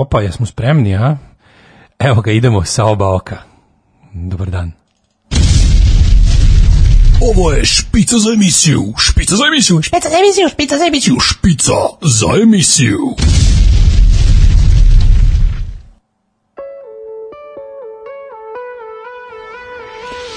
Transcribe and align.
Opa, 0.00 0.22
jesmo 0.22 0.46
spremni, 0.46 0.96
a? 0.96 1.16
Evo 1.98 2.22
ga, 2.22 2.32
idemo 2.32 2.64
sa 2.64 2.84
oba 2.84 3.08
oka. 3.14 3.42
Dobar 4.12 4.50
dan. 4.50 4.72
Ovo 7.20 7.52
je 7.52 7.64
špica 7.64 8.18
za 8.18 8.32
emisiju, 8.32 8.94
špica 8.98 9.36
za 9.36 9.44
emisiju, 9.44 9.82
Špica 9.82 10.08
za 10.08 10.16
emisiju, 10.18 10.48
špica 10.48 10.78
za 10.78 10.84
emisiju. 10.86 11.16
špica 11.20 11.76
za 12.02 12.26
emisiju. 12.42 12.98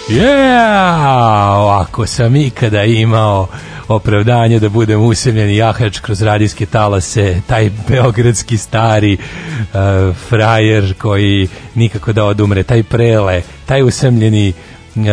Yeah! 0.09 1.55
Ovako 1.55 2.07
sam 2.07 2.35
ikada 2.35 2.83
imao 2.83 3.47
opravdanje 3.87 4.59
da 4.59 4.69
budem 4.69 5.01
usemljeni 5.01 5.55
jahač 5.55 5.99
kroz 5.99 6.21
radijske 6.21 6.65
talase, 6.65 7.41
taj 7.47 7.71
beogradski 7.87 8.57
stari 8.57 9.17
uh, 9.17 10.15
frajer 10.29 10.93
koji 10.97 11.47
nikako 11.75 12.13
da 12.13 12.25
odumre, 12.25 12.63
taj 12.63 12.83
prele, 12.83 13.41
taj 13.65 13.83
usemljeni 13.83 14.53
uh, 14.95 15.03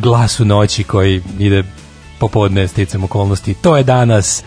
glas 0.00 0.40
u 0.40 0.44
noći 0.44 0.84
koji 0.84 1.22
ide 1.38 1.64
popodne 2.18 2.68
sticam 2.68 3.04
okolnosti. 3.04 3.54
To 3.54 3.76
je 3.76 3.82
danas 3.82 4.44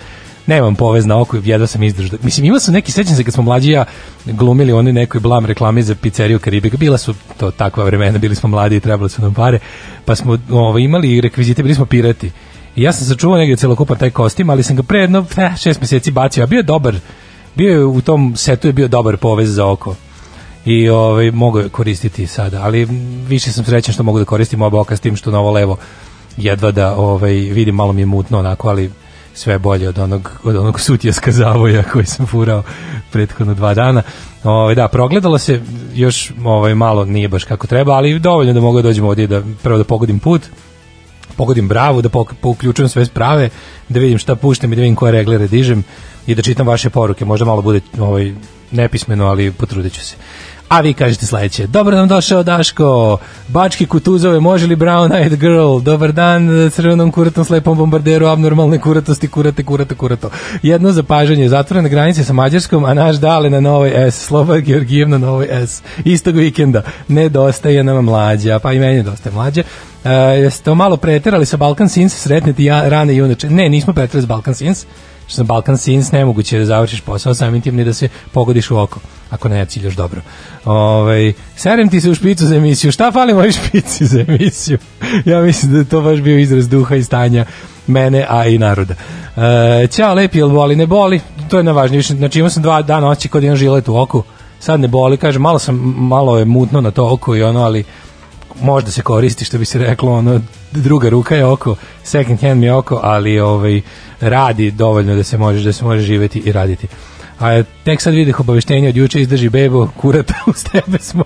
nemam 0.47 0.75
povez 0.75 1.05
na 1.05 1.19
oko, 1.19 1.37
jedva 1.43 1.67
sam 1.67 1.83
izdržao. 1.83 2.19
Mislim, 2.23 2.45
imao 2.45 2.59
sam 2.59 2.73
neki, 2.73 2.91
sećam 2.91 3.15
se 3.15 3.23
kad 3.23 3.33
smo 3.33 3.43
mlađi 3.43 3.69
i 3.69 3.71
ja 3.71 3.85
glumili 4.25 4.71
oni 4.71 4.93
nekoj 4.93 5.21
blam 5.21 5.45
reklami 5.45 5.83
za 5.83 5.95
pizzeriju 5.95 6.39
Karibika, 6.39 6.77
bila 6.77 6.97
su 6.97 7.13
to 7.37 7.51
takva 7.51 7.83
vremena, 7.83 8.17
bili 8.17 8.35
smo 8.35 8.49
mladi 8.49 8.75
i 8.75 8.79
trebali 8.79 9.09
su 9.09 9.21
nam 9.21 9.33
pare, 9.33 9.59
pa 10.05 10.15
smo 10.15 10.37
ovo, 10.49 10.77
imali 10.77 11.11
i 11.11 11.21
rekvizite, 11.21 11.63
bili 11.63 11.75
smo 11.75 11.85
pirati. 11.85 12.31
I 12.75 12.81
ja 12.81 12.91
sam 12.93 13.07
sačuvao 13.07 13.37
negdje 13.37 13.55
celokupan 13.55 13.97
taj 13.97 14.09
kostim, 14.09 14.49
ali 14.49 14.63
sam 14.63 14.75
ga 14.75 14.83
pre 14.83 14.99
jedno 14.99 15.25
eh, 15.37 15.51
šest 15.57 15.81
meseci 15.81 16.11
bacio, 16.11 16.43
a 16.43 16.47
bio 16.47 16.57
je 16.57 16.63
dobar, 16.63 16.95
bio 17.55 17.71
je 17.71 17.85
u 17.85 18.01
tom 18.01 18.35
setu 18.35 18.67
je 18.67 18.73
bio 18.73 18.87
dobar 18.87 19.17
povez 19.17 19.49
za 19.49 19.65
oko 19.65 19.95
i 20.65 20.89
ovaj 20.89 21.31
mogu 21.31 21.59
je 21.59 21.69
koristiti 21.69 22.27
sada, 22.27 22.61
ali 22.63 22.85
više 23.27 23.51
sam 23.51 23.65
srećan 23.65 23.93
što 23.93 24.03
mogu 24.03 24.19
da 24.19 24.25
koristim 24.25 24.61
oba 24.61 24.79
oka 24.79 24.97
s 24.97 24.99
tim 24.99 25.15
što 25.15 25.31
na 25.31 25.39
ovo 25.39 25.51
levo 25.51 25.77
jedva 26.37 26.71
da 26.71 26.95
ovaj 26.95 27.33
vidim 27.33 27.75
malo 27.75 27.93
mi 27.93 28.01
je 28.01 28.05
mutno 28.05 28.39
onako, 28.39 28.69
ali 28.69 28.91
sve 29.33 29.59
bolje 29.59 29.89
od 29.89 29.99
onog 29.99 30.31
od 30.43 30.55
onog 30.55 30.79
sutjeska 30.79 31.31
zavoja 31.31 31.83
koji 31.83 32.05
sam 32.05 32.27
furao 32.27 32.63
prethodno 33.11 33.53
dva 33.53 33.73
dana. 33.73 34.01
Ovaj 34.43 34.75
da, 34.75 34.87
progledalo 34.87 35.37
se 35.37 35.61
još 35.93 36.31
ovaj 36.43 36.75
malo 36.75 37.05
nije 37.05 37.27
baš 37.27 37.43
kako 37.43 37.67
treba, 37.67 37.93
ali 37.93 38.19
dovoljno 38.19 38.53
da 38.53 38.61
mogu 38.61 38.77
da 38.77 38.87
dođem 38.87 39.05
ovdje 39.05 39.27
da 39.27 39.41
prvo 39.63 39.77
da 39.77 39.83
pogodim 39.83 40.19
put, 40.19 40.41
pogodim 41.37 41.67
bravu, 41.67 42.01
da 42.01 42.09
pouključujem 42.41 42.89
sve 42.89 43.05
sprave, 43.05 43.49
da 43.89 43.99
vidim 43.99 44.17
šta 44.17 44.35
puštam 44.35 44.73
i 44.73 44.75
da 44.75 44.81
vidim 44.81 44.95
koje 44.95 45.11
reglere 45.11 45.47
dižem 45.47 45.83
i 46.27 46.35
da 46.35 46.41
čitam 46.41 46.67
vaše 46.67 46.89
poruke. 46.89 47.25
Možda 47.25 47.45
malo 47.45 47.61
bude 47.61 47.81
ovaj 47.99 48.33
nepismeno, 48.71 49.27
ali 49.27 49.51
potrudit 49.51 49.93
ću 49.93 50.01
se. 50.01 50.15
A 50.71 50.81
vi 50.81 50.93
kažete 50.93 51.25
sledeće. 51.25 51.67
Dobro 51.67 51.95
nam 51.95 52.07
došao 52.07 52.43
Daško. 52.43 53.17
Bački 53.47 53.85
kutuzove, 53.85 54.39
može 54.39 54.67
li 54.67 54.75
Brown 54.75 55.09
Eyed 55.09 55.35
Girl? 55.35 55.79
Dobar 55.79 56.11
dan, 56.11 56.71
crvenom 56.73 57.11
kuratom, 57.11 57.45
slepom 57.45 57.77
bombarderu, 57.77 58.27
abnormalne 58.27 58.79
kuratosti, 58.79 59.27
kurate, 59.27 59.63
kurate, 59.63 59.95
kurato. 59.95 60.29
Jedno 60.63 60.91
zapažanje, 60.91 61.49
zatvorene 61.49 61.89
granice 61.89 62.23
sa 62.23 62.33
Mađarskom, 62.33 62.85
a 62.85 62.93
naš 62.93 63.15
dale 63.15 63.49
na 63.49 63.59
novoj 63.59 64.11
S, 64.11 64.25
Sloba 64.25 64.59
Georgijev 64.59 65.09
na 65.09 65.17
novoj 65.17 65.47
S. 65.51 65.83
Istog 66.05 66.35
vikenda. 66.35 66.81
Nedostaje 67.07 67.83
nam 67.83 68.05
mlađa, 68.05 68.59
pa 68.59 68.73
i 68.73 68.79
meni 68.79 68.95
nedostaje 68.95 69.35
mlađa. 69.35 69.63
Uh, 70.03 70.09
jeste 70.43 70.73
malo 70.73 70.97
preterali 70.97 71.45
sa 71.45 71.57
Balkan 71.57 71.89
Sins, 71.89 72.15
sretneti 72.15 72.65
ja, 72.65 72.89
rane 72.89 73.15
junače. 73.15 73.49
Ne, 73.49 73.69
nismo 73.69 73.93
preterali 73.93 74.21
sa 74.21 74.27
Balkan 74.27 74.55
Sins, 74.55 74.85
što 75.27 75.35
sam 75.35 75.47
Balkan 75.47 75.77
Sins, 75.77 76.11
nemoguće 76.11 76.59
da 76.59 76.65
završiš 76.65 77.01
posao 77.01 77.33
samim 77.33 77.61
tim 77.61 77.75
ni 77.75 77.83
da 77.85 77.93
se 77.93 78.09
pogodiš 78.31 78.71
u 78.71 78.77
oko, 78.77 78.99
ako 79.29 79.49
ne 79.49 79.65
ciljaš 79.65 79.95
dobro. 79.95 80.21
Ovaj 80.65 81.33
serem 81.55 81.89
ti 81.89 82.01
se 82.01 82.09
u 82.09 82.15
špicu 82.15 82.45
za 82.45 82.55
emisiju. 82.55 82.91
Šta 82.91 83.11
fali 83.11 83.33
mojoj 83.33 83.51
špici 83.51 84.05
za 84.05 84.25
emisiju? 84.27 84.77
ja 85.25 85.41
mislim 85.41 85.71
da 85.71 85.77
je 85.77 85.85
to 85.85 86.01
baš 86.01 86.19
bio 86.19 86.39
izraz 86.39 86.69
duha 86.69 86.95
i 86.95 87.03
stanja 87.03 87.45
mene, 87.87 88.25
a 88.29 88.47
i 88.47 88.57
naroda. 88.57 88.93
E, 89.83 89.87
ćao, 89.87 90.13
lepi, 90.13 90.37
jel 90.37 90.49
boli? 90.49 90.75
Ne 90.75 90.87
boli, 90.87 91.21
to 91.49 91.57
je 91.57 91.63
najvažnije. 91.63 92.01
Znači 92.01 92.39
imao 92.39 92.49
sam 92.49 92.63
dva 92.63 92.81
dana 92.81 93.09
oći 93.09 93.29
kod 93.29 93.43
jedan 93.43 93.57
žilet 93.57 93.87
u 93.87 93.97
oku, 93.97 94.23
sad 94.59 94.79
ne 94.79 94.87
boli, 94.87 95.17
kaže, 95.17 95.39
malo 95.39 95.59
sam, 95.59 95.95
malo 95.97 96.39
je 96.39 96.45
mutno 96.45 96.81
na 96.81 96.91
to 96.91 97.13
oko 97.13 97.35
i 97.35 97.43
ono, 97.43 97.63
ali 97.63 97.83
možda 98.61 98.91
se 98.91 99.01
koristi 99.01 99.45
što 99.45 99.57
bi 99.57 99.65
se 99.65 99.79
reklo 99.79 100.11
ono 100.11 100.41
druga 100.71 101.09
ruka 101.09 101.35
je 101.35 101.45
oko 101.45 101.75
second 102.03 102.41
hand 102.41 102.59
mi 102.59 102.65
je 102.65 102.73
oko 102.73 102.99
ali 103.03 103.39
ovaj 103.39 103.81
radi 104.21 104.71
dovoljno 104.71 105.15
da 105.15 105.23
se 105.23 105.37
može 105.37 105.63
da 105.63 105.73
se 105.73 105.83
može 105.83 106.01
živeti 106.01 106.39
i 106.39 106.51
raditi 106.51 106.87
a 107.39 107.63
tek 107.83 108.01
sad 108.01 108.13
vidih 108.13 108.39
obaveštenje 108.39 108.89
od 108.89 108.97
juče 108.97 109.21
izdrži 109.21 109.49
bebo 109.49 109.87
kurata 109.97 110.33
uz 110.51 110.63
tebe 110.63 110.97
smo 110.99 111.23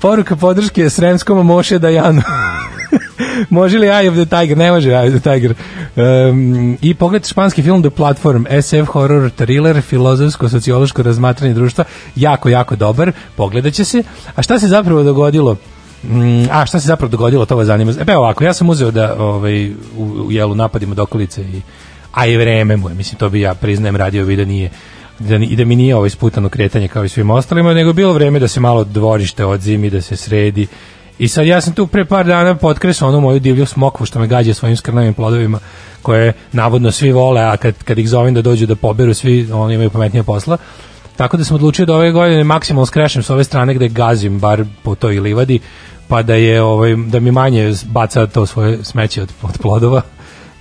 poruka 0.00 0.36
podrške 0.36 0.90
Sremskom 0.90 1.46
Moše 1.46 1.78
Dajanu 1.78 2.22
može 3.50 3.78
li 3.78 3.86
Eye 3.86 4.08
of 4.08 4.14
the 4.14 4.40
Tiger? 4.40 4.58
Ne 4.58 4.70
može 4.70 4.90
Eye 4.90 5.14
of 5.14 5.22
the 5.22 5.32
Tiger. 5.32 5.54
Um, 5.96 6.78
I 6.80 6.94
pogledajte 6.94 7.28
španski 7.28 7.62
film 7.62 7.82
The 7.82 7.90
Platform, 7.90 8.44
SF 8.62 8.86
horror 8.86 9.30
thriller, 9.30 9.82
filozofsko-sociološko 9.82 11.02
razmatranje 11.02 11.54
društva, 11.54 11.84
jako, 12.16 12.48
jako 12.48 12.76
dobar, 12.76 13.12
pogledat 13.36 13.72
će 13.72 13.84
se. 13.84 14.02
A 14.36 14.42
šta 14.42 14.58
se 14.58 14.68
zapravo 14.68 15.02
dogodilo? 15.02 15.56
Mm, 16.08 16.46
a 16.50 16.66
šta 16.66 16.80
se 16.80 16.86
zapravo 16.86 17.10
dogodilo, 17.10 17.46
to 17.46 17.56
vas 17.56 17.66
zanima. 17.66 17.92
E, 18.00 18.04
pa 18.04 18.18
ovako, 18.18 18.44
ja 18.44 18.52
sam 18.52 18.68
uzeo 18.68 18.90
da 18.90 19.16
ovaj, 19.18 19.70
u, 19.70 20.02
u 20.26 20.32
jelu 20.32 20.54
napadimo 20.54 20.94
dokolice 20.94 21.42
i 21.42 21.62
a 22.14 22.26
i 22.26 22.36
vreme 22.36 22.76
mu 22.76 22.88
je, 22.88 22.94
mislim, 22.94 23.18
to 23.18 23.28
bi 23.28 23.40
ja 23.40 23.54
priznajem 23.54 23.96
radio 23.96 24.24
video 24.24 24.46
nije 24.46 24.70
da, 25.18 25.36
i 25.36 25.56
da 25.56 25.64
mi 25.64 25.76
nije 25.76 25.96
ovo 25.96 26.06
isputano 26.06 26.48
kretanje 26.48 26.88
kao 26.88 27.04
i 27.04 27.08
svim 27.08 27.30
ostalima, 27.30 27.74
nego 27.74 27.92
bilo 27.92 28.12
vreme 28.12 28.38
da 28.38 28.48
se 28.48 28.60
malo 28.60 28.84
dvorište 28.84 29.44
odzimi, 29.44 29.90
da 29.90 30.00
se 30.00 30.16
sredi. 30.16 30.66
I 31.18 31.28
sad 31.28 31.46
ja 31.46 31.60
sam 31.60 31.72
tu 31.72 31.86
pre 31.86 32.04
par 32.04 32.26
dana 32.26 32.54
potkresao 32.54 33.08
onu 33.08 33.20
moju 33.20 33.40
divlju 33.40 33.66
smokvu 33.66 34.06
što 34.06 34.18
me 34.18 34.26
gađa 34.26 34.54
svojim 34.54 34.76
skrnavim 34.76 35.14
plodovima 35.14 35.58
koje 36.02 36.32
navodno 36.52 36.90
svi 36.90 37.12
vole, 37.12 37.42
a 37.42 37.56
kad, 37.56 37.82
kad 37.82 37.98
ih 37.98 38.08
zovem 38.08 38.34
da 38.34 38.42
dođu 38.42 38.66
da 38.66 38.76
poberu 38.76 39.14
svi, 39.14 39.52
oni 39.52 39.74
imaju 39.74 39.90
pametnije 39.90 40.22
posla. 40.22 40.56
Tako 41.16 41.36
da 41.36 41.44
sam 41.44 41.54
odlučio 41.54 41.86
da 41.86 41.94
ove 41.94 42.12
godine 42.12 42.44
maksimalno 42.44 42.86
skrešem 42.86 43.22
s 43.22 43.30
ove 43.30 43.44
strane 43.44 43.74
gde 43.74 43.88
gazim 43.88 44.38
bar 44.38 44.64
po 44.82 44.94
toj 44.94 45.20
livadi, 45.20 45.60
pa 46.08 46.22
da 46.22 46.34
je 46.34 46.62
ovaj 46.62 46.96
da 46.96 47.20
mi 47.20 47.30
manje 47.30 47.72
baca 47.84 48.26
to 48.26 48.46
svoje 48.46 48.84
smeće 48.84 49.22
od, 49.22 49.32
od 49.42 49.58
plodova 49.62 50.02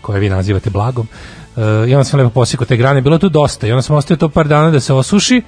koje 0.01 0.19
vi 0.19 0.29
nazivate 0.29 0.69
blagom. 0.69 1.07
Uh, 1.55 1.63
I 1.89 1.95
onda 1.95 2.03
sam 2.03 2.19
lepo 2.19 2.29
posikao 2.29 2.65
te 2.65 2.77
grane, 2.77 3.01
bilo 3.01 3.17
tu 3.17 3.29
dosta 3.29 3.67
i 3.67 3.71
onda 3.71 3.81
sam 3.81 3.95
ostavio 3.95 4.19
to 4.19 4.29
par 4.29 4.47
dana 4.47 4.71
da 4.71 4.79
se 4.79 4.93
osuši 4.93 5.41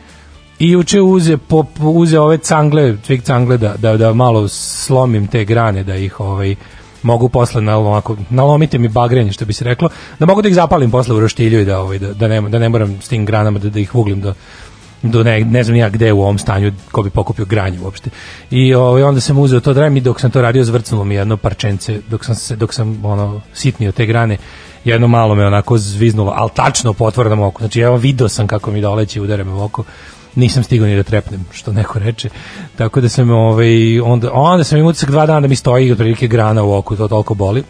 i 0.59 0.69
juče 0.69 1.01
uze, 1.01 1.37
po, 1.37 1.65
uze 1.79 2.19
ove 2.19 2.37
cangle, 2.37 2.97
tvig 2.97 3.21
cangle 3.21 3.57
da, 3.57 3.75
da, 3.77 3.97
da 3.97 4.13
malo 4.13 4.47
slomim 4.47 5.27
te 5.27 5.45
grane, 5.45 5.83
da 5.83 5.95
ih 5.95 6.19
ovaj, 6.19 6.55
mogu 7.01 7.29
posle 7.29 7.61
nalomako, 7.61 8.17
nalomite 8.29 8.77
mi 8.77 8.87
bagrenje 8.87 9.31
što 9.31 9.45
bi 9.45 9.53
se 9.53 9.65
reklo, 9.65 9.89
da 10.19 10.25
mogu 10.25 10.41
da 10.41 10.47
ih 10.47 10.55
zapalim 10.55 10.91
posle 10.91 11.15
u 11.15 11.19
roštilju 11.19 11.61
i 11.61 11.65
da, 11.65 11.79
ovaj, 11.79 11.99
da, 11.99 12.13
da, 12.13 12.27
ne, 12.27 12.41
da 12.41 12.59
ne 12.59 12.69
moram 12.69 13.01
s 13.01 13.07
tim 13.07 13.25
granama 13.25 13.59
da, 13.59 13.69
da 13.69 13.79
ih 13.79 13.95
vuglim 13.95 14.21
do, 14.21 14.33
do 15.11 15.23
ne, 15.23 15.39
ne 15.39 15.63
znam 15.63 15.77
ja 15.77 15.89
gde 15.89 16.13
u 16.13 16.21
ovom 16.21 16.37
stanju 16.37 16.71
ko 16.91 17.03
bi 17.03 17.09
pokupio 17.09 17.45
granje 17.45 17.79
uopšte. 17.79 18.09
I 18.51 18.73
ovaj 18.73 19.03
onda 19.03 19.21
sam 19.21 19.37
uzeo 19.37 19.59
to 19.59 19.73
drajem 19.73 19.97
i 19.97 20.01
dok 20.01 20.21
sam 20.21 20.31
to 20.31 20.41
radio 20.41 20.63
zvrcnulo 20.63 21.03
mi 21.03 21.15
jedno 21.15 21.37
parčence, 21.37 22.01
dok 22.09 22.25
sam 22.25 22.35
se 22.35 22.55
dok 22.55 22.73
sam 22.73 23.05
ono 23.05 23.41
sitnio 23.53 23.91
te 23.91 24.05
grane, 24.05 24.37
jedno 24.85 25.07
malo 25.07 25.35
me 25.35 25.45
onako 25.45 25.77
zviznulo, 25.77 26.33
al 26.35 26.49
tačno 26.49 26.93
po 26.93 27.05
otvorenom 27.05 27.39
oku. 27.39 27.59
Znači 27.61 27.79
evo 27.79 27.97
video 27.97 28.29
sam 28.29 28.47
kako 28.47 28.71
mi 28.71 28.81
doleće 28.81 29.19
i 29.19 29.21
udara 29.21 29.43
me 29.43 29.51
u 29.51 29.63
oko. 29.63 29.83
Nisam 30.35 30.63
stigao 30.63 30.87
ni 30.87 30.95
da 30.95 31.03
trepnem, 31.03 31.45
što 31.51 31.73
neko 31.73 31.99
reče. 31.99 32.29
Tako 32.75 33.01
da 33.01 33.09
sam 33.09 33.29
ovaj 33.29 33.99
onda 33.99 34.29
onda 34.33 34.63
sam 34.63 34.77
imao 34.77 34.89
utisak 34.89 35.11
dva 35.11 35.25
dana 35.25 35.39
da 35.39 35.47
mi 35.47 35.55
stoji 35.55 35.91
otprilike 35.91 36.27
grana 36.27 36.63
u 36.63 36.73
oku, 36.73 36.95
to 36.95 37.07
toliko 37.07 37.33
boli. 37.33 37.63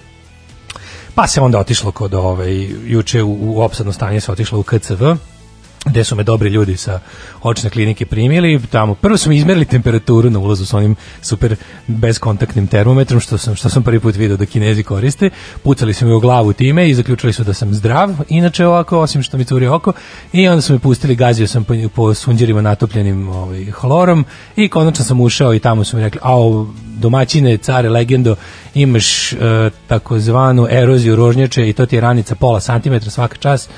Pa 1.16 1.28
se 1.28 1.42
onda 1.42 1.60
otišlo 1.60 1.92
kod 1.92 2.14
ovaj 2.14 2.68
juče 2.86 3.24
u, 3.24 3.38
u 3.42 3.62
opsadno 3.62 3.94
stanje 3.94 4.20
se 4.20 4.32
otišlo 4.32 4.60
u 4.60 4.64
KCV 4.64 5.04
gde 5.86 6.04
su 6.04 6.16
me 6.16 6.24
dobri 6.24 6.50
ljudi 6.50 6.78
sa 6.78 7.00
očne 7.42 7.70
klinike 7.70 8.06
primili, 8.06 8.62
tamo 8.72 8.96
prvo 8.96 9.18
su 9.18 9.30
mi 9.30 9.38
izmerili 9.38 9.66
temperaturu 9.66 10.30
na 10.30 10.40
ulazu 10.40 10.66
sa 10.66 10.78
onim 10.78 10.96
super 11.22 11.56
bezkontaktnim 11.88 12.68
termometrom 12.68 13.20
što 13.20 13.38
sam 13.38 13.56
što 13.56 13.70
sam 13.70 13.84
prvi 13.84 14.00
put 14.00 14.16
video 14.16 14.38
da 14.38 14.46
Kinezi 14.46 14.84
koriste. 14.84 15.30
Pucali 15.64 15.94
su 15.94 16.06
mi 16.06 16.14
u 16.14 16.20
glavu 16.20 16.54
time 16.54 16.90
i 16.90 16.94
zaključili 16.94 17.34
su 17.34 17.44
da 17.44 17.54
sam 17.54 17.74
zdrav, 17.74 18.10
inače 18.30 18.68
ovako 18.68 19.00
osim 19.00 19.24
što 19.24 19.38
mi 19.38 19.46
curi 19.46 19.68
oko 19.68 19.94
i 20.34 20.48
onda 20.48 20.62
su 20.62 20.74
me 20.74 20.80
pustili, 20.80 21.16
gazio 21.16 21.48
sam 21.48 21.64
po, 21.64 21.74
po 21.96 22.14
sunđerima 22.14 22.62
natopljenim 22.62 23.30
ovaj 23.30 23.66
hlorom 23.72 24.26
i 24.56 24.70
konačno 24.70 25.06
sam 25.06 25.22
ušao 25.22 25.54
i 25.54 25.60
tamo 25.60 25.84
su 25.84 25.98
mi 25.98 26.04
rekli: 26.04 26.20
"Au, 26.24 26.68
domaćine, 26.98 27.58
care, 27.58 27.90
legendo, 27.90 28.36
imaš 28.74 29.34
e, 29.34 29.38
takozvanu 29.88 30.68
eroziju 30.70 31.16
rožnjače 31.16 31.70
i 31.70 31.74
to 31.74 31.86
ti 31.86 31.96
je 31.96 32.02
ranica 32.02 32.36
pola 32.36 32.60
santimetra 32.60 33.10
svaka 33.12 33.38
čas." 33.38 33.70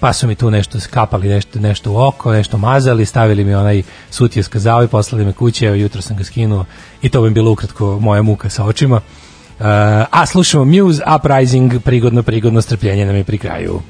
Pa 0.00 0.12
su 0.12 0.26
mi 0.26 0.34
tu 0.34 0.50
nešto 0.50 0.80
skapali, 0.80 1.28
nešto, 1.28 1.60
nešto 1.60 1.92
u 1.92 1.96
oko, 1.96 2.32
nešto 2.32 2.58
mazali, 2.58 3.06
stavili 3.06 3.44
mi 3.44 3.54
onaj 3.54 3.82
sutije 4.10 4.42
skazao 4.42 4.84
i 4.84 4.88
poslali 4.88 5.24
me 5.24 5.32
kuće, 5.32 5.66
evo 5.66 5.74
jutro 5.74 6.02
sam 6.02 6.16
ga 6.16 6.24
skinuo 6.24 6.64
i 7.02 7.08
to 7.08 7.22
bi 7.22 7.30
bilo 7.30 7.50
ukratko 7.52 7.98
moja 8.00 8.22
muka 8.22 8.50
sa 8.50 8.64
očima. 8.64 8.96
Uh, 8.96 9.66
a 10.10 10.26
slušamo 10.26 10.64
Muse 10.64 11.02
Uprising, 11.16 11.72
prigodno, 11.84 12.22
prigodno 12.22 12.62
strpljenje 12.62 13.06
nam 13.06 13.16
je 13.16 13.24
pri 13.24 13.38
kraju. 13.38 13.80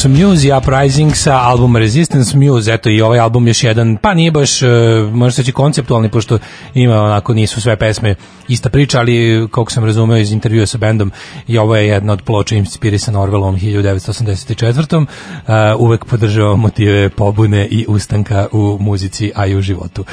Su 0.00 0.08
Muse 0.08 0.48
i 0.48 0.52
Uprising 0.52 1.16
sa 1.16 1.38
albuma 1.38 1.78
Resistance 1.78 2.36
Muse, 2.36 2.72
eto 2.72 2.90
i 2.90 3.00
ovaj 3.00 3.18
album 3.18 3.48
još 3.48 3.64
jedan, 3.64 3.96
pa 3.96 4.14
nije 4.14 4.30
baš, 4.30 4.62
e, 4.62 4.66
možda 5.12 5.30
se 5.30 5.42
reći 5.42 5.52
konceptualni, 5.52 6.08
pošto 6.08 6.38
ima 6.74 7.02
onako, 7.02 7.34
nisu 7.34 7.60
sve 7.60 7.76
pesme 7.76 8.14
ista 8.48 8.68
priča, 8.68 8.98
ali 8.98 9.46
kako 9.50 9.70
sam 9.72 9.84
razumeo 9.84 10.16
iz 10.16 10.32
intervjua 10.32 10.66
sa 10.66 10.78
bendom, 10.78 11.12
i 11.46 11.58
ovo 11.58 11.76
je 11.76 11.86
jedna 11.86 12.12
od 12.12 12.22
ploča 12.22 12.56
inspirisana 12.56 13.18
Orwellom 13.18 13.60
1984. 13.60 15.06
E, 15.46 15.74
uvek 15.74 16.04
podržava 16.04 16.56
motive 16.56 17.08
pobune 17.08 17.66
i 17.70 17.84
ustanka 17.88 18.46
u 18.52 18.78
muzici, 18.80 19.32
a 19.34 19.46
i 19.46 19.56
u 19.56 19.60
životu. 19.60 20.04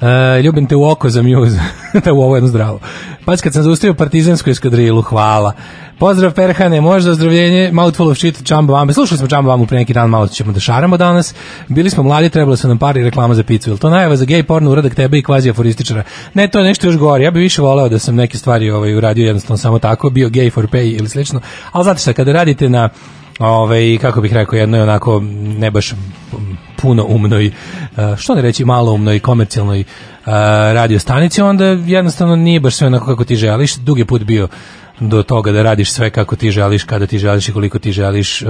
E, 0.00 0.42
ljubim 0.42 0.66
te 0.66 0.76
u 0.76 0.90
oko 0.90 1.10
za 1.10 1.22
Muse, 1.22 1.60
da 2.04 2.12
u 2.12 2.20
ovo 2.20 2.36
jedno 2.36 2.48
zdravo. 2.48 2.80
Pa 3.24 3.36
kad 3.36 3.52
sam 3.52 3.62
zaustavio 3.62 3.94
partizansku 3.94 4.50
eskadrilu, 4.50 5.02
hvala. 5.02 5.52
Pozdrav 5.98 6.32
Perhane, 6.32 6.80
možda 6.80 7.10
ozdravljenje, 7.10 7.70
Mouthful 7.72 8.08
of 8.08 8.18
Shit, 8.18 8.44
Čamba 8.44 8.72
Vambe. 8.72 8.92
Slušali 8.92 9.18
smo 9.18 9.28
Čamba 9.28 9.50
Vambu 9.50 9.66
pre 9.66 9.78
neki 9.78 9.92
dan, 9.92 10.10
malo 10.10 10.28
ćemo 10.28 10.52
da 10.52 10.60
šaramo 10.60 10.96
danas. 10.96 11.34
Bili 11.68 11.90
smo 11.90 12.02
mladi, 12.02 12.30
trebalo 12.30 12.56
su 12.56 12.68
nam 12.68 12.78
pari 12.78 13.04
reklama 13.04 13.34
za 13.34 13.42
picu. 13.42 13.70
Jel 13.70 13.78
to 13.78 13.90
najava 13.90 14.16
za 14.16 14.24
gej 14.24 14.42
porno 14.42 14.70
uradak 14.70 14.94
tebe 14.94 15.18
i 15.18 15.22
kvazi 15.22 15.50
aforističara? 15.50 16.02
Ne, 16.34 16.48
to 16.48 16.58
je 16.58 16.64
nešto 16.64 16.86
još 16.86 16.96
gore. 16.96 17.24
Ja 17.24 17.30
bih 17.30 17.40
više 17.40 17.62
voleo 17.62 17.88
da 17.88 17.98
sam 17.98 18.14
neke 18.14 18.38
stvari 18.38 18.70
ovaj, 18.70 18.94
uradio 18.94 19.26
jednostavno 19.26 19.58
samo 19.58 19.78
tako, 19.78 20.10
bio 20.10 20.28
gay 20.28 20.52
for 20.52 20.66
pay 20.66 20.98
ili 20.98 21.08
slično. 21.08 21.40
Ali 21.72 21.84
znate 21.84 22.00
šta, 22.00 22.12
kada 22.12 22.32
radite 22.32 22.68
na 22.68 22.88
ovaj, 23.38 23.98
kako 24.00 24.20
bih 24.20 24.32
rekao, 24.32 24.56
jednoj 24.56 24.80
onako 24.80 25.22
ne 25.58 25.70
baš 25.70 25.92
puno 26.82 27.04
umnoj, 27.08 27.46
uh, 27.46 28.16
što 28.16 28.34
ne 28.34 28.42
reći, 28.42 28.64
malo 28.64 28.92
umnoj, 28.92 29.18
komercijalnoj 29.18 29.80
uh, 29.80 30.26
radio 30.74 30.98
stanici, 30.98 31.42
onda 31.42 31.64
jednostavno 31.64 32.36
nije 32.36 32.60
baš 32.60 32.74
sve 32.74 32.86
onako 32.86 33.06
kako 33.06 33.24
ti 33.24 33.36
želiš. 33.36 33.74
Dugi 33.74 34.04
put 34.04 34.22
bio 34.22 34.48
do 35.00 35.22
toga 35.22 35.52
da 35.52 35.62
radiš 35.62 35.92
sve 35.92 36.10
kako 36.10 36.36
ti 36.36 36.50
želiš, 36.50 36.84
kada 36.84 37.06
ti 37.06 37.18
želiš 37.18 37.48
i 37.48 37.52
koliko 37.52 37.78
ti 37.78 37.92
želiš, 37.92 38.42
uh, 38.42 38.48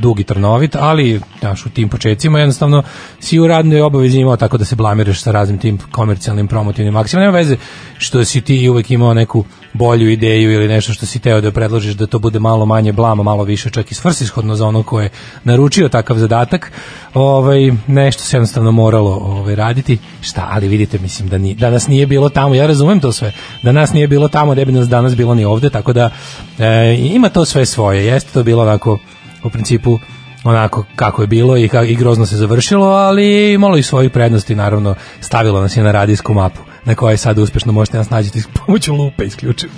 dug 0.00 0.20
i 0.20 0.24
trnovit, 0.24 0.76
ali 0.76 1.20
znaš, 1.40 1.66
u 1.66 1.70
tim 1.70 1.88
početcima 1.88 2.38
jednostavno 2.38 2.82
si 3.20 3.38
u 3.38 3.46
radnoj 3.46 3.80
obavezi 3.80 4.18
imao 4.18 4.36
tako 4.36 4.58
da 4.58 4.64
se 4.64 4.76
blamiraš 4.76 5.20
sa 5.20 5.32
raznim 5.32 5.58
tim 5.58 5.78
komercijalnim 5.90 6.48
promotivnim 6.48 6.96
akcijama. 6.96 7.26
Nema 7.26 7.38
veze 7.38 7.56
što 7.98 8.24
si 8.24 8.40
ti 8.40 8.68
uvek 8.68 8.90
imao 8.90 9.14
neku 9.14 9.44
bolju 9.72 10.10
ideju 10.10 10.52
ili 10.52 10.68
nešto 10.68 10.92
što 10.92 11.06
si 11.06 11.18
teo 11.18 11.40
da 11.40 11.50
predložiš 11.50 11.94
da 11.94 12.06
to 12.06 12.18
bude 12.18 12.38
malo 12.38 12.66
manje 12.66 12.92
blama, 12.92 13.22
malo 13.22 13.44
više 13.44 13.70
čak 13.70 13.90
i 13.90 13.94
svrsishodno 13.94 14.54
za 14.54 14.66
ono 14.66 14.82
ko 14.82 15.00
je 15.00 15.10
naručio 15.44 15.88
takav 15.88 16.16
zadatak. 16.16 16.72
Ovaj 17.14 17.72
nešto 17.86 18.22
se 18.22 18.36
jednostavno 18.36 18.72
moralo 18.72 19.10
ovaj 19.10 19.54
raditi. 19.54 19.98
Šta, 20.20 20.48
ali 20.50 20.68
vidite, 20.68 20.98
mislim 20.98 21.28
da 21.28 21.38
ni 21.38 21.54
danas 21.54 21.88
nije 21.88 22.06
bilo 22.06 22.28
tamo. 22.28 22.54
Ja 22.54 22.66
razumem 22.66 23.00
to 23.00 23.12
sve. 23.12 23.32
Da 23.62 23.72
nas 23.72 23.92
nije 23.92 24.08
bilo 24.08 24.28
tamo, 24.28 24.54
ne 24.54 24.64
bi 24.64 24.72
nas 24.72 24.88
danas 24.88 25.16
bilo 25.16 25.34
ni 25.34 25.44
ovde, 25.44 25.70
tako 25.70 25.92
da 25.92 26.10
e, 26.58 26.96
ima 27.00 27.28
to 27.28 27.44
sve 27.44 27.66
svoje. 27.66 28.06
Jeste 28.06 28.32
to 28.32 28.42
bilo 28.42 28.62
onako 28.62 28.98
u 29.44 29.50
principu 29.50 29.98
onako 30.44 30.84
kako 30.96 31.22
je 31.22 31.26
bilo 31.26 31.56
i, 31.56 31.70
i 31.86 31.94
grozno 31.94 32.26
se 32.26 32.36
završilo, 32.36 32.86
ali 32.86 33.52
imalo 33.52 33.76
i 33.76 33.82
svojih 33.82 34.10
prednosti, 34.10 34.54
naravno 34.54 34.94
stavilo 35.20 35.60
nas 35.60 35.76
je 35.76 35.82
na 35.82 35.92
radijsku 35.92 36.34
mapu 36.34 36.67
na 36.88 36.94
kojoj 36.94 37.16
sad 37.16 37.38
uspešno 37.38 37.72
možete 37.72 37.96
nas 37.96 38.10
nađeti 38.10 38.42
pomoću 38.66 38.94
lupe 38.94 39.24
isključivo. 39.24 39.72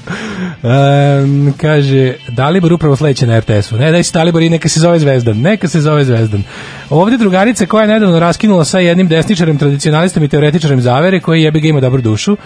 Um, 0.62 1.55
kaže, 1.61 2.14
Dalibor 2.29 2.73
upravo 2.73 2.97
sledeće 2.97 3.26
na 3.26 3.40
RTS-u. 3.40 3.76
Ne, 3.76 3.93
daj 3.93 4.02
se 4.02 4.12
Dalibor 4.12 4.43
i 4.43 4.50
neka 4.50 4.69
se 4.69 4.81
zove 4.81 4.99
Zvezdan. 4.99 5.40
Neka 5.40 5.69
se 5.69 5.81
zove 5.81 6.05
Zvezdan. 6.05 6.43
Ovde 6.90 7.17
drugarica 7.17 7.67
koja 7.67 7.83
je 7.83 7.88
nedavno 7.88 8.19
raskinula 8.21 8.64
sa 8.64 8.79
jednim 8.79 9.09
desničarem, 9.09 9.59
tradicionalistom 9.59 10.25
i 10.25 10.29
teoretičarem 10.29 10.81
zavere 10.81 11.21
koji 11.21 11.43
jebi 11.43 11.61
ga 11.61 11.69
ima 11.69 11.81
dobru 11.81 12.02
dušu. 12.02 12.37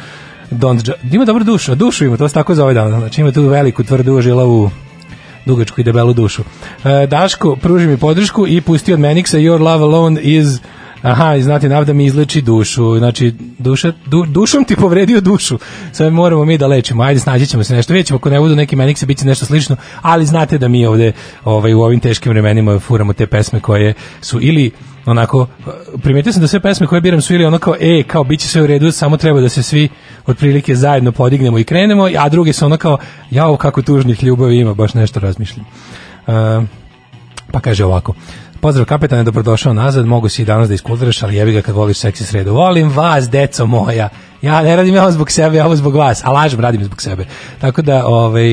Don't, 0.51 0.93
ima 1.13 1.25
dobru 1.25 1.45
dušu, 1.45 1.73
a 1.73 1.75
dušu 1.75 2.05
ima, 2.05 2.17
to 2.17 2.29
se 2.29 2.35
tako 2.35 2.55
zove 2.55 2.75
davno. 2.75 2.99
Znači 2.99 3.21
ima 3.21 3.33
tu 3.33 3.43
veliku 3.49 3.85
tvrdu 3.85 4.21
žilavu 4.21 4.71
dugačku 5.47 5.81
i 5.81 5.85
debelu 5.85 6.13
dušu. 6.13 6.43
E, 6.85 7.07
Daško, 7.07 7.57
pruži 7.57 7.87
mi 7.87 7.97
podršku 7.97 8.47
i 8.47 8.61
pusti 8.61 8.93
od 8.93 9.01
Meniksa 9.01 9.39
Your 9.39 9.61
Love 9.61 9.85
Alone 9.85 10.21
is 10.21 10.61
Aha, 11.05 11.35
i 11.35 11.43
znate, 11.43 11.69
navda 11.69 11.93
mi 11.93 12.05
izleči 12.05 12.43
dušu. 12.43 12.99
Znači, 12.99 13.35
duša, 13.59 13.93
du, 14.07 14.25
dušom 14.27 14.65
ti 14.65 14.77
povredio 14.77 15.21
dušu. 15.21 15.59
Sad 15.93 16.13
moramo 16.13 16.45
mi 16.45 16.59
da 16.59 16.67
lečimo. 16.67 17.03
Ajde, 17.03 17.21
snađi 17.21 17.47
ćemo 17.47 17.65
se 17.65 17.75
nešto. 17.75 17.93
Vidjet 17.93 18.07
ćemo, 18.07 18.17
ako 18.17 18.31
ne 18.31 18.41
budu 18.41 18.57
neki 18.57 18.77
menikse, 18.77 19.07
bit 19.07 19.19
će 19.19 19.27
nešto 19.27 19.47
slično. 19.47 19.77
Ali 20.03 20.27
znate 20.27 20.59
da 20.59 20.69
mi 20.69 20.87
ovde 20.87 21.13
ovaj, 21.45 21.75
u 21.75 21.83
ovim 21.83 22.01
teškim 22.01 22.31
vremenima 22.31 22.79
furamo 22.79 23.13
te 23.13 23.27
pesme 23.27 23.61
koje 23.61 23.95
su 24.21 24.39
ili 24.43 24.71
onako, 25.07 25.47
primetio 26.03 26.33
sam 26.33 26.43
da 26.43 26.49
sve 26.49 26.61
pesme 26.61 26.87
koje 26.87 27.01
biram 27.01 27.21
su 27.21 27.35
ili 27.35 27.45
ono 27.45 27.59
kao, 27.59 27.75
e, 27.81 28.03
kao, 28.03 28.25
bit 28.25 28.41
će 28.41 28.49
sve 28.49 28.63
u 28.63 28.67
redu, 28.67 28.93
samo 28.93 29.17
treba 29.17 29.41
da 29.41 29.49
se 29.49 29.63
svi 29.63 29.89
otprilike 30.27 30.75
zajedno 30.75 31.13
podignemo 31.13 31.59
i 31.59 31.65
krenemo, 31.65 32.09
a 32.19 32.29
druge 32.29 32.53
su 32.53 32.65
ono 32.65 32.77
kao, 32.77 32.99
jao, 33.31 33.57
kako 33.57 33.83
tužnih 33.83 34.25
ljubavi 34.25 34.59
ima, 34.59 34.75
baš 34.75 34.95
nešto 34.95 35.21
razmišljam. 35.21 35.67
Uh, 36.27 36.35
pa 37.53 37.61
kaže 37.61 37.85
ovako, 37.85 38.15
Pozdrav 38.65 38.87
kapetane, 38.87 39.25
dobrodošao 39.25 39.73
nazad. 39.73 40.07
Mogu 40.07 40.29
si 40.29 40.43
i 40.43 40.45
danas 40.45 40.69
da 40.69 40.75
iskultiraš, 40.75 41.23
ali 41.23 41.37
jebi 41.37 41.53
ga 41.53 41.63
kad 41.63 41.75
voliš 41.75 41.99
seksi 41.99 42.25
sredu. 42.25 42.53
Volim 42.53 42.89
vas, 42.89 43.31
deco 43.31 43.67
moja. 43.67 44.09
Ja 44.43 44.63
ne 44.63 44.77
radim 44.77 44.97
ovo 44.97 45.11
zbog 45.11 45.31
sebe, 45.31 45.57
ja 45.57 45.67
ovo 45.67 45.77
zbog 45.77 45.95
vas, 45.95 46.25
a 46.25 46.33
lažem, 46.33 46.61
radim 46.61 46.85
zbog 46.85 47.03
sebe. 47.03 47.27
Tako 47.61 47.83
da, 47.83 48.07
ovaj, 48.07 48.49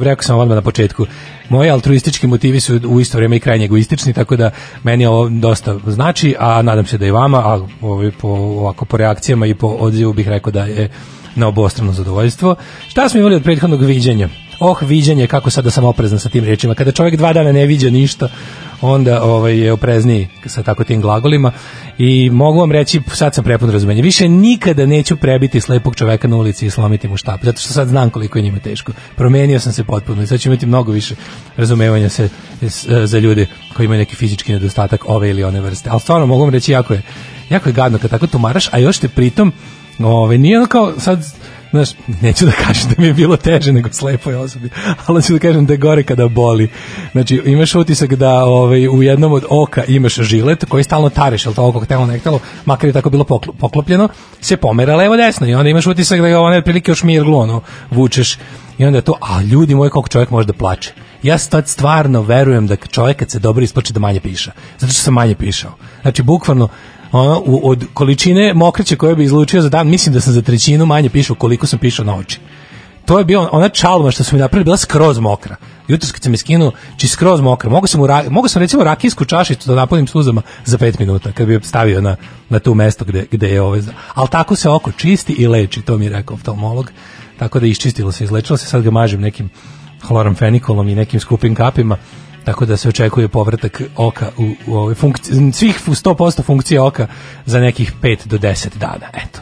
rekao 0.00 0.22
sam 0.22 0.38
odmah 0.38 0.54
na 0.54 0.62
početku, 0.62 1.06
moji 1.48 1.70
altruistički 1.70 2.26
motivi 2.26 2.60
su 2.60 2.80
u 2.88 3.00
isto 3.00 3.18
vrijeme 3.18 3.36
i 3.36 3.40
krajnje 3.40 3.64
egoistični, 3.64 4.12
tako 4.12 4.36
da 4.36 4.50
meni 4.82 5.06
ovo 5.06 5.28
dosta 5.28 5.76
znači, 5.86 6.34
a 6.38 6.62
nadam 6.62 6.86
se 6.86 6.98
da 6.98 7.06
i 7.06 7.10
vama, 7.10 7.38
a 7.38 7.66
ovaj, 7.82 8.10
po, 8.10 8.28
ovako 8.28 8.84
po 8.84 8.96
reakcijama 8.96 9.46
i 9.46 9.54
po 9.54 9.66
odzivu 9.66 10.12
bih 10.12 10.28
rekao 10.28 10.52
da 10.52 10.64
je 10.64 10.88
na 11.34 11.48
obostrano 11.48 11.92
zadovoljstvo. 11.92 12.56
Šta 12.88 13.08
smo 13.08 13.20
imali 13.20 13.36
od 13.36 13.42
prethodnog 13.42 13.82
viđenja? 13.82 14.28
Oh, 14.60 14.82
viđenje, 14.82 15.26
kako 15.26 15.50
sad 15.50 15.64
da 15.64 15.70
sam 15.70 15.84
oprezan 15.84 16.18
sa 16.18 16.28
tim 16.28 16.44
rečima. 16.44 16.74
Kada 16.74 16.92
čovjek 16.92 17.16
dva 17.16 17.32
dana 17.32 17.52
ne 17.52 17.66
viđa 17.66 17.90
ništa, 17.90 18.28
onda 18.80 19.22
ovaj, 19.22 19.58
je 19.58 19.72
oprezniji 19.72 20.28
sa 20.46 20.62
tako 20.62 20.84
tim 20.84 21.00
glagolima 21.00 21.52
i 21.98 22.30
mogu 22.30 22.60
vam 22.60 22.72
reći, 22.72 23.00
sad 23.14 23.34
sam 23.34 23.44
prepun 23.44 23.70
razumenja, 23.70 24.02
više 24.02 24.28
nikada 24.28 24.86
neću 24.86 25.16
prebiti 25.16 25.60
slepog 25.60 25.96
čoveka 25.96 26.28
na 26.28 26.36
ulici 26.36 26.66
i 26.66 26.70
slomiti 26.70 27.08
mu 27.08 27.16
štap, 27.16 27.44
zato 27.44 27.60
što 27.60 27.72
sad 27.72 27.88
znam 27.88 28.10
koliko 28.10 28.38
je 28.38 28.42
njima 28.42 28.58
teško. 28.58 28.92
Promenio 29.16 29.60
sam 29.60 29.72
se 29.72 29.84
potpuno 29.84 30.22
i 30.22 30.26
sad 30.26 30.40
ću 30.40 30.48
imati 30.48 30.66
mnogo 30.66 30.92
više 30.92 31.14
razumevanja 31.56 32.08
se 32.08 32.28
za 33.04 33.18
ljude 33.18 33.46
koji 33.76 33.84
imaju 33.84 33.98
neki 33.98 34.16
fizički 34.16 34.52
nedostatak 34.52 35.04
ove 35.08 35.30
ili 35.30 35.44
one 35.44 35.60
vrste. 35.60 35.90
Ali 35.90 36.00
stvarno 36.00 36.26
mogu 36.26 36.42
vam 36.42 36.50
reći, 36.50 36.72
jako 36.72 36.94
je, 36.94 37.02
jako 37.50 37.68
je 37.68 37.72
gadno 37.72 37.98
kad 37.98 38.10
tako 38.10 38.26
tumaraš, 38.26 38.68
a 38.72 38.78
još 38.78 38.98
te 38.98 39.08
pritom 39.08 39.52
Ove, 39.98 40.38
nije 40.38 40.58
ono 40.58 40.66
kao 40.66 40.92
sad 40.98 41.24
znaš, 41.76 41.98
neću 42.20 42.46
da 42.46 42.52
kažem 42.52 42.88
da 42.88 42.94
mi 42.98 43.06
je 43.06 43.14
bilo 43.14 43.36
teže 43.36 43.72
nego 43.72 43.88
slepoj 43.92 44.34
osobi, 44.34 44.70
ali 45.06 45.22
ću 45.22 45.32
da 45.32 45.38
kažem 45.38 45.66
da 45.66 45.72
je 45.72 45.78
gore 45.78 46.02
kada 46.02 46.28
boli. 46.28 46.68
Znači, 47.12 47.42
imaš 47.44 47.74
utisak 47.74 48.14
da 48.14 48.44
ovaj, 48.44 48.88
u 48.88 49.02
jednom 49.02 49.32
od 49.32 49.44
oka 49.50 49.84
imaš 49.84 50.14
žilet 50.14 50.64
koji 50.68 50.84
stalno 50.84 51.08
tareš, 51.08 51.46
ali 51.46 51.54
to 51.54 51.66
oko 51.66 51.80
htelo 51.80 52.06
ne 52.06 52.18
htelo, 52.18 52.40
makar 52.64 52.88
je 52.88 52.92
tako 52.92 53.10
bilo 53.10 53.24
poklopljeno, 53.58 54.08
se 54.40 54.56
pomera 54.56 54.96
levo 54.96 55.16
desno 55.16 55.46
i 55.46 55.54
onda 55.54 55.68
imaš 55.68 55.86
utisak 55.86 56.20
da 56.20 56.28
ga 56.28 56.40
one 56.40 56.62
prilike 56.62 56.90
još 56.90 57.02
mirglu, 57.02 57.38
ono, 57.38 57.60
vučeš 57.90 58.38
i 58.78 58.84
onda 58.84 59.00
to, 59.00 59.14
a 59.20 59.42
ljudi 59.42 59.74
moji, 59.74 59.90
koliko 59.90 60.08
čovjek 60.08 60.30
može 60.30 60.46
da 60.46 60.52
plače. 60.52 60.92
Ja 61.22 61.38
sad 61.38 61.68
stvarno 61.68 62.22
verujem 62.22 62.66
da 62.66 62.76
čovjek 62.76 63.16
kad 63.16 63.30
se 63.30 63.38
dobro 63.38 63.64
isplače 63.64 63.92
da 63.92 64.00
manje 64.00 64.20
piša, 64.20 64.52
zato 64.78 64.92
što 64.92 65.02
sam 65.02 65.14
manje 65.14 65.34
pišao. 65.34 65.72
Znači, 66.02 66.22
bukvalno, 66.22 66.68
ono, 67.16 67.42
u, 67.46 67.70
od 67.70 67.84
količine 67.94 68.54
mokreće 68.54 68.96
koje 68.96 69.16
bi 69.16 69.24
izlučio 69.24 69.62
za 69.62 69.68
dan, 69.68 69.88
mislim 69.88 70.12
da 70.12 70.20
sam 70.20 70.32
za 70.32 70.42
trećinu 70.42 70.86
manje 70.86 71.08
pišao 71.08 71.36
koliko 71.36 71.66
sam 71.66 71.78
pišao 71.78 72.04
na 72.04 72.16
oči. 72.16 72.40
To 73.06 73.18
je 73.18 73.24
bio 73.24 73.48
ona 73.52 73.68
čalma 73.68 74.10
što 74.10 74.24
su 74.24 74.36
mi 74.36 74.40
napravili 74.40 74.64
bila 74.64 74.76
skroz 74.76 75.18
mokra. 75.18 75.56
Jutros 75.88 76.12
kad 76.12 76.22
sam 76.22 76.32
je 76.32 76.38
skinuo, 76.38 76.72
či 76.96 77.08
skroz 77.08 77.40
mokra. 77.40 77.70
Mogu 77.70 77.86
sam, 77.86 78.04
ra, 78.04 78.24
mogu 78.30 78.48
sam 78.48 78.62
recimo 78.62 78.84
rakijsku 78.84 79.24
čašicu 79.24 79.68
da 79.68 79.74
napunim 79.74 80.06
suzama 80.06 80.42
za 80.64 80.78
5 80.78 81.00
minuta, 81.00 81.32
kad 81.32 81.46
bi 81.46 81.52
je 81.52 81.60
stavio 81.62 82.00
na, 82.00 82.16
na 82.48 82.58
tu 82.58 82.74
mesto 82.74 83.04
gde, 83.04 83.26
gde 83.30 83.48
je 83.48 83.62
ovaj. 83.62 83.80
Ali 84.14 84.28
tako 84.28 84.56
se 84.56 84.70
oko 84.70 84.92
čisti 84.92 85.32
i 85.32 85.46
leči, 85.46 85.82
to 85.82 85.98
mi 85.98 86.04
je 86.04 86.10
rekao 86.10 86.34
oftalmolog. 86.34 86.90
Tako 87.38 87.60
da 87.60 87.66
iščistilo 87.66 88.12
se, 88.12 88.24
izlečilo 88.24 88.56
se, 88.56 88.66
sad 88.66 88.82
ga 88.82 88.90
mažem 88.90 89.20
nekim 89.20 89.50
hloramfenikolom 90.02 90.88
i 90.88 90.94
nekim 90.94 91.20
skupim 91.20 91.54
kapima 91.54 91.96
tako 92.46 92.66
da 92.66 92.76
se 92.76 92.88
očekuje 92.88 93.28
povratak 93.28 93.82
oka 93.96 94.30
u, 94.38 94.54
u 94.66 94.76
ovoj 94.76 94.94
funkciji, 94.94 95.52
svih 95.52 95.80
100% 95.86 96.42
funkcije 96.42 96.80
oka 96.80 97.06
za 97.46 97.60
nekih 97.60 97.92
5 98.02 98.26
do 98.26 98.38
10 98.38 98.76
dana, 98.78 99.06
eto. 99.14 99.40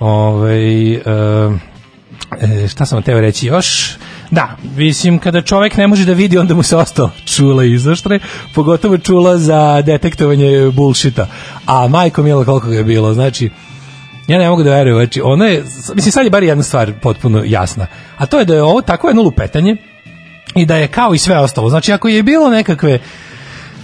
Ove, 0.00 0.92
e, 0.92 2.68
šta 2.68 2.86
sam 2.86 3.02
teo 3.02 3.20
reći 3.20 3.46
još? 3.46 3.96
Da, 4.30 4.56
mislim, 4.76 5.18
kada 5.18 5.42
čovjek 5.42 5.76
ne 5.76 5.86
može 5.86 6.04
da 6.04 6.12
vidi, 6.12 6.38
onda 6.38 6.54
mu 6.54 6.62
se 6.62 6.76
ostalo 6.76 7.10
čula 7.24 7.64
izaštre, 7.64 8.18
pogotovo 8.54 8.98
čula 8.98 9.38
za 9.38 9.82
detektovanje 9.82 10.70
bullshita. 10.70 11.26
A 11.66 11.88
majko 11.88 12.22
milo 12.22 12.44
koliko 12.44 12.68
ga 12.68 12.76
je 12.76 12.84
bilo, 12.84 13.14
znači, 13.14 13.50
ja 14.28 14.38
ne 14.38 14.50
mogu 14.50 14.62
da 14.62 14.70
verujem, 14.70 14.98
znači, 14.98 15.20
ono 15.24 15.44
je, 15.44 15.64
mislim, 15.94 16.12
sad 16.12 16.24
je 16.24 16.30
bar 16.30 16.42
jedna 16.42 16.62
stvar 16.62 16.92
potpuno 17.02 17.42
jasna, 17.46 17.86
a 18.16 18.26
to 18.26 18.38
je 18.38 18.44
da 18.44 18.54
je 18.54 18.62
ovo 18.62 18.82
tako 18.82 19.08
jedno 19.08 19.22
lupetanje, 19.22 19.76
i 20.56 20.66
da 20.66 20.76
je 20.76 20.88
kao 20.88 21.14
i 21.14 21.18
sve 21.18 21.38
ostalo. 21.38 21.70
Znači, 21.70 21.92
ako 21.92 22.08
je 22.08 22.22
bilo 22.22 22.50
nekakve 22.50 22.98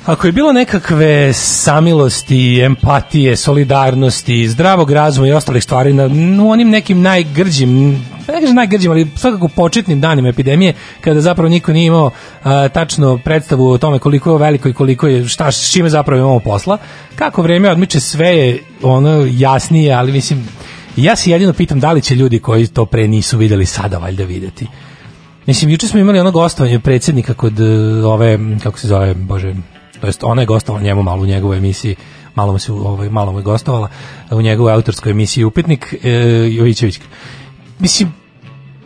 ako 0.07 0.27
je 0.27 0.33
bilo 0.33 0.53
nekakve 0.53 1.33
samilosti, 1.33 2.61
empatije, 2.61 3.37
solidarnosti, 3.37 4.49
zdravog 4.49 4.91
razuma 4.91 5.27
i 5.29 5.33
ostalih 5.33 5.63
stvari 5.63 5.93
na, 5.93 6.05
u 6.45 6.51
onim 6.51 6.71
nekim 6.71 7.03
najgrđim, 7.03 7.91
ne 8.29 8.41
kažem 8.41 8.55
najgrđim, 8.55 8.91
ali 8.91 9.11
svakako 9.17 9.49
početnim 9.49 10.01
danima 10.01 10.29
epidemije, 10.29 10.75
kada 11.01 11.21
zapravo 11.21 11.49
niko 11.49 11.73
nije 11.73 11.87
imao 11.87 12.11
a, 12.43 12.69
tačno 12.69 13.19
predstavu 13.25 13.71
o 13.71 13.79
tome 13.79 13.99
koliko 13.99 14.33
je 14.33 14.39
veliko 14.39 14.69
i 14.69 14.73
koliko 14.73 15.07
je, 15.07 15.29
šta, 15.29 15.53
s 15.53 15.73
čime 15.73 15.89
zapravo 15.89 16.21
imamo 16.21 16.41
posla, 16.41 16.79
kako 17.15 17.43
vreme 17.43 17.71
odmiče 17.71 18.01
sve 18.01 18.29
je 18.29 18.63
ono 18.83 19.27
jasnije, 19.31 19.95
ali 19.95 20.13
mislim, 20.13 20.49
ja 20.97 21.17
se 21.17 21.31
jedino 21.31 21.53
pitam 21.53 21.81
da 21.81 21.93
li 21.93 22.03
će 22.03 22.15
ljudi 22.15 22.39
koji 22.39 22.67
to 22.67 22.87
pre 22.87 23.09
nisu 23.09 23.39
videli 23.39 23.67
sada 23.67 23.99
valjda 23.99 24.25
videti. 24.25 24.67
Mislim, 25.47 25.71
juče 25.71 25.87
smo 25.87 26.01
imali 26.01 26.21
ono 26.21 26.31
gostovanje 26.31 26.79
predsjednika 26.79 27.35
kod 27.35 27.61
uh, 27.61 28.05
ove, 28.05 28.39
kako 28.63 28.79
se 28.79 28.89
zove, 28.89 29.15
bože, 29.15 29.55
to 30.01 30.07
jest 30.07 30.25
ona 30.25 30.43
je 30.43 30.47
gostovala 30.47 30.85
njemu 30.85 31.03
malo 31.03 31.23
u 31.23 31.27
njegovoj 31.27 31.57
emisiji, 31.57 31.97
malo 32.35 32.53
mu 32.53 32.59
se 32.59 32.73
ovaj 32.73 33.09
malo 33.09 33.33
mu 33.33 33.39
je 33.39 33.43
gostovala 33.43 33.89
u 34.31 34.43
njegovoj 34.43 34.73
autorskoj 34.73 35.11
emisiji 35.11 35.45
Upitnik 35.45 35.95
e, 36.03 36.11
Jovićević. 36.51 37.01
Mislim 37.79 38.13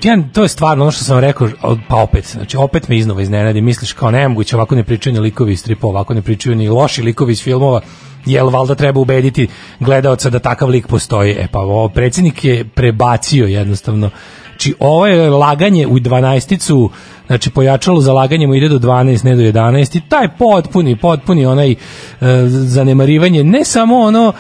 ja, 0.03 0.19
to 0.33 0.43
je 0.43 0.49
stvarno 0.49 0.85
ono 0.85 0.93
što 0.93 1.05
sam 1.05 1.19
rekao, 1.19 1.49
pa 1.89 1.97
opet, 1.97 2.27
znači 2.27 2.57
opet 2.57 2.89
me 2.89 2.97
iznova 2.97 3.23
iznenadi, 3.23 3.61
misliš 3.61 3.93
kao 3.93 4.11
nemoguće, 4.11 4.57
ovako 4.57 4.75
ne 4.75 4.85
pričaju 4.85 5.15
ni 5.15 5.21
likovi 5.21 5.53
iz 5.53 5.61
stripova, 5.61 5.91
ovako 5.91 6.15
ne 6.15 6.23
pričaju 6.23 6.57
ni 6.57 6.69
loši 6.69 7.03
likovi 7.03 7.33
iz 7.33 7.43
filmova, 7.43 7.81
jel 8.27 8.51
valjda 8.51 8.75
treba 8.75 9.01
ubediti 9.01 9.49
gledaoca 9.81 10.31
da 10.31 10.39
takav 10.39 10.69
lik 10.69 10.87
postoji. 10.87 11.33
E 11.33 11.49
pa 11.53 11.59
ovo 11.59 11.89
predsjednik 11.89 12.45
je 12.45 12.65
prebacio 12.65 13.47
jednostavno 13.47 14.11
Znači, 14.55 14.75
ovo 14.81 15.07
je 15.07 15.31
laganje 15.31 15.87
u 15.87 15.99
12-icu, 15.99 16.91
znači 17.27 17.51
pojačalo 17.51 18.01
za 18.01 18.13
laganje 18.13 18.47
mu 18.47 18.55
ide 18.55 18.69
do 18.69 18.79
12, 18.79 19.25
ne 19.25 19.37
do 19.37 19.43
11 19.43 19.97
i 19.97 20.01
taj 20.09 20.29
potpuni, 20.39 20.97
potpuni 20.97 21.47
onaj 21.47 21.71
e, 21.71 21.77
zanemarivanje, 22.49 23.45
ne 23.45 23.65
samo 23.65 23.99
ono 23.99 24.33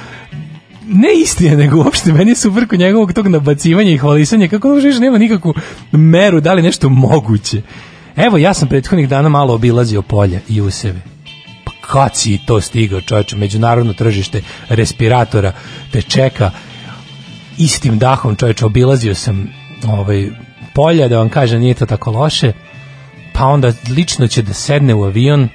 ne 0.86 1.08
istine, 1.22 1.56
nego 1.56 1.78
uopšte 1.78 2.12
meni 2.12 2.30
je 2.30 2.36
super 2.36 2.68
kod 2.68 2.78
njegovog 2.78 3.12
tog 3.12 3.28
nabacivanja 3.28 3.90
i 3.90 3.98
hvalisanja, 3.98 4.48
kako 4.48 4.68
da 4.68 4.74
možeš 4.74 4.98
nema 4.98 5.18
nikakvu 5.18 5.54
meru, 5.92 6.40
da 6.40 6.52
li 6.52 6.62
nešto 6.62 6.88
moguće. 6.88 7.62
Evo, 8.16 8.38
ja 8.38 8.54
sam 8.54 8.68
prethodnih 8.68 9.08
dana 9.08 9.28
malo 9.28 9.54
obilazio 9.54 10.02
polja 10.02 10.40
i 10.48 10.60
useve. 10.60 11.00
Pa 11.64 11.72
kad 11.80 12.16
si 12.16 12.38
to 12.46 12.60
stigao, 12.60 13.00
čovječe, 13.00 13.36
međunarodno 13.36 13.92
tržište 13.92 14.42
respiratora 14.68 15.52
te 15.92 16.02
čeka 16.02 16.50
istim 17.58 17.98
dahom, 17.98 18.36
čovječe, 18.36 18.66
obilazio 18.66 19.14
sam 19.14 19.63
ovaj, 19.88 20.28
polja, 20.74 21.08
da 21.08 21.18
vam 21.18 21.28
kažem, 21.28 21.60
nije 21.60 21.74
to 21.74 21.86
tako 21.86 22.10
loše, 22.10 22.52
pa 23.32 23.46
onda 23.46 23.72
lično 23.96 24.26
će 24.28 24.42
da 24.42 24.52
sedne 24.52 24.94
u 24.94 25.04
avion, 25.04 25.48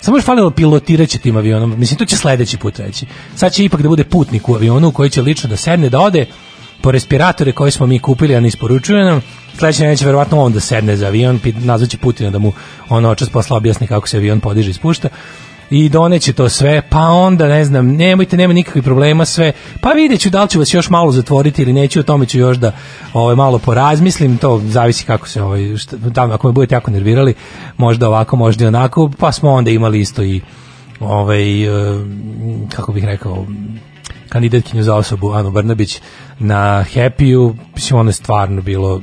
Samo 0.00 0.16
još 0.16 0.24
falilo 0.24 0.50
pilotiraće 0.50 1.18
tim 1.18 1.36
avionom. 1.36 1.74
Mislim, 1.78 1.98
to 1.98 2.04
će 2.04 2.16
sledeći 2.16 2.56
put 2.56 2.78
reći. 2.78 3.06
Sad 3.34 3.52
će 3.52 3.64
ipak 3.64 3.82
da 3.82 3.88
bude 3.88 4.04
putnik 4.04 4.48
u 4.48 4.54
avionu 4.54 4.92
koji 4.92 5.10
će 5.10 5.22
lično 5.22 5.48
da 5.50 5.56
sedne, 5.56 5.88
da 5.88 6.00
ode 6.00 6.26
po 6.80 6.90
respiratore 6.90 7.52
koje 7.52 7.70
smo 7.70 7.86
mi 7.86 7.98
kupili, 7.98 8.36
a 8.36 8.40
ne 8.40 8.48
isporučuje 8.48 9.04
nam. 9.04 9.22
Sledeće 9.58 9.84
neće 9.84 10.04
verovatno 10.04 10.40
on 10.40 10.52
da 10.52 10.60
sedne 10.60 10.96
za 10.96 11.06
avion, 11.06 11.40
nazvaće 11.54 11.98
Putina 11.98 12.30
da 12.30 12.38
mu 12.38 12.52
ono 12.88 13.10
očas 13.10 13.28
posla 13.28 13.56
objasni 13.56 13.86
kako 13.86 14.08
se 14.08 14.16
avion 14.16 14.40
podiže 14.40 14.70
i 14.70 14.74
spušta 14.74 15.08
i 15.70 15.88
doneće 15.88 16.32
to 16.32 16.48
sve, 16.48 16.82
pa 16.90 17.00
onda 17.00 17.48
ne 17.48 17.64
znam, 17.64 17.86
nemojte, 17.86 18.36
nema 18.36 18.54
nikakvih 18.54 18.84
problema 18.84 19.24
sve, 19.24 19.52
pa 19.80 19.90
vidjet 19.90 20.20
ću 20.20 20.30
da 20.30 20.42
li 20.42 20.48
ću 20.48 20.58
vas 20.58 20.74
još 20.74 20.90
malo 20.90 21.12
zatvoriti 21.12 21.62
ili 21.62 21.72
neću, 21.72 22.00
o 22.00 22.02
tome 22.02 22.26
ću 22.26 22.38
još 22.38 22.56
da 22.56 22.72
ovaj, 23.12 23.36
malo 23.36 23.58
porazmislim, 23.58 24.38
to 24.38 24.60
zavisi 24.64 25.04
kako 25.04 25.28
se, 25.28 25.42
ovaj, 25.42 25.76
šta, 25.76 25.96
da, 25.96 26.34
ako 26.34 26.46
me 26.46 26.52
budete 26.52 26.74
jako 26.74 26.90
nervirali, 26.90 27.34
možda 27.76 28.08
ovako, 28.08 28.36
možda 28.36 28.64
i 28.64 28.68
onako, 28.68 29.10
pa 29.18 29.32
smo 29.32 29.50
onda 29.50 29.70
imali 29.70 30.00
isto 30.00 30.22
i 30.22 30.40
ovaj, 31.00 31.64
eh, 31.64 32.00
kako 32.76 32.92
bih 32.92 33.04
rekao, 33.04 33.46
kandidatkinju 34.28 34.82
za 34.82 34.94
osobu 34.94 35.32
Anu 35.32 35.50
Brnabić 35.50 36.00
na 36.38 36.84
Happy-u, 36.94 37.54
mislim, 37.74 38.00
ono 38.00 38.08
je 38.08 38.12
stvarno 38.12 38.62
bilo 38.62 39.02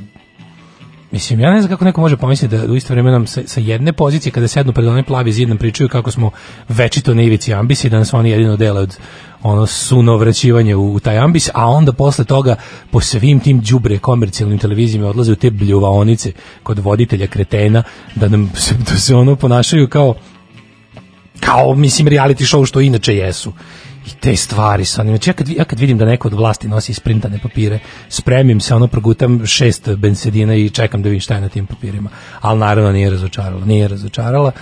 Mislim, 1.14 1.40
ja 1.40 1.50
ne 1.50 1.60
znam 1.60 1.70
kako 1.70 1.84
neko 1.84 2.00
može 2.00 2.16
pomisliti 2.16 2.56
da 2.56 2.72
u 2.72 2.76
isto 2.76 2.92
vreme 2.92 3.10
nam 3.10 3.26
sa, 3.26 3.40
sa 3.46 3.60
jedne 3.60 3.92
pozicije 3.92 4.32
kada 4.32 4.48
sednu 4.48 4.72
pred 4.72 4.88
onaj 4.88 5.02
plavi 5.02 5.32
zid 5.32 5.48
nam 5.48 5.58
pričaju 5.58 5.88
kako 5.88 6.10
smo 6.10 6.30
večito 6.68 7.14
na 7.14 7.22
ivici 7.22 7.54
ambisi, 7.54 7.90
da 7.90 7.98
nas 7.98 8.14
oni 8.14 8.30
jedino 8.30 8.56
dele 8.56 8.80
od 8.80 8.96
ono 9.42 9.66
suno 9.66 10.16
vraćivanje 10.16 10.76
u, 10.76 10.94
u, 10.94 11.00
taj 11.00 11.18
ambis, 11.18 11.50
a 11.54 11.68
onda 11.70 11.92
posle 11.92 12.24
toga 12.24 12.56
po 12.90 13.00
svim 13.00 13.40
tim 13.40 13.60
đubre 13.60 13.98
komercijalnim 13.98 14.58
televizijama 14.58 15.08
odlaze 15.08 15.32
u 15.32 15.36
te 15.36 15.50
bljuvaonice 15.50 16.32
kod 16.62 16.78
voditelja 16.78 17.26
kretena 17.26 17.82
da 18.14 18.28
nam 18.28 18.50
se, 18.64 18.74
da 18.74 18.96
se 18.96 19.14
ono 19.14 19.36
ponašaju 19.36 19.88
kao 19.88 20.14
kao 21.40 21.74
mislim 21.74 22.08
reality 22.08 22.56
show 22.56 22.66
što 22.66 22.80
inače 22.80 23.16
jesu 23.16 23.52
i 24.06 24.10
te 24.20 24.36
stvari 24.36 24.84
sa 24.84 25.02
znači 25.02 25.30
ja 25.30 25.34
kad, 25.34 25.48
ja 25.48 25.64
kad 25.64 25.80
vidim 25.80 25.98
da 25.98 26.04
neko 26.04 26.28
od 26.28 26.34
vlasti 26.34 26.68
nosi 26.68 26.94
sprintane 26.94 27.38
papire 27.38 27.78
spremim 28.08 28.60
se 28.60 28.74
ono 28.74 28.86
progutam 28.86 29.46
šest 29.46 29.88
bensedina 29.96 30.54
i 30.54 30.70
čekam 30.70 31.02
da 31.02 31.08
vidim 31.08 31.20
šta 31.20 31.34
je 31.34 31.40
na 31.40 31.48
tim 31.48 31.66
papirima. 31.66 32.10
Ali 32.40 32.58
naravno 32.58 32.92
nije 32.92 33.10
razočarala 33.10 33.64
nije 33.64 33.88
razočarala. 33.88 34.52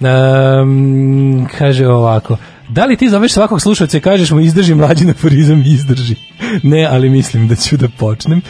Um, 0.00 1.48
kaže 1.58 1.88
ovako 1.88 2.36
Da 2.68 2.84
li 2.84 2.96
ti 2.96 3.08
zoveš 3.08 3.32
svakog 3.32 3.60
slušalca 3.60 3.96
i 3.96 4.00
kažeš 4.00 4.30
mu 4.30 4.40
izdrži 4.40 4.74
mlađi 4.74 5.10
aforizam 5.10 5.62
i 5.62 5.72
izdrži? 5.72 6.14
ne, 6.62 6.84
ali 6.84 7.10
mislim 7.10 7.48
da 7.48 7.56
ću 7.56 7.76
da 7.76 7.88
počnem. 7.88 8.42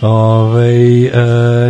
Ove, 0.00 1.04
e, 1.04 1.10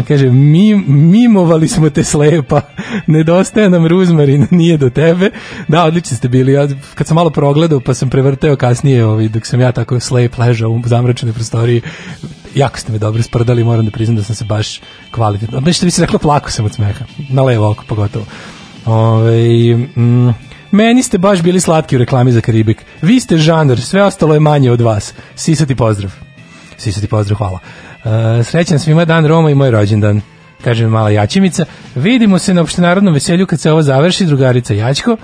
kaže, 0.09 0.31
mi, 0.31 0.75
mimovali 0.87 1.69
smo 1.69 1.91
te 1.91 2.05
slepa, 2.05 2.61
nedostaje 3.07 3.71
nam 3.71 3.87
ruzmarin, 3.87 4.47
nije 4.51 4.77
do 4.77 4.91
tebe. 4.91 5.31
Da, 5.69 5.85
odlični 5.85 6.17
ste 6.17 6.29
bili. 6.29 6.53
Ja, 6.53 6.69
kad 6.95 7.07
sam 7.07 7.15
malo 7.15 7.31
progledao, 7.31 7.81
pa 7.81 7.95
sam 7.95 8.11
prevrteo 8.11 8.57
kasnije, 8.57 9.05
ovaj, 9.07 9.29
dok 9.29 9.47
sam 9.47 9.61
ja 9.61 9.73
tako 9.73 10.01
slep 10.01 10.39
ležao 10.39 10.71
u 10.71 10.83
zamračenoj 10.85 11.33
prostoriji, 11.33 11.83
jako 12.55 12.79
ste 12.79 12.93
me 12.93 12.99
dobro 12.99 13.23
sprdali, 13.23 13.65
moram 13.65 13.85
da 13.85 13.91
priznam 13.91 14.17
da 14.17 14.23
sam 14.23 14.35
se 14.35 14.45
baš 14.45 14.81
kvalitetno. 15.11 15.61
Nešto 15.61 15.87
bi 15.87 15.91
se 15.91 16.03
rekla, 16.03 16.19
plako 16.19 16.51
sam 16.51 16.65
od 16.65 16.75
smeha. 16.75 17.05
Na 17.31 17.43
levo 17.43 17.71
oko 17.71 17.85
pogotovo. 17.89 18.27
Ove, 18.85 19.77
mm, 19.77 20.50
Meni 20.71 21.03
ste 21.03 21.19
baš 21.19 21.43
bili 21.43 21.61
slatki 21.61 21.97
u 21.97 21.99
reklami 21.99 22.33
za 22.33 22.41
Karibik. 22.41 22.85
Vi 23.03 23.21
ste 23.21 23.39
žanr, 23.39 23.81
sve 23.81 24.03
ostalo 24.03 24.35
je 24.35 24.41
manje 24.41 24.71
od 24.71 24.81
vas. 24.81 25.15
Sisati 25.37 25.75
pozdrav. 25.75 26.13
Sisati 26.77 27.07
pozdrav, 27.07 27.39
hvala. 27.39 27.59
Uh, 28.05 28.47
srećan 28.47 28.79
svima 28.79 29.05
dan 29.05 29.27
Roma 29.27 29.51
i 29.51 29.55
moj 29.55 29.71
rođendan. 29.71 30.21
Kaže 30.65 30.87
mala 30.87 31.11
Jačimica. 31.11 31.65
Vidimo 31.95 32.39
se 32.39 32.55
na 32.55 32.63
opštenarodnom 32.63 33.15
veselju 33.15 33.47
kad 33.47 33.61
se 33.61 33.73
ovo 33.73 33.83
završi, 33.83 34.27
drugarica 34.27 34.75
Jačko. 34.75 35.17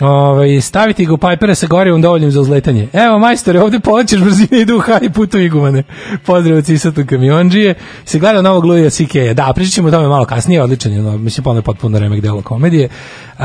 Ovaj 0.00 0.60
staviti 0.60 1.06
ga 1.06 1.14
u 1.14 1.18
pajpere 1.18 1.54
sa 1.54 1.66
gorivom 1.66 2.02
dovoljnim 2.02 2.30
za 2.30 2.40
uzletanje. 2.40 2.88
Evo 2.92 3.18
majstore, 3.18 3.60
ovde 3.60 3.80
polećeš 3.80 4.20
brzine 4.20 4.60
idu 4.60 4.76
u 4.76 4.80
haj 4.80 5.10
putu 5.14 5.38
igumane. 5.38 5.82
Pozdrav 6.26 6.58
od 6.58 6.64
Cisatu 6.64 7.04
kamiondžije. 7.08 7.74
Se 8.04 8.18
gleda 8.18 8.42
novog 8.42 8.64
Luija 8.64 8.90
C.K. 8.90 9.34
Da, 9.34 9.52
pričat 9.54 9.74
ćemo 9.74 9.88
o 9.88 9.90
tome 9.90 10.08
malo 10.08 10.24
kasnije, 10.24 10.62
odličan 10.62 10.92
je, 10.92 11.02
no, 11.02 11.18
mislim, 11.18 11.44
ponovno 11.44 11.62
potpuno 11.62 11.98
remek 11.98 12.20
delo 12.20 12.42
komedije. 12.42 12.84
Uh, 12.84 13.44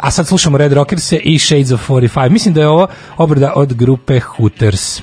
a 0.00 0.10
sad 0.10 0.26
slušamo 0.26 0.58
Red 0.58 0.72
Rockers 0.72 1.12
i 1.12 1.38
Shades 1.38 1.70
of 1.70 1.88
45. 1.90 2.28
Mislim 2.28 2.54
da 2.54 2.60
je 2.60 2.68
ovo 2.68 2.86
obrada 3.16 3.52
od 3.56 3.74
grupe 3.74 4.20
Hooters. 4.20 5.02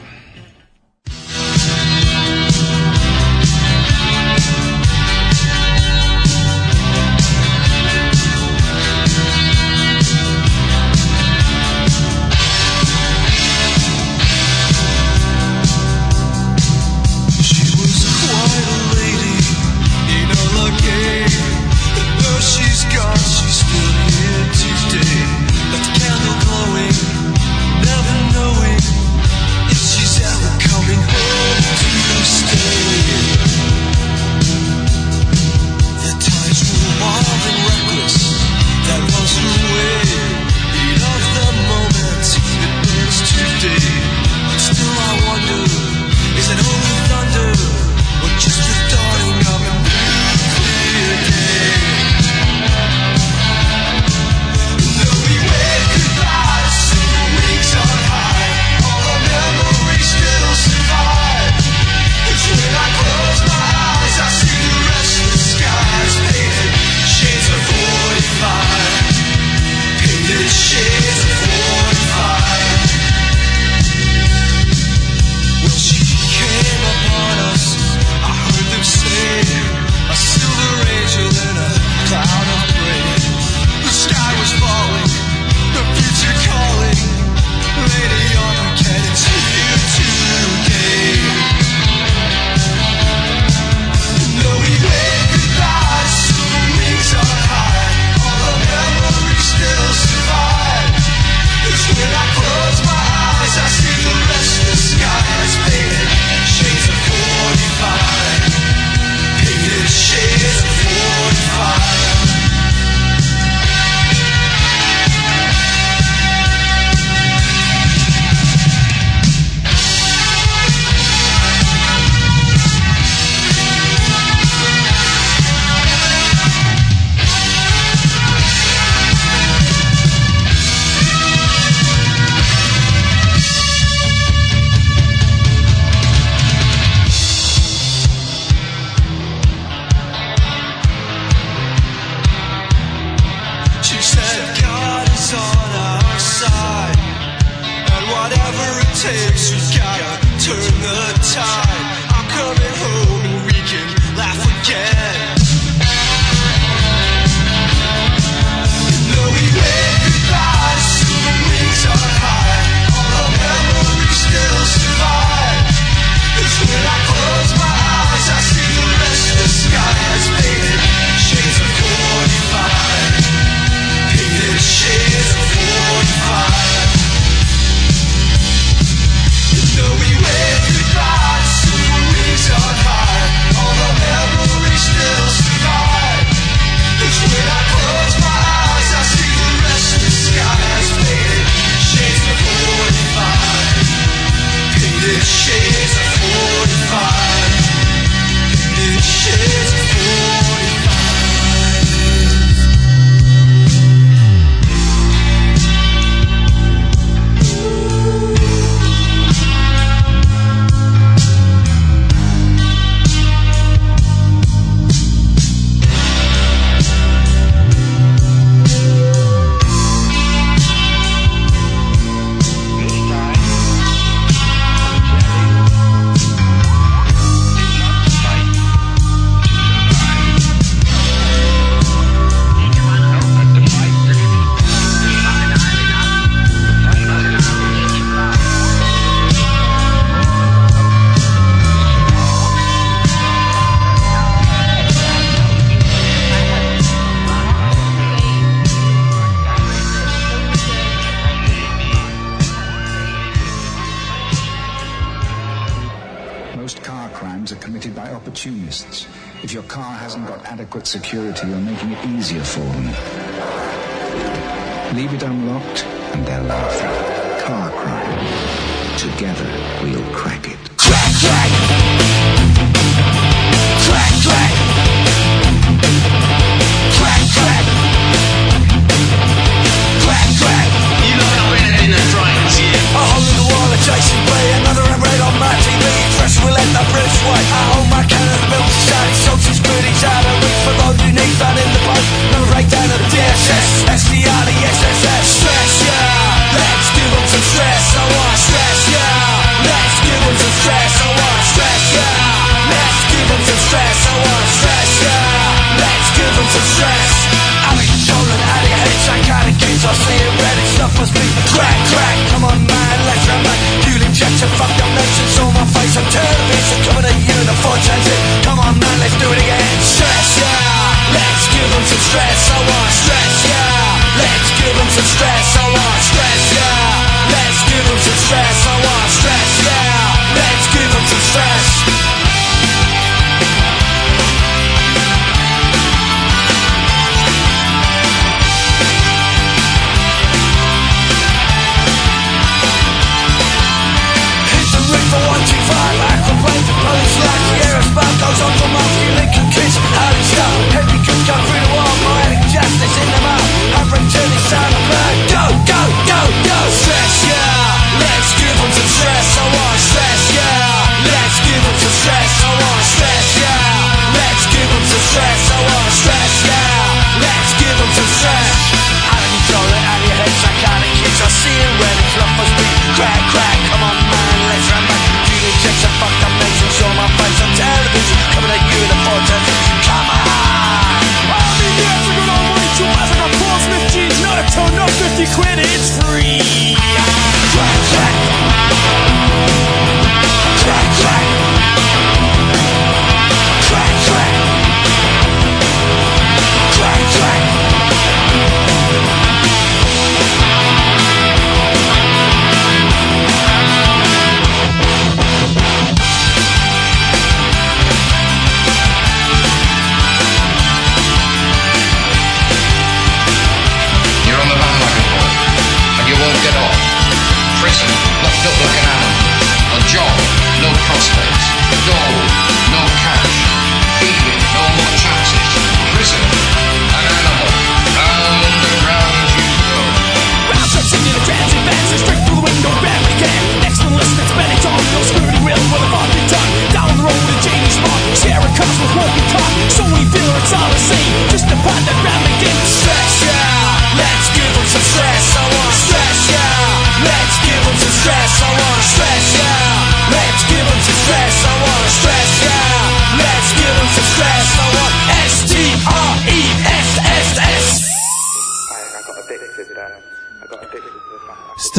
security. 260.92 261.48
Or 261.54 261.62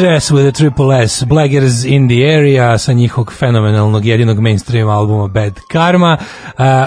Stress 0.02 0.30
with 0.32 0.46
a 0.46 0.52
triple 0.52 0.92
S, 0.92 1.22
Blaggers 1.22 1.84
in 1.84 2.08
the 2.08 2.24
Area 2.24 2.78
sa 2.78 2.92
njihovog 2.92 3.32
fenomenalnog 3.32 4.04
jedinog 4.04 4.40
mainstream 4.40 4.88
albuma 4.88 5.28
Bad 5.28 5.60
Karma. 5.68 6.18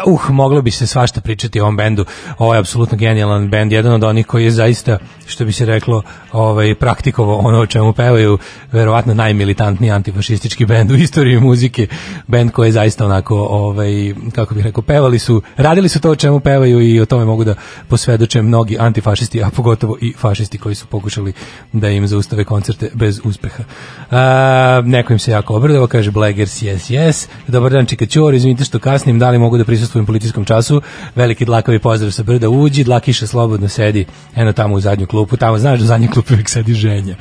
Uh, 0.05 0.13
uh, 0.13 0.29
moglo 0.29 0.61
bi 0.61 0.71
se 0.71 0.87
svašta 0.87 1.21
pričati 1.21 1.59
o 1.59 1.63
ovom 1.63 1.77
bendu. 1.77 2.05
Ovo 2.37 2.53
je 2.53 2.59
apsolutno 2.59 2.97
genijalan 2.97 3.49
bend, 3.49 3.71
jedan 3.71 3.93
od 3.93 4.03
onih 4.03 4.25
koji 4.25 4.43
je 4.43 4.51
zaista, 4.51 4.97
što 5.25 5.45
bi 5.45 5.51
se 5.51 5.65
reklo, 5.65 6.03
ovaj, 6.35 6.75
praktikovo 6.75 7.37
ono 7.37 7.59
o 7.59 7.65
čemu 7.65 7.93
pevaju, 7.93 8.37
verovatno 8.71 9.13
najmilitantniji 9.13 9.91
antifašistički 9.91 10.65
bend 10.71 10.91
u 10.91 10.95
istoriji 10.95 11.39
muzike, 11.39 11.87
bend 12.27 12.51
koji 12.51 12.67
je 12.67 12.71
zaista 12.71 13.05
onako, 13.05 13.35
ovaj, 13.37 14.13
kako 14.35 14.55
bih 14.55 14.63
rekao, 14.63 14.81
pevali 14.81 15.19
su, 15.19 15.41
radili 15.57 15.89
su 15.89 16.01
to 16.01 16.11
o 16.11 16.15
čemu 16.15 16.39
pevaju 16.39 16.81
i 16.81 16.99
o 16.99 17.05
tome 17.05 17.25
mogu 17.25 17.43
da 17.43 17.55
posvedoče 17.89 18.41
mnogi 18.41 18.77
antifašisti, 18.79 19.43
a 19.43 19.49
pogotovo 19.49 19.97
i 20.01 20.13
fašisti 20.17 20.57
koji 20.57 20.75
su 20.75 20.87
pokušali 20.87 21.33
da 21.73 21.89
im 21.89 22.07
zaustave 22.07 22.43
koncerte 22.43 22.89
bez 22.93 23.21
uspeha. 23.23 23.63
A, 24.11 24.81
neko 24.85 25.13
im 25.13 25.19
se 25.19 25.31
jako 25.31 25.55
obradao, 25.55 25.87
kaže 25.87 26.11
Blaggers, 26.11 26.61
yes, 26.61 26.91
yes. 26.91 27.27
Dobar 27.47 27.71
dan, 27.71 27.85
Čikaćor, 27.85 28.33
izvinite 28.33 28.63
što 28.63 28.79
kasnim, 28.79 29.19
da 29.19 29.29
li 29.29 29.37
mogu 29.37 29.57
da 29.57 29.65
prisustvujem 29.65 30.05
policijskom 30.05 30.45
času? 30.45 30.81
Veliki 31.15 31.45
dlakavi 31.45 31.79
pozdrav 31.79 32.11
sa 32.11 32.23
brda, 32.23 32.49
uđi, 32.49 32.83
dlakiša 32.83 33.27
slobodno 33.27 33.67
sedi, 33.67 34.05
eno 34.35 34.53
tamo 34.53 34.75
u 34.75 34.79
zadnju 34.79 35.07
klupu, 35.07 35.37
tamo 35.37 35.57
znaš 35.57 35.79
da 35.79 35.83
u 35.83 35.87
zadnjoj 35.87 36.11
klupi 36.25 36.33
uvijek 36.33 36.49
sedi 36.49 36.73
ženja. 36.73 37.15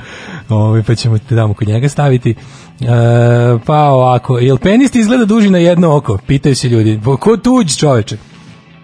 Ove, 0.49 0.83
pa 0.83 0.95
ćemo 0.95 1.17
te 1.17 1.35
tamo 1.35 1.53
kod 1.53 1.67
njega 1.67 1.89
staviti. 1.89 2.31
E, 2.31 2.35
pa 3.65 3.79
ovako, 3.79 4.37
jel 4.39 4.57
penist 4.57 4.95
izgleda 4.95 5.25
duži 5.25 5.49
na 5.49 5.57
jedno 5.57 5.95
oko? 5.95 6.17
Pitaju 6.27 6.55
se 6.55 6.69
ljudi. 6.69 6.99
Ko 7.19 7.37
tuđ 7.37 7.77
čoveče? 7.77 8.17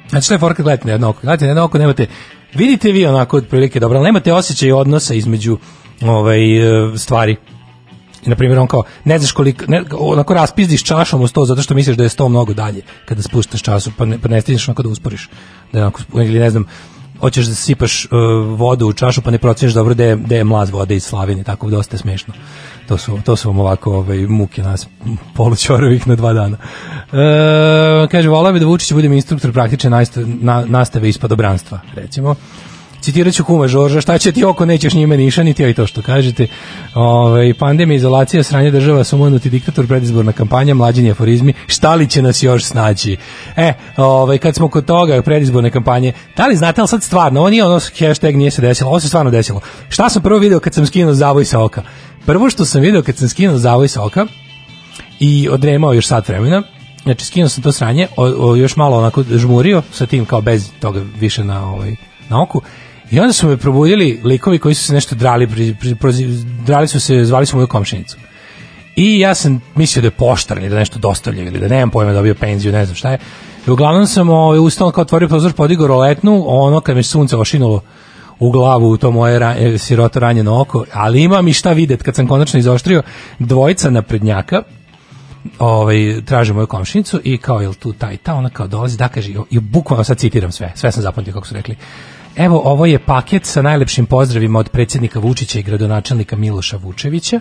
Znači, 0.09 0.25
što 0.25 0.33
je 0.33 0.39
forka 0.39 0.63
gledate 0.63 0.87
na 0.87 0.91
jedno 0.91 1.09
oko? 1.09 1.19
Gledate 1.21 1.45
na 1.45 1.49
jedno 1.49 1.63
oko, 1.63 1.77
nemate, 1.77 2.07
vidite 2.53 2.91
vi 2.91 3.05
onako 3.05 3.37
otprilike 3.37 3.79
dobro, 3.79 3.97
ali 3.97 4.05
nemate 4.05 4.33
osjećaj 4.33 4.71
odnosa 4.71 5.13
između 5.13 5.57
ovaj, 6.01 6.57
e, 6.57 6.97
stvari. 6.97 7.35
I, 8.25 8.29
na 8.29 8.35
primjer, 8.35 8.59
on 8.59 8.67
kao, 8.67 8.83
ne 9.05 9.19
znaš 9.19 9.31
koliko, 9.31 9.65
ne, 9.67 9.83
onako 9.91 10.33
raspizdiš 10.33 10.83
čašom 10.83 11.21
u 11.21 11.27
sto 11.27 11.45
zato 11.45 11.61
što 11.61 11.73
misliš 11.73 11.97
da 11.97 12.03
je 12.03 12.09
sto 12.09 12.29
mnogo 12.29 12.53
dalje 12.53 12.81
kada 13.05 13.21
spuštaš 13.21 13.61
času, 13.61 13.91
pa 13.97 14.05
ne, 14.05 14.19
pa 14.19 14.27
ne 14.27 14.41
stigneš 14.41 14.67
onako 14.67 14.83
da 14.83 14.89
usporiš. 14.89 15.29
Da 15.73 15.79
onako, 15.79 16.01
ili 16.13 16.39
ne 16.39 16.49
znam, 16.49 16.65
hoćeš 17.21 17.45
da 17.45 17.55
sipaš 17.55 18.05
uh, 18.05 18.11
vodu 18.59 18.87
u 18.87 18.93
čašu 18.93 19.21
pa 19.21 19.31
ne 19.31 19.37
proceniš 19.37 19.73
dobro 19.73 19.93
da 19.93 20.03
je, 20.03 20.15
da 20.15 20.35
je 20.35 20.43
mlaz 20.43 20.69
vode 20.69 20.95
iz 20.95 21.03
Slavine, 21.03 21.43
tako 21.43 21.69
dosta 21.69 21.95
je 21.95 21.99
smešno. 21.99 22.33
To 22.87 22.97
su, 22.97 23.19
to 23.25 23.35
su 23.35 23.49
vam 23.49 23.59
ovako 23.59 23.93
ovaj, 23.93 24.17
muke 24.17 24.61
nas 24.63 24.87
polućorovih 25.35 26.07
na 26.07 26.15
dva 26.15 26.33
dana. 26.33 26.57
E, 27.13 28.07
kaže, 28.11 28.29
volao 28.29 28.53
bi 28.53 28.59
da 28.59 28.65
Vučić 28.65 28.93
bude 28.93 29.07
instruktor 29.07 29.53
praktične 29.53 29.89
nastave, 29.89 30.25
na, 30.27 30.65
nastave 30.65 31.09
iz 31.09 31.17
padobranstva, 31.17 31.79
recimo. 31.95 32.35
Citirat 33.01 33.33
ću 33.33 33.43
kuma 33.43 33.67
Žorža, 33.67 34.01
šta 34.01 34.17
će 34.17 34.31
ti 34.31 34.43
oko, 34.43 34.65
nećeš 34.65 34.93
njime 34.93 35.17
niša, 35.17 35.43
niti 35.43 35.63
joj 35.63 35.73
to 35.73 35.87
što 35.87 36.01
kažete. 36.01 36.47
Ove, 36.93 37.53
pandemija, 37.53 37.95
izolacija, 37.95 38.43
sranje 38.43 38.71
država, 38.71 39.03
sumanuti 39.03 39.49
diktator, 39.49 39.87
predizborna 39.87 40.31
kampanja, 40.31 40.73
mlađenje 40.73 41.11
aforizmi, 41.11 41.53
šta 41.67 41.95
li 41.95 42.09
će 42.09 42.21
nas 42.21 42.43
još 42.43 42.65
snaći? 42.65 43.17
E, 43.55 43.73
ove, 43.97 44.37
kad 44.37 44.55
smo 44.55 44.69
kod 44.69 44.85
toga, 44.85 45.21
predizborne 45.21 45.71
kampanje, 45.71 46.13
da 46.37 46.47
li 46.47 46.55
znate, 46.55 46.81
ali 46.81 46.87
sad 46.87 47.03
stvarno, 47.03 47.39
ovo 47.39 47.49
nije 47.49 47.65
ono 47.65 47.79
hashtag 47.99 48.35
nije 48.35 48.51
se 48.51 48.61
desilo, 48.61 48.89
ovo 48.89 48.99
se 48.99 49.07
stvarno 49.07 49.31
desilo. 49.31 49.61
Šta 49.89 50.09
sam 50.09 50.21
prvo 50.21 50.39
video 50.39 50.59
kad 50.59 50.73
sam 50.73 50.85
skinuo 50.85 51.13
zavoj 51.13 51.45
sa 51.45 51.63
oka? 51.63 51.83
Prvo 52.25 52.49
što 52.49 52.65
sam 52.65 52.81
video 52.81 53.03
kad 53.03 53.17
sam 53.17 53.29
skinuo 53.29 53.57
zavoj 53.57 53.87
sa 53.87 54.05
oka 54.05 54.25
i 55.19 55.49
odremao 55.51 55.93
još 55.93 56.07
sat 56.07 56.27
vremena, 56.27 56.63
znači 57.03 57.25
skinuo 57.25 57.49
sam 57.49 57.63
to 57.63 57.71
sranje, 57.71 58.07
o, 58.17 58.49
o, 58.49 58.55
još 58.55 58.75
malo 58.75 58.97
onako 58.97 59.23
žmurio 59.23 59.81
sa 59.91 60.05
tim 60.05 60.25
kao 60.25 60.41
bez 60.41 60.69
toga 60.79 61.01
više 61.19 61.43
na 61.43 61.73
ovaj 61.73 61.95
na 62.29 62.41
oku. 62.41 62.61
I 63.11 63.19
onda 63.19 63.33
su 63.33 63.47
me 63.47 63.57
probudili 63.57 64.19
likovi 64.23 64.59
koji 64.59 64.75
su 64.75 64.83
se 64.83 64.93
nešto 64.93 65.15
drali, 65.15 65.47
pri, 65.47 65.75
pri, 65.79 65.95
prozi- 65.95 66.43
drali 66.65 66.87
su 66.87 66.99
se, 66.99 67.25
zvali 67.25 67.45
su 67.45 67.55
moju 67.55 67.67
komšinicu. 67.67 68.17
I 68.95 69.19
ja 69.19 69.35
sam 69.35 69.61
mislio 69.75 70.01
da 70.01 70.07
je 70.07 70.11
poštar 70.11 70.57
ili 70.57 70.69
da 70.69 70.75
nešto 70.75 70.99
dostavljaju 70.99 71.47
ili 71.47 71.59
da 71.59 71.67
nemam 71.67 71.89
pojma 71.89 72.13
dobio 72.13 72.35
penziju, 72.35 72.71
ne 72.71 72.85
znam 72.85 72.95
šta 72.95 73.11
je. 73.11 73.17
I 73.67 73.71
uglavnom 73.71 74.07
sam 74.07 74.29
ovaj, 74.29 74.59
ustao 74.59 74.91
kao 74.91 75.01
otvorio 75.01 75.27
prozor, 75.27 75.53
podigao 75.53 75.87
roletnu, 75.87 76.43
ono 76.47 76.79
kad 76.79 76.95
mi 76.95 77.03
sunce 77.03 77.37
ošinulo 77.37 77.81
u 78.39 78.51
glavu 78.51 78.89
u 78.89 78.97
to 78.97 79.11
moje 79.11 79.39
ra, 79.39 79.55
e, 79.57 79.77
siroto 79.77 80.19
ranjeno 80.19 80.61
oko, 80.61 80.85
ali 80.93 81.21
imam 81.21 81.47
i 81.47 81.53
šta 81.53 81.71
videt 81.71 82.03
kad 82.03 82.15
sam 82.15 82.27
konačno 82.27 82.59
izoštrio 82.59 83.03
dvojica 83.39 83.89
naprednjaka, 83.89 84.63
ovaj 85.59 86.21
traže 86.25 86.53
moju 86.53 86.67
komšinicu 86.67 87.19
i 87.23 87.37
kao 87.37 87.61
jel 87.61 87.73
tu 87.73 87.93
taj 87.93 88.17
ta 88.17 88.35
ona 88.35 88.49
kao 88.49 88.67
dolazi 88.67 88.97
da 88.97 89.07
kaže 89.07 89.31
i 89.49 89.59
bukvalno 89.59 90.03
sad 90.03 90.17
citiram 90.17 90.51
sve 90.51 90.71
sve 90.75 90.91
sam 90.91 91.03
zapamtio 91.03 91.33
kako 91.33 91.47
su 91.47 91.55
rekli 91.55 91.75
Evo, 92.35 92.61
ovo 92.65 92.85
je 92.85 92.99
paket 92.99 93.45
sa 93.45 93.61
najlepšim 93.61 94.05
pozdravima 94.05 94.59
od 94.59 94.69
predsjednika 94.69 95.19
Vučića 95.19 95.59
i 95.59 95.63
gradonačelnika 95.63 96.35
Miloša 96.35 96.77
Vučevića. 96.77 97.39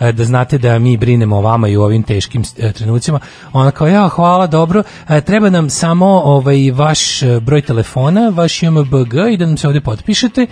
E, 0.00 0.12
Da 0.12 0.24
znate 0.24 0.58
da 0.58 0.78
mi 0.78 0.96
brinemo 0.96 1.36
o 1.36 1.40
vama 1.40 1.68
i 1.68 1.76
u 1.76 1.82
ovim 1.82 2.02
teškim 2.02 2.42
e, 2.58 2.72
trenucima. 2.72 3.20
Ona 3.52 3.70
kao, 3.70 3.86
ja, 3.86 4.08
hvala, 4.08 4.46
dobro. 4.46 4.82
E, 5.08 5.20
Treba 5.20 5.50
nam 5.50 5.70
samo 5.70 6.06
ovaj 6.06 6.70
vaš 6.70 7.20
broj 7.40 7.62
telefona, 7.62 8.28
vaš 8.28 8.62
JMBG 8.62 9.14
i 9.32 9.36
da 9.36 9.46
nam 9.46 9.56
se 9.56 9.66
ovdje 9.66 9.80
potpišete. 9.80 10.46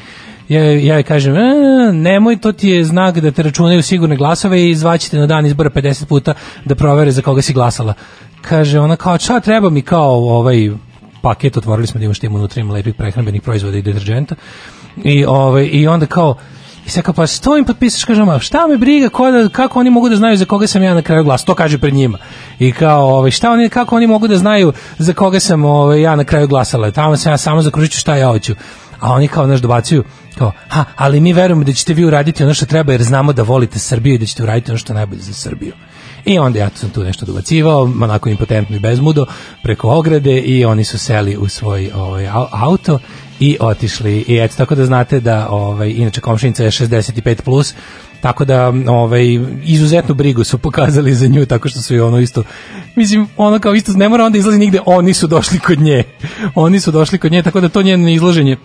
Ja, 0.49 0.63
ja 0.81 1.03
kažem, 1.03 1.37
e, 1.37 1.93
nemoj, 1.93 2.37
to 2.37 2.53
ti 2.53 2.69
je 2.69 2.85
znak 2.85 3.19
da 3.19 3.31
te 3.31 3.43
računaju 3.43 3.83
sigurne 3.83 4.17
glasove 4.17 4.71
i 4.71 4.75
zvaćete 4.75 5.19
na 5.19 5.27
dan 5.27 5.47
izbora 5.47 5.71
50 5.71 6.05
puta 6.05 6.35
da 6.65 6.75
provere 6.75 7.11
za 7.11 7.23
koga 7.23 7.43
si 7.43 7.53
glasala. 7.53 7.95
Kaže 8.41 8.81
ona 8.81 8.97
kao, 8.97 9.19
šta 9.19 9.41
treba 9.41 9.71
mi 9.71 9.83
kao 9.83 10.11
ovaj 10.11 10.71
paket, 11.23 11.57
otvorili 11.57 11.87
smo 11.87 11.99
da 11.99 12.05
ima 12.05 12.15
što 12.15 12.27
ima 12.27 12.39
unutra 12.39 12.61
ima 12.61 12.73
lepih 12.73 12.95
prehrambenih 12.95 13.43
proizvoda 13.43 13.79
i 13.79 13.83
deterđenta. 13.83 14.35
I, 15.05 15.25
ovaj, 15.25 15.69
I 15.73 15.87
onda 15.87 16.07
kao, 16.07 16.37
i 16.87 16.91
sad 16.91 17.05
kao, 17.05 17.15
pa 17.15 17.27
što 17.27 17.57
im 17.57 17.65
potpisaš, 17.65 18.05
kažem, 18.05 18.29
a 18.29 18.39
šta 18.39 18.67
me 18.67 18.79
briga, 18.79 19.09
ko 19.09 19.31
da, 19.31 19.49
kako 19.49 19.81
oni 19.81 19.91
mogu 19.91 20.09
da 20.09 20.17
znaju 20.17 20.37
za 20.37 20.45
koga 20.45 20.67
sam 20.67 20.83
ja 20.83 20.95
na 20.95 21.03
kraju 21.03 21.25
glas, 21.25 21.45
to 21.45 21.55
kaže 21.55 21.79
pred 21.79 21.95
njima. 21.95 22.19
I 22.59 22.73
kao, 22.73 23.17
ovaj, 23.17 23.31
šta 23.31 23.51
oni, 23.51 23.69
kako 23.69 23.97
oni 23.97 24.07
mogu 24.07 24.29
da 24.29 24.37
znaju 24.37 24.73
za 24.99 25.13
koga 25.13 25.41
sam 25.41 25.65
ovaj, 25.65 26.01
ja 26.01 26.17
na 26.17 26.25
kraju 26.25 26.49
glasala, 26.49 26.91
tamo 26.91 27.17
sam 27.17 27.33
ja 27.33 27.37
samo 27.37 27.63
zakružit 27.63 27.93
ću 27.93 27.99
šta 27.99 28.17
ja 28.17 28.29
hoću. 28.29 28.55
A 29.01 29.13
oni 29.13 29.29
kao 29.29 29.47
naš 29.47 29.61
dobacuju, 29.61 30.05
kao, 30.39 30.53
ha, 30.69 30.85
ali 30.97 31.21
mi 31.21 31.33
verujemo 31.33 31.65
da 31.65 31.73
ćete 31.73 31.95
vi 31.95 32.05
uraditi 32.05 32.45
ono 32.45 32.55
što 32.55 32.67
treba 32.67 32.93
jer 32.93 33.03
znamo 33.03 33.33
da 33.33 33.43
volite 33.43 33.79
Srbiju 33.79 34.15
i 34.15 34.19
da 34.19 34.27
ćete 34.27 34.43
uraditi 34.43 34.71
ono 34.71 34.79
što 34.79 34.93
je 34.93 34.95
najbolje 34.95 35.21
za 35.23 35.33
Srbiju. 35.33 35.73
I 36.25 36.39
onda 36.39 36.59
ja 36.59 36.71
sam 36.75 36.91
tu 36.91 37.05
nešto 37.05 37.27
dobacivao, 37.27 37.83
onako 37.83 38.29
impotentno 38.29 38.77
i 38.77 38.81
bezmudo, 38.81 39.27
preko 39.63 39.89
ograde 39.89 40.39
i 40.41 40.65
oni 40.65 40.85
su 40.85 40.99
seli 40.99 41.37
u 41.37 41.49
svoj 41.49 41.91
ovaj, 41.95 42.25
au- 42.25 42.49
auto 42.51 42.99
i 43.41 43.57
otišli. 43.61 44.25
I 44.29 44.37
eto, 44.37 44.55
tako 44.57 44.75
da 44.75 44.87
znate 44.87 45.21
da, 45.21 45.49
ovaj, 45.51 45.91
inače 45.91 46.21
komšinica 46.21 46.65
je 46.65 46.71
65+, 46.71 47.43
plus, 47.43 47.75
tako 48.21 48.45
da 48.45 48.73
ovaj 48.89 49.25
izuzetnu 49.65 50.15
brigu 50.15 50.45
su 50.45 50.59
pokazali 50.59 51.15
za 51.15 51.27
nju 51.27 51.47
tako 51.47 51.69
što 51.69 51.83
su 51.83 51.95
i 51.95 52.01
ono 52.01 52.19
isto 52.19 52.43
mislim 52.97 53.29
ono 53.37 53.59
kao 53.59 53.75
isto 53.75 53.93
ne 53.93 54.09
mora 54.09 54.25
onda 54.25 54.39
izlazi 54.39 54.59
nigde 54.59 54.81
oni 54.87 55.15
su 55.15 55.27
došli 55.27 55.59
kod 55.59 55.81
nje 55.81 56.03
oni 56.55 56.81
su 56.81 56.91
došli 56.91 57.19
kod 57.19 57.33
nje 57.33 57.43
tako 57.43 57.61
da 57.61 57.69
to 57.69 57.83
njeno 57.83 58.09
izlaženje 58.09 58.57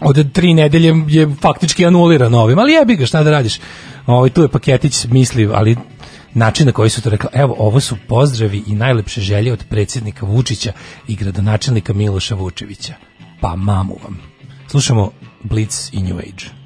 od 0.00 0.32
tri 0.32 0.54
nedelje 0.54 0.94
je 1.08 1.34
faktički 1.40 1.86
anulirano 1.86 2.38
ovim, 2.38 2.58
ali 2.58 2.72
jebi 2.72 2.96
ga, 2.96 3.06
šta 3.06 3.22
da 3.22 3.30
radiš. 3.30 3.58
Ovaj, 4.06 4.30
tu 4.30 4.42
je 4.42 4.48
paketić 4.48 5.04
misliv, 5.04 5.50
ali 5.54 5.76
način 6.34 6.66
na 6.66 6.72
koji 6.72 6.90
su 6.90 7.02
to 7.02 7.10
rekli, 7.10 7.28
evo, 7.32 7.54
ovo 7.58 7.80
su 7.80 7.96
pozdravi 8.08 8.62
i 8.66 8.74
najlepše 8.74 9.20
želje 9.20 9.52
od 9.52 9.64
predsjednika 9.68 10.26
Vučića 10.26 10.72
i 11.08 11.16
gradonačelnika 11.16 11.92
Miloša 11.92 12.34
Vučevića. 12.34 12.94
Pa 13.40 13.56
mamu 13.56 13.96
vam. 14.04 14.20
Slušamo 14.68 15.10
Blitz 15.42 15.90
i 15.92 16.02
New 16.02 16.18
Age. 16.18 16.63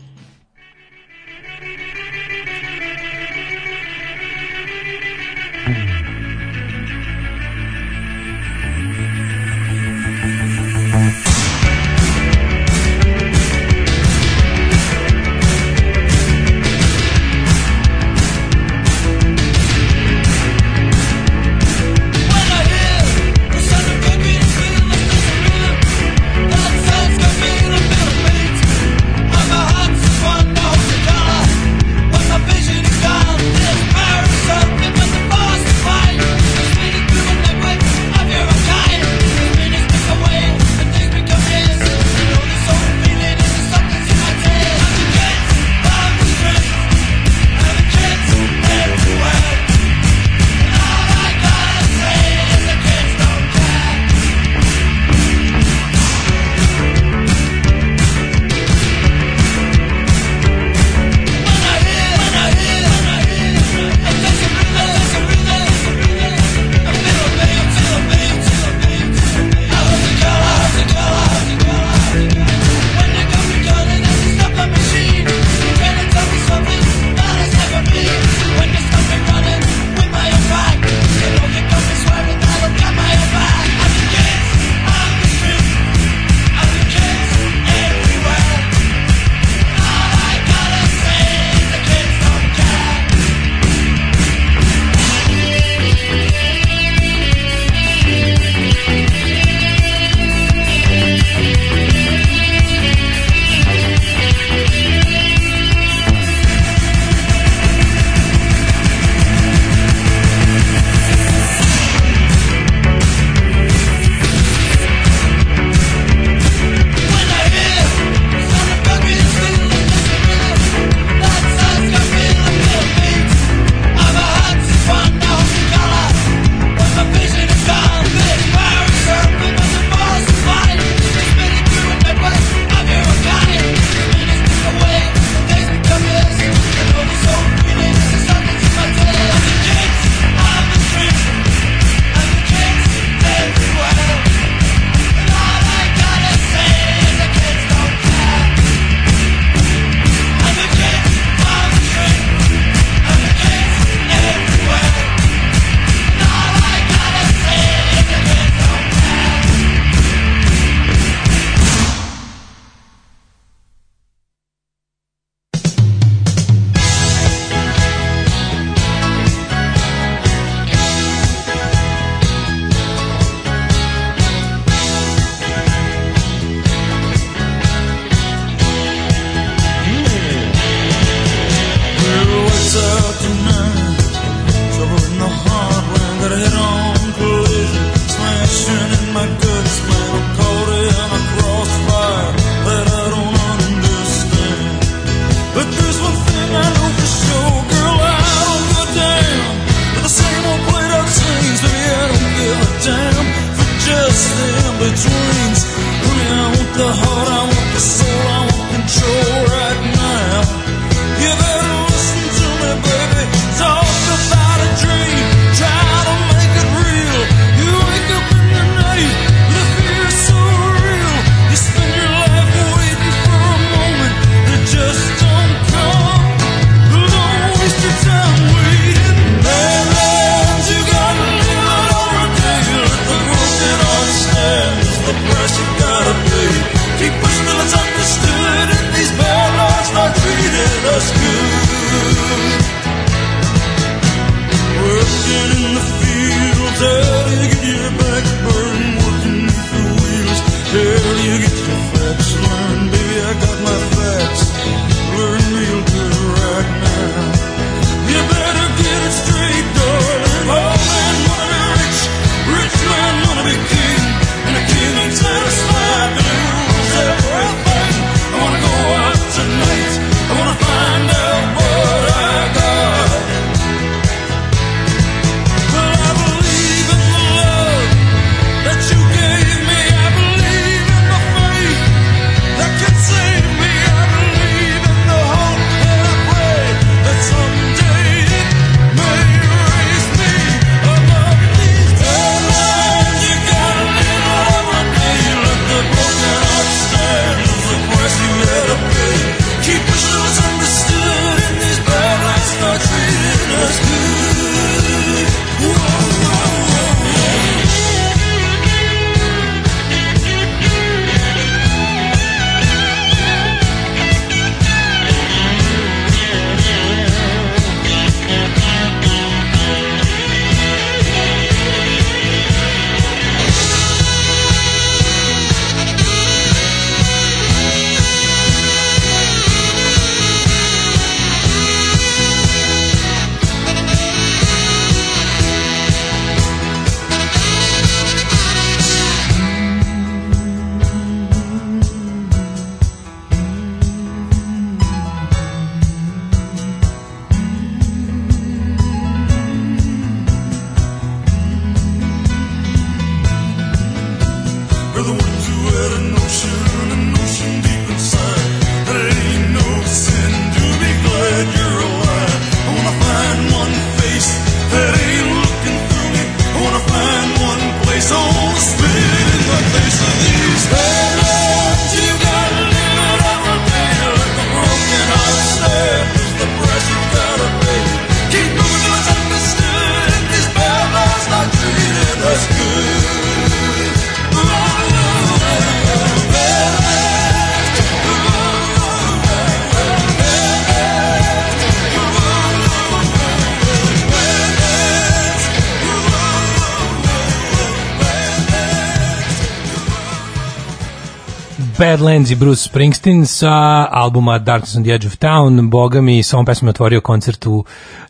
Badlands 401.99 402.31
i 402.31 402.37
Bruce 402.37 402.63
Springsteen 402.63 403.27
sa 403.27 403.89
albuma 403.91 404.39
Darkness 404.39 404.77
on 404.77 404.85
the 404.85 404.93
Edge 404.93 405.07
of 405.07 405.17
Town. 405.17 405.71
Boga 405.71 406.01
mi, 406.01 406.23
sa 406.23 406.37
ovom 406.37 406.47
pesmom 406.47 406.69
otvorio 406.69 407.01
koncert 407.01 407.47
u 407.47 407.65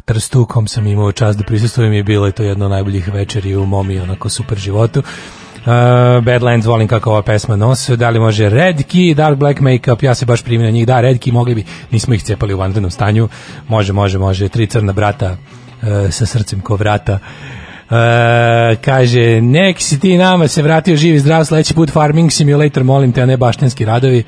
Trstu, 0.05 0.45
kom 0.47 0.68
sam 0.68 0.86
imao 0.86 1.12
čast 1.12 1.39
da 1.39 1.45
prisustujem 1.45 1.93
i 1.93 2.03
bilo 2.03 2.26
je 2.26 2.32
to 2.32 2.43
jedno 2.43 2.64
od 2.64 2.70
najboljih 2.70 3.09
večeri 3.12 3.57
u 3.57 3.66
mom 3.66 3.91
i 3.91 3.99
onako 3.99 4.28
super 4.28 4.59
životu. 4.59 4.99
Uh, 5.01 6.24
Badlands, 6.24 6.66
volim 6.66 6.89
kako 6.89 7.11
ova 7.11 7.22
pesma 7.22 7.57
nosi. 7.57 7.97
Da 7.97 8.11
li 8.11 8.20
može 8.20 8.49
Red 8.49 8.76
Key, 8.76 9.14
Dark 9.14 9.39
Black 9.39 9.61
Makeup, 9.61 10.03
ja 10.03 10.14
se 10.14 10.26
baš 10.26 10.43
primim 10.43 10.66
na 10.66 10.70
njih. 10.70 10.86
Da, 10.86 11.01
Red 11.01 11.18
Key, 11.18 11.32
mogli 11.32 11.55
bi, 11.55 11.64
nismo 11.91 12.14
ih 12.14 12.22
cepali 12.22 12.55
u 12.55 12.59
vanrednom 12.59 12.91
stanju. 12.91 13.28
Može, 13.68 13.93
može, 13.93 14.18
može. 14.18 14.49
Tri 14.49 14.66
crna 14.66 14.93
brata 14.93 15.30
uh, 15.30 15.89
sa 16.11 16.26
srcem 16.26 16.61
ko 16.61 16.76
vrata. 16.76 17.18
Uh, 17.91 18.76
kaže, 18.84 19.41
nek 19.41 19.80
si 19.80 20.01
ti 20.01 20.16
nama 20.16 20.49
se 20.49 20.62
vratio 20.62 20.97
živi 20.97 21.18
zdrav 21.18 21.45
sledeći 21.45 21.74
put 21.74 21.91
Farming 21.91 22.32
Simulator, 22.32 22.84
molim 22.84 23.12
te, 23.12 23.22
a 23.22 23.26
ne 23.26 23.36
baštenski 23.36 23.84
radovi. 23.84 24.24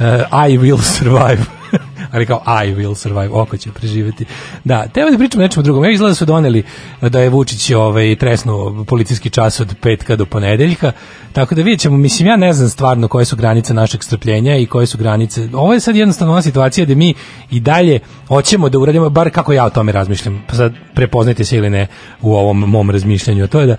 Uh, 0.00 0.06
I 0.48 0.58
will 0.58 0.82
survive. 0.82 1.42
ali 2.10 2.26
kao 2.26 2.42
I 2.46 2.74
will 2.74 2.94
survive, 2.94 3.28
oko 3.28 3.56
će 3.56 3.72
preživeti. 3.72 4.24
Da, 4.64 4.86
teo 4.86 5.10
da 5.10 5.18
pričam 5.18 5.40
o 5.40 5.42
nečemu 5.42 5.62
drugom. 5.62 5.84
Ja 5.84 5.90
izgleda 5.90 6.10
da 6.10 6.14
su 6.14 6.24
doneli 6.24 6.62
da 7.00 7.20
je 7.20 7.28
Vučić 7.28 7.70
ovaj, 7.70 8.16
tresnuo 8.16 8.84
policijski 8.84 9.30
čas 9.30 9.60
od 9.60 9.74
petka 9.80 10.16
do 10.16 10.26
ponedeljka, 10.26 10.92
tako 11.32 11.54
da 11.54 11.62
vidjet 11.62 11.80
ćemo, 11.80 11.96
mislim, 11.96 12.28
ja 12.28 12.36
ne 12.36 12.52
znam 12.52 12.68
stvarno 12.68 13.08
koje 13.08 13.24
su 13.24 13.36
granice 13.36 13.74
našeg 13.74 14.02
strpljenja 14.04 14.56
i 14.56 14.66
koje 14.66 14.86
su 14.86 14.98
granice. 14.98 15.48
Ovo 15.52 15.72
je 15.72 15.80
sad 15.80 15.96
jednostavno 15.96 16.32
ona 16.32 16.42
situacija 16.42 16.86
da 16.86 16.94
mi 16.94 17.14
i 17.50 17.60
dalje 17.60 18.00
hoćemo 18.28 18.68
da 18.68 18.78
uradimo, 18.78 19.10
bar 19.10 19.30
kako 19.30 19.52
ja 19.52 19.64
o 19.64 19.70
tome 19.70 19.92
razmišljam, 19.92 20.44
pa 20.48 20.54
sad 20.54 20.72
prepoznajte 20.94 21.44
se 21.44 21.56
ili 21.56 21.70
ne 21.70 21.86
u 22.22 22.34
ovom 22.34 22.58
mom 22.58 22.90
razmišljanju, 22.90 23.44
a 23.44 23.46
to 23.46 23.60
je 23.60 23.66
da 23.66 23.76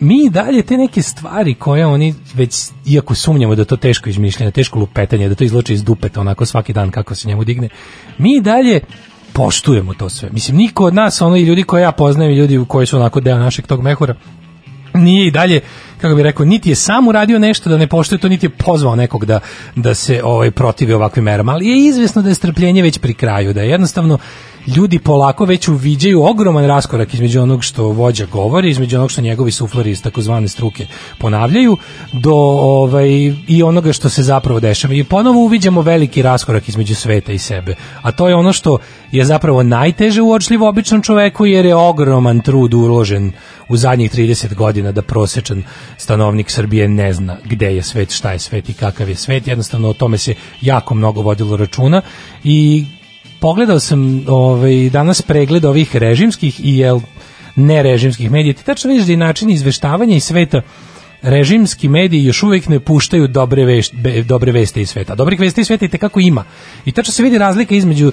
mi 0.00 0.30
dalje 0.30 0.62
te 0.62 0.76
neke 0.76 1.02
stvari 1.02 1.54
koje 1.54 1.86
oni 1.86 2.14
već, 2.34 2.70
iako 2.86 3.14
sumnjamo 3.14 3.54
da 3.54 3.64
to 3.64 3.76
teško 3.76 4.10
izmišljanje, 4.10 4.50
teško 4.50 4.78
lupetanje, 4.78 5.28
da 5.28 5.34
to 5.34 5.44
izloče 5.44 5.74
iz 5.74 5.84
dupeta 5.84 6.20
onako 6.20 6.46
svaki 6.46 6.72
dan 6.72 6.90
kako 6.90 7.14
se 7.14 7.28
njemu 7.28 7.44
digne, 7.52 7.68
mi 8.18 8.40
dalje 8.40 8.80
poštujemo 9.32 9.94
to 9.94 10.08
sve. 10.08 10.30
Mislim, 10.32 10.56
niko 10.56 10.84
od 10.84 10.94
nas, 10.94 11.22
ono 11.22 11.36
i 11.36 11.42
ljudi 11.42 11.62
koje 11.62 11.82
ja 11.82 11.92
poznajem 11.92 12.32
i 12.32 12.36
ljudi 12.36 12.64
koji 12.68 12.86
su 12.86 12.96
onako 12.96 13.20
deo 13.20 13.38
našeg 13.38 13.66
tog 13.66 13.82
mehura, 13.82 14.14
nije 14.94 15.26
i 15.26 15.30
dalje 15.30 15.60
kako 16.00 16.14
bih 16.14 16.22
rekao 16.22 16.46
niti 16.46 16.70
je 16.70 16.74
sam 16.74 17.08
uradio 17.08 17.38
nešto 17.38 17.70
da 17.70 17.76
ne 17.76 17.86
poštuje 17.86 18.18
to 18.18 18.28
niti 18.28 18.46
je 18.46 18.50
pozvao 18.50 18.96
nekog 18.96 19.24
da 19.24 19.40
da 19.76 19.94
se 19.94 20.20
ovaj 20.24 20.50
protivi 20.50 20.92
ovakvim 20.92 21.24
merama 21.24 21.52
ali 21.52 21.66
je 21.66 21.88
izvesno 21.88 22.22
da 22.22 22.28
je 22.28 22.34
strpljenje 22.34 22.82
već 22.82 22.98
pri 22.98 23.14
kraju 23.14 23.52
da 23.52 23.60
je 23.60 23.70
jednostavno 23.70 24.18
ljudi 24.66 24.98
polako 24.98 25.44
već 25.44 25.68
uviđaju 25.68 26.22
ogroman 26.22 26.66
raskorak 26.66 27.14
između 27.14 27.40
onog 27.42 27.64
što 27.64 27.84
vođa 27.84 28.26
govori, 28.26 28.70
između 28.70 28.96
onog 28.96 29.10
što 29.10 29.20
njegovi 29.20 29.50
suflari 29.50 29.90
iz 29.90 30.02
takozvane 30.02 30.48
struke 30.48 30.86
ponavljaju, 31.18 31.76
do 32.12 32.34
ovaj, 32.34 33.08
i 33.48 33.62
onoga 33.62 33.92
što 33.92 34.08
se 34.08 34.22
zapravo 34.22 34.60
dešava. 34.60 34.94
I 34.94 35.04
ponovo 35.04 35.38
uviđamo 35.38 35.82
veliki 35.82 36.22
raskorak 36.22 36.68
između 36.68 36.94
sveta 36.94 37.32
i 37.32 37.38
sebe. 37.38 37.74
A 38.02 38.12
to 38.12 38.28
je 38.28 38.34
ono 38.34 38.52
što 38.52 38.78
je 39.12 39.24
zapravo 39.24 39.62
najteže 39.62 40.22
uočljivo 40.22 40.68
običnom 40.68 41.02
čoveku, 41.02 41.46
jer 41.46 41.66
je 41.66 41.74
ogroman 41.74 42.40
trud 42.40 42.74
uložen 42.74 43.32
u 43.68 43.76
zadnjih 43.76 44.12
30 44.12 44.54
godina 44.54 44.92
da 44.92 45.02
prosečan 45.02 45.62
stanovnik 45.96 46.50
Srbije 46.50 46.88
ne 46.88 47.12
zna 47.12 47.36
gde 47.44 47.74
je 47.74 47.82
svet, 47.82 48.10
šta 48.10 48.32
je 48.32 48.38
svet 48.38 48.68
i 48.68 48.74
kakav 48.74 49.08
je 49.08 49.14
svet. 49.14 49.46
Jednostavno 49.46 49.88
o 49.88 49.92
tome 49.92 50.18
se 50.18 50.34
jako 50.60 50.94
mnogo 50.94 51.22
vodilo 51.22 51.56
računa 51.56 52.02
i 52.44 52.84
pogledao 53.42 53.80
sam 53.80 54.24
ovaj, 54.28 54.90
danas 54.90 55.22
pregled 55.22 55.64
ovih 55.64 55.96
režimskih 55.96 56.60
i 56.64 56.76
jel, 56.78 57.00
nerežimskih 57.56 58.30
medija. 58.30 58.54
Ti 58.54 58.64
tačno 58.64 58.90
vidiš 58.90 59.06
da 59.06 59.12
i 59.12 59.16
način 59.16 59.50
izveštavanja 59.50 60.16
iz 60.16 60.24
sveta 60.24 60.62
režimski 61.22 61.88
mediji 61.88 62.24
još 62.24 62.42
uvijek 62.42 62.68
ne 62.68 62.80
puštaju 62.80 63.28
dobre, 63.28 63.64
veš, 63.64 63.92
be, 63.92 64.22
dobre 64.22 64.52
veste 64.52 64.80
iz 64.80 64.90
sveta. 64.90 65.14
Dobrih 65.14 65.40
vesti 65.40 65.60
iz 65.60 65.66
sveta 65.66 65.84
i 65.84 65.88
tekako 65.88 66.20
ima. 66.20 66.44
I 66.84 66.92
tačno 66.92 67.12
se 67.12 67.22
vidi 67.22 67.38
razlika 67.38 67.74
između 67.74 68.12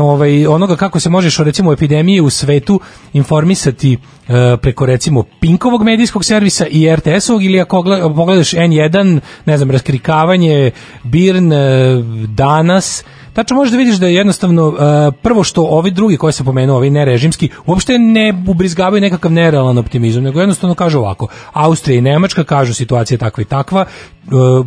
ovaj, 0.00 0.46
onoga 0.46 0.76
kako 0.76 1.00
se 1.00 1.10
možeš 1.10 1.38
o 1.38 1.44
recimo 1.44 1.72
epidemiji 1.72 2.20
u 2.20 2.30
svetu 2.30 2.80
informisati 3.12 3.96
uh, 3.96 4.34
preko 4.62 4.86
recimo 4.86 5.24
Pinkovog 5.40 5.82
medijskog 5.82 6.24
servisa 6.24 6.66
i 6.66 6.86
RTS-ovog 6.86 7.44
ili 7.44 7.60
ako 7.60 7.82
pogledaš 8.16 8.50
N1, 8.50 9.20
ne 9.46 9.56
znam, 9.56 9.70
raskrikavanje, 9.70 10.70
Birn, 11.04 11.52
uh, 11.52 12.04
Danas, 12.28 13.04
tačno 13.32 13.56
možeš 13.56 13.72
da 13.72 13.78
vidiš 13.78 13.96
da 13.96 14.06
je 14.06 14.14
jednostavno 14.14 14.68
uh, 14.68 14.74
prvo 15.22 15.44
što 15.44 15.62
ovi 15.62 15.90
drugi 15.90 16.16
koje 16.16 16.32
sam 16.32 16.46
pomenuo, 16.46 16.76
ovi 16.76 16.90
nerežimski, 16.90 17.48
uopšte 17.66 17.98
ne 17.98 18.44
ubrizgavaju 18.48 19.00
nekakav 19.00 19.32
nerealan 19.32 19.78
optimizam, 19.78 20.22
nego 20.22 20.40
jednostavno 20.40 20.74
kažu 20.74 20.98
ovako, 20.98 21.28
Austrija 21.52 21.98
i 21.98 22.00
Nemačka 22.00 22.44
kažu 22.44 22.74
situacija 22.74 23.14
je 23.14 23.18
takva 23.18 23.42
i 23.42 23.44
takva, 23.44 23.84
uh, 24.26 24.66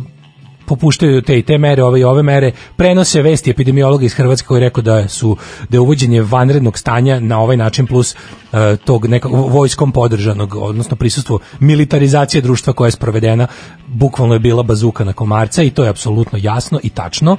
popuštaju 0.66 1.22
te 1.22 1.38
i 1.38 1.42
te 1.42 1.58
mere, 1.58 1.82
ove 1.82 2.00
i 2.00 2.04
ove 2.04 2.22
mere, 2.22 2.52
prenose 2.76 3.22
vesti 3.22 3.50
epidemiologa 3.50 4.04
iz 4.04 4.14
Hrvatske 4.14 4.46
koji 4.46 4.58
je 4.58 4.68
rekao 4.68 4.82
da 4.82 5.08
su 5.08 5.36
da 5.68 5.76
je 5.76 5.80
uvođenje 5.80 6.22
vanrednog 6.22 6.78
stanja 6.78 7.20
na 7.20 7.40
ovaj 7.40 7.56
način 7.56 7.86
plus 7.86 8.14
uh, 8.14 8.58
tog 8.84 9.06
nekog 9.06 9.32
vojskom 9.52 9.92
podržanog, 9.92 10.54
odnosno 10.54 10.96
prisustvo 10.96 11.38
militarizacije 11.60 12.40
društva 12.40 12.72
koja 12.72 12.86
je 12.86 12.92
sprovedena, 12.92 13.46
bukvalno 13.86 14.34
je 14.34 14.40
bila 14.40 14.62
bazuka 14.62 15.04
na 15.04 15.12
komarca 15.12 15.62
i 15.62 15.70
to 15.70 15.84
je 15.84 15.90
apsolutno 15.90 16.38
jasno 16.42 16.80
i 16.82 16.90
tačno. 16.90 17.36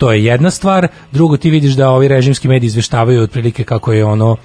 To 0.00 0.12
je 0.12 0.24
jedna 0.24 0.50
stvar. 0.50 0.88
Drugo, 1.12 1.36
ti 1.36 1.50
vidiš 1.50 1.72
da 1.72 1.90
ovi 1.90 2.08
režimski 2.08 2.48
mediji 2.48 2.66
izveštavaju 2.66 3.22
otprilike 3.22 3.64
kako 3.64 3.92
je 3.92 4.04
ono 4.04 4.36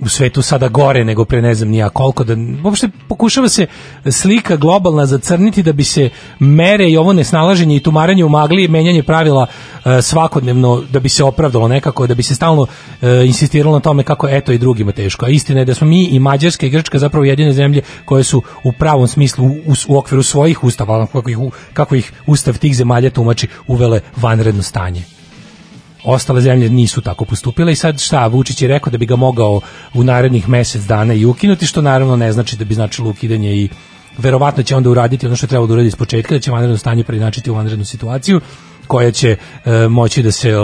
u 0.00 0.08
svetu 0.08 0.42
sada 0.42 0.68
gore 0.68 1.04
nego 1.04 1.24
pre 1.24 1.42
ne 1.42 1.54
znam 1.54 1.68
nija 1.68 1.88
koliko 1.88 2.24
da 2.24 2.36
uopšte 2.64 2.88
pokušava 3.08 3.48
se 3.48 3.66
slika 4.10 4.56
globalna 4.56 5.06
zacrniti 5.06 5.62
da 5.62 5.72
bi 5.72 5.84
se 5.84 6.10
mere 6.38 6.90
i 6.90 6.96
ovo 6.96 7.12
nesnalaženje 7.12 7.76
i 7.76 7.80
tumaranje 7.80 8.24
u 8.24 8.28
magli 8.28 8.64
i 8.64 8.68
menjanje 8.68 9.02
pravila 9.02 9.46
e, 9.84 10.02
svakodnevno 10.02 10.82
da 10.92 11.00
bi 11.00 11.08
se 11.08 11.24
opravdalo 11.24 11.68
nekako 11.68 12.06
da 12.06 12.14
bi 12.14 12.22
se 12.22 12.34
stalno 12.34 12.66
e, 13.02 13.24
insistiralo 13.26 13.74
na 13.74 13.80
tome 13.80 14.02
kako 14.02 14.28
eto 14.28 14.52
i 14.52 14.58
drugima 14.58 14.92
teško. 14.92 15.26
A 15.26 15.28
istina 15.28 15.60
je 15.60 15.64
da 15.64 15.74
smo 15.74 15.86
mi 15.86 16.04
i 16.04 16.18
Mađarska 16.18 16.66
i 16.66 16.70
Grčka 16.70 16.98
zapravo 16.98 17.24
jedine 17.24 17.52
zemlje 17.52 17.82
koje 18.04 18.24
su 18.24 18.42
u 18.64 18.72
pravom 18.72 19.08
smislu 19.08 19.46
u, 19.46 19.74
u 19.88 19.98
okviru 19.98 20.22
svojih 20.22 20.64
ustava 20.64 21.06
kako 21.06 21.30
ih, 21.30 21.38
kako 21.72 21.94
ih 21.94 22.12
ustav 22.26 22.58
tih 22.58 22.76
zemalja 22.76 23.10
tumači 23.10 23.48
uvele 23.66 24.00
vanredno 24.16 24.62
stanje 24.62 25.17
ostale 26.08 26.40
zemlje 26.40 26.70
nisu 26.70 27.00
tako 27.00 27.24
postupile 27.24 27.72
i 27.72 27.76
sad 27.76 28.00
šta, 28.00 28.26
Vučić 28.26 28.62
je 28.62 28.68
rekao 28.68 28.90
da 28.90 28.98
bi 28.98 29.06
ga 29.06 29.16
mogao 29.16 29.60
u 29.94 30.04
narednih 30.04 30.48
mesec 30.48 30.82
dana 30.82 31.14
i 31.14 31.24
ukinuti, 31.24 31.66
što 31.66 31.82
naravno 31.82 32.16
ne 32.16 32.32
znači 32.32 32.56
da 32.56 32.64
bi 32.64 32.74
značilo 32.74 33.10
ukidanje 33.10 33.56
i 33.56 33.68
verovatno 34.18 34.62
će 34.62 34.76
onda 34.76 34.90
uraditi 34.90 35.26
ono 35.26 35.36
što 35.36 35.44
je 35.44 35.48
trebalo 35.48 35.66
da 35.66 35.72
uradi 35.72 35.88
iz 35.88 35.96
početka, 35.96 36.34
da 36.34 36.40
će 36.40 36.50
vanredno 36.50 36.76
stanje 36.76 37.04
preinačiti 37.04 37.50
u 37.50 37.54
vanrednu 37.54 37.84
situaciju 37.84 38.40
koja 38.86 39.10
će 39.10 39.36
e, 39.64 39.88
moći 39.88 40.22
da 40.22 40.32
se 40.32 40.56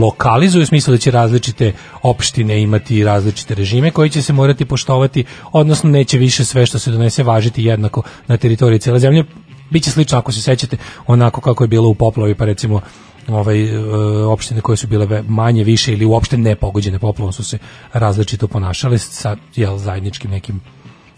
lokalizuje 0.00 0.62
u 0.62 0.66
smislu 0.66 0.92
da 0.92 0.98
će 0.98 1.10
različite 1.10 1.72
opštine 2.02 2.62
imati 2.62 3.04
različite 3.04 3.54
režime 3.54 3.90
koji 3.90 4.10
će 4.10 4.22
se 4.22 4.32
morati 4.32 4.64
poštovati, 4.64 5.24
odnosno 5.52 5.90
neće 5.90 6.18
više 6.18 6.44
sve 6.44 6.66
što 6.66 6.78
se 6.78 6.90
donese 6.90 7.22
važiti 7.22 7.64
jednako 7.64 8.02
na 8.26 8.36
teritoriji 8.36 8.78
cijele 8.78 8.98
zemlje. 8.98 9.24
Biće 9.70 9.90
slično 9.90 10.18
ako 10.18 10.32
se 10.32 10.42
sećate 10.42 10.76
onako 11.06 11.40
kako 11.40 11.64
je 11.64 11.68
bilo 11.68 11.88
u 11.88 11.94
poplavi, 11.94 12.34
pa 12.34 12.44
recimo 12.44 12.80
ovaj 13.28 13.62
e, 13.62 13.78
opštine 14.24 14.60
koje 14.60 14.76
su 14.76 14.86
bile 14.86 15.22
manje 15.28 15.64
više 15.64 15.92
ili 15.92 16.04
uopšte 16.04 16.38
ne 16.38 16.56
pogođene 16.56 16.98
poplavom 16.98 17.32
su 17.32 17.44
se 17.44 17.58
različito 17.92 18.48
ponašale 18.48 18.98
sa 18.98 19.36
jel 19.54 19.78
zajedničkim 19.78 20.30
nekim 20.30 20.60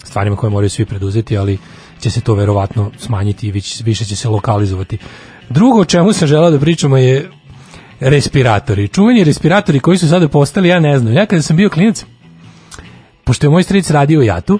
stvarima 0.05 0.37
koje 0.37 0.51
moraju 0.51 0.71
svi 0.71 0.85
preduzeti, 0.85 1.39
ali 1.39 1.59
će 2.01 2.11
se 2.11 2.21
to 2.21 2.35
verovatno 2.35 2.91
smanjiti 2.99 3.49
i 3.49 3.53
više 3.85 4.05
će 4.05 4.17
se 4.17 4.29
lokalizovati. 4.29 4.99
Drugo 5.49 5.81
o 5.81 5.85
čemu 5.85 6.13
sam 6.13 6.29
želeo 6.29 6.51
da 6.51 6.59
pričamo 6.59 6.97
je 6.97 7.31
respiratori. 8.01 8.89
Čuveni 8.89 9.25
respiratori 9.25 9.81
koji 9.81 9.99
su 9.99 10.09
sada 10.09 10.29
postali, 10.29 10.69
ja 10.69 10.81
ne 10.81 10.99
znam. 10.99 11.13
Ja 11.13 11.27
kada 11.27 11.43
sam 11.43 11.57
bio 11.57 11.71
klinac, 11.71 12.05
pošto 13.25 13.47
je 13.47 13.51
moj 13.51 13.63
stric 13.63 13.91
radio 13.91 14.21
u 14.21 14.23
Jatu, 14.23 14.59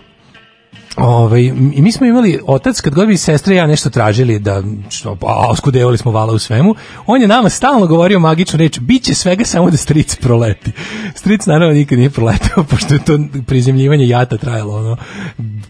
Ovaj 0.99 1.43
i 1.75 1.83
mi 1.83 1.93
smo 1.93 2.07
imali 2.07 2.41
otac 2.47 2.81
kad 2.81 2.95
god 2.95 3.09
bi 3.09 3.17
sestra 3.17 3.55
i 3.55 3.57
ja 3.57 3.67
nešto 3.67 3.91
tražili 3.91 4.39
da 4.39 4.63
što 4.91 5.17
a 5.23 5.51
oskudevali 5.51 5.99
smo 5.99 6.13
vala 6.13 6.33
u 6.33 6.39
svemu, 6.39 6.75
on 7.07 7.23
je 7.23 7.29
nama 7.29 7.49
stalno 7.49 7.87
govorio 7.87 8.19
magičnu 8.19 8.57
reč 8.57 8.79
biće 8.81 9.15
svega 9.15 9.45
samo 9.45 9.71
da 9.71 9.77
stric 9.77 10.17
proleti. 10.17 10.73
Stric 11.15 11.47
naravno 11.47 11.75
nikad 11.75 11.99
nije 11.99 12.11
proletao 12.11 12.65
pošto 12.71 12.95
je 12.95 13.05
to 13.05 13.19
prizemljivanje 13.47 14.09
jata 14.09 14.37
trajalo 14.37 14.77
ono 14.77 14.97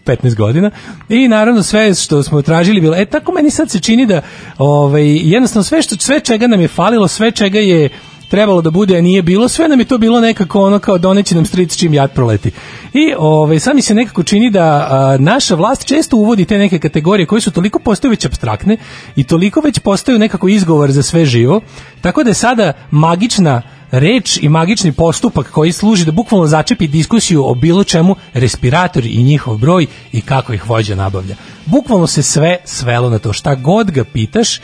15 0.05 0.35
godina. 0.35 0.71
I 1.09 1.27
naravno 1.27 1.63
sve 1.63 1.95
što 1.95 2.23
smo 2.23 2.41
tražili 2.41 2.81
bilo 2.81 2.95
e 2.95 3.05
tako 3.05 3.31
meni 3.31 3.49
sad 3.49 3.69
se 3.69 3.79
čini 3.79 4.05
da 4.05 4.21
ovaj 4.57 5.31
jednostavno 5.31 5.63
sve 5.63 5.81
što 5.81 5.95
sve 5.95 6.19
čega 6.19 6.47
nam 6.47 6.61
je 6.61 6.67
falilo, 6.67 7.07
sve 7.07 7.31
čega 7.31 7.59
je 7.59 7.89
trebalo 8.29 8.61
da 8.61 8.69
bude, 8.69 8.97
a 8.97 9.01
nije 9.01 9.21
bilo, 9.21 9.47
sve 9.47 9.67
nam 9.67 9.79
je 9.79 9.85
to 9.85 9.97
bilo 9.97 10.21
nekako 10.21 10.61
ono 10.61 10.79
kao 10.79 10.97
doneći 10.97 11.35
nam 11.35 11.45
stric 11.45 11.75
čim 11.75 11.93
jad 11.93 12.13
proleti. 12.13 12.51
I 12.93 13.13
ovaj, 13.17 13.59
sad 13.59 13.75
mi 13.75 13.81
se 13.81 13.95
nekako 13.95 14.23
čini 14.23 14.51
da 14.51 14.87
a, 14.89 15.17
naša 15.19 15.55
vlast 15.55 15.85
često 15.85 16.17
uvodi 16.17 16.45
te 16.45 16.57
neke 16.57 16.79
kategorije 16.79 17.25
koje 17.25 17.41
su 17.41 17.51
toliko 17.51 17.79
postaju 17.79 18.09
već 18.09 18.25
abstraktne 18.25 18.77
i 19.15 19.23
toliko 19.23 19.61
već 19.61 19.79
postaju 19.79 20.19
nekako 20.19 20.47
izgovor 20.47 20.91
za 20.91 21.03
sve 21.03 21.25
živo, 21.25 21.61
tako 22.01 22.23
da 22.23 22.29
je 22.29 22.33
sada 22.33 22.73
magična 22.91 23.61
reč 23.91 24.37
i 24.41 24.49
magični 24.49 24.91
postupak 24.91 25.51
koji 25.51 25.71
služi 25.71 26.05
da 26.05 26.11
bukvalno 26.11 26.47
začepi 26.47 26.87
diskusiju 26.87 27.45
o 27.45 27.55
bilo 27.55 27.83
čemu 27.83 28.15
respiratori 28.33 29.09
i 29.09 29.23
njihov 29.23 29.57
broj 29.57 29.85
i 30.11 30.21
kako 30.21 30.53
ih 30.53 30.69
vođa 30.69 30.95
nabavlja. 30.95 31.35
Bukvalno 31.65 32.07
se 32.07 32.23
sve 32.23 32.57
svelo 32.65 33.09
na 33.09 33.19
to 33.19 33.33
šta 33.33 33.55
god 33.55 33.91
ga 33.91 34.03
pitaš 34.03 34.59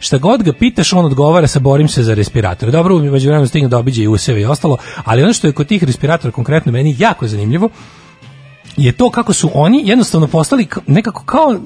šta 0.00 0.18
god 0.18 0.42
ga 0.42 0.52
pitaš, 0.52 0.92
on 0.92 1.04
odgovara 1.04 1.46
sa 1.46 1.58
borim 1.58 1.88
se 1.88 2.02
za 2.02 2.14
respirator. 2.14 2.70
Dobro, 2.70 2.98
među 2.98 3.28
vremenu 3.28 3.46
stigne 3.46 3.68
da 3.68 3.78
obiđe 3.78 4.02
i 4.02 4.08
useve 4.08 4.40
i 4.40 4.44
ostalo, 4.44 4.76
ali 5.04 5.22
ono 5.22 5.32
što 5.32 5.46
je 5.46 5.52
kod 5.52 5.66
tih 5.66 5.84
respiratora 5.84 6.32
konkretno 6.32 6.72
meni 6.72 6.96
jako 6.98 7.26
zanimljivo, 7.28 7.68
je 8.76 8.92
to 8.92 9.10
kako 9.10 9.32
su 9.32 9.50
oni 9.54 9.82
jednostavno 9.84 10.26
postali 10.26 10.66
nekako 10.86 11.24
kao 11.24 11.56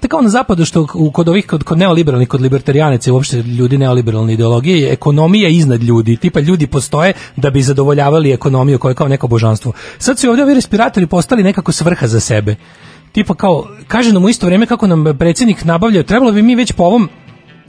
tako 0.00 0.22
na 0.22 0.28
zapadu 0.28 0.64
što 0.64 0.86
u- 0.94 1.10
kod 1.10 1.28
ovih 1.28 1.46
kod, 1.46 1.64
kod 1.64 1.78
neoliberalnih, 1.78 2.28
kod 2.28 2.40
libertarijanaca 2.40 3.12
uopšte 3.12 3.36
ljudi 3.36 3.78
neoliberalne 3.78 4.32
ideologije 4.32 4.80
je 4.80 4.92
ekonomija 4.92 5.48
iznad 5.48 5.82
ljudi. 5.82 6.16
Tipa 6.16 6.40
ljudi 6.40 6.66
postoje 6.66 7.12
da 7.36 7.50
bi 7.50 7.62
zadovoljavali 7.62 8.32
ekonomiju 8.32 8.78
koja 8.78 8.90
je 8.90 8.94
kao 8.94 9.08
neko 9.08 9.28
božanstvo. 9.28 9.72
Sad 9.98 10.18
su 10.18 10.28
ovdje 10.28 10.44
ovi 10.44 10.54
respiratori 10.54 11.06
postali 11.06 11.42
nekako 11.42 11.72
svrha 11.72 12.06
za 12.06 12.20
sebe. 12.20 12.56
Tipa 13.12 13.34
kao, 13.34 13.66
kaže 13.88 14.12
nam 14.12 14.24
u 14.24 14.28
isto 14.28 14.46
vrijeme 14.46 14.66
kako 14.66 14.86
nam 14.86 15.04
predsjednik 15.18 15.64
nabavlja, 15.64 16.02
trebalo 16.02 16.32
bi 16.32 16.42
mi 16.42 16.54
već 16.54 16.72
po 16.72 16.82
ovom 16.84 17.08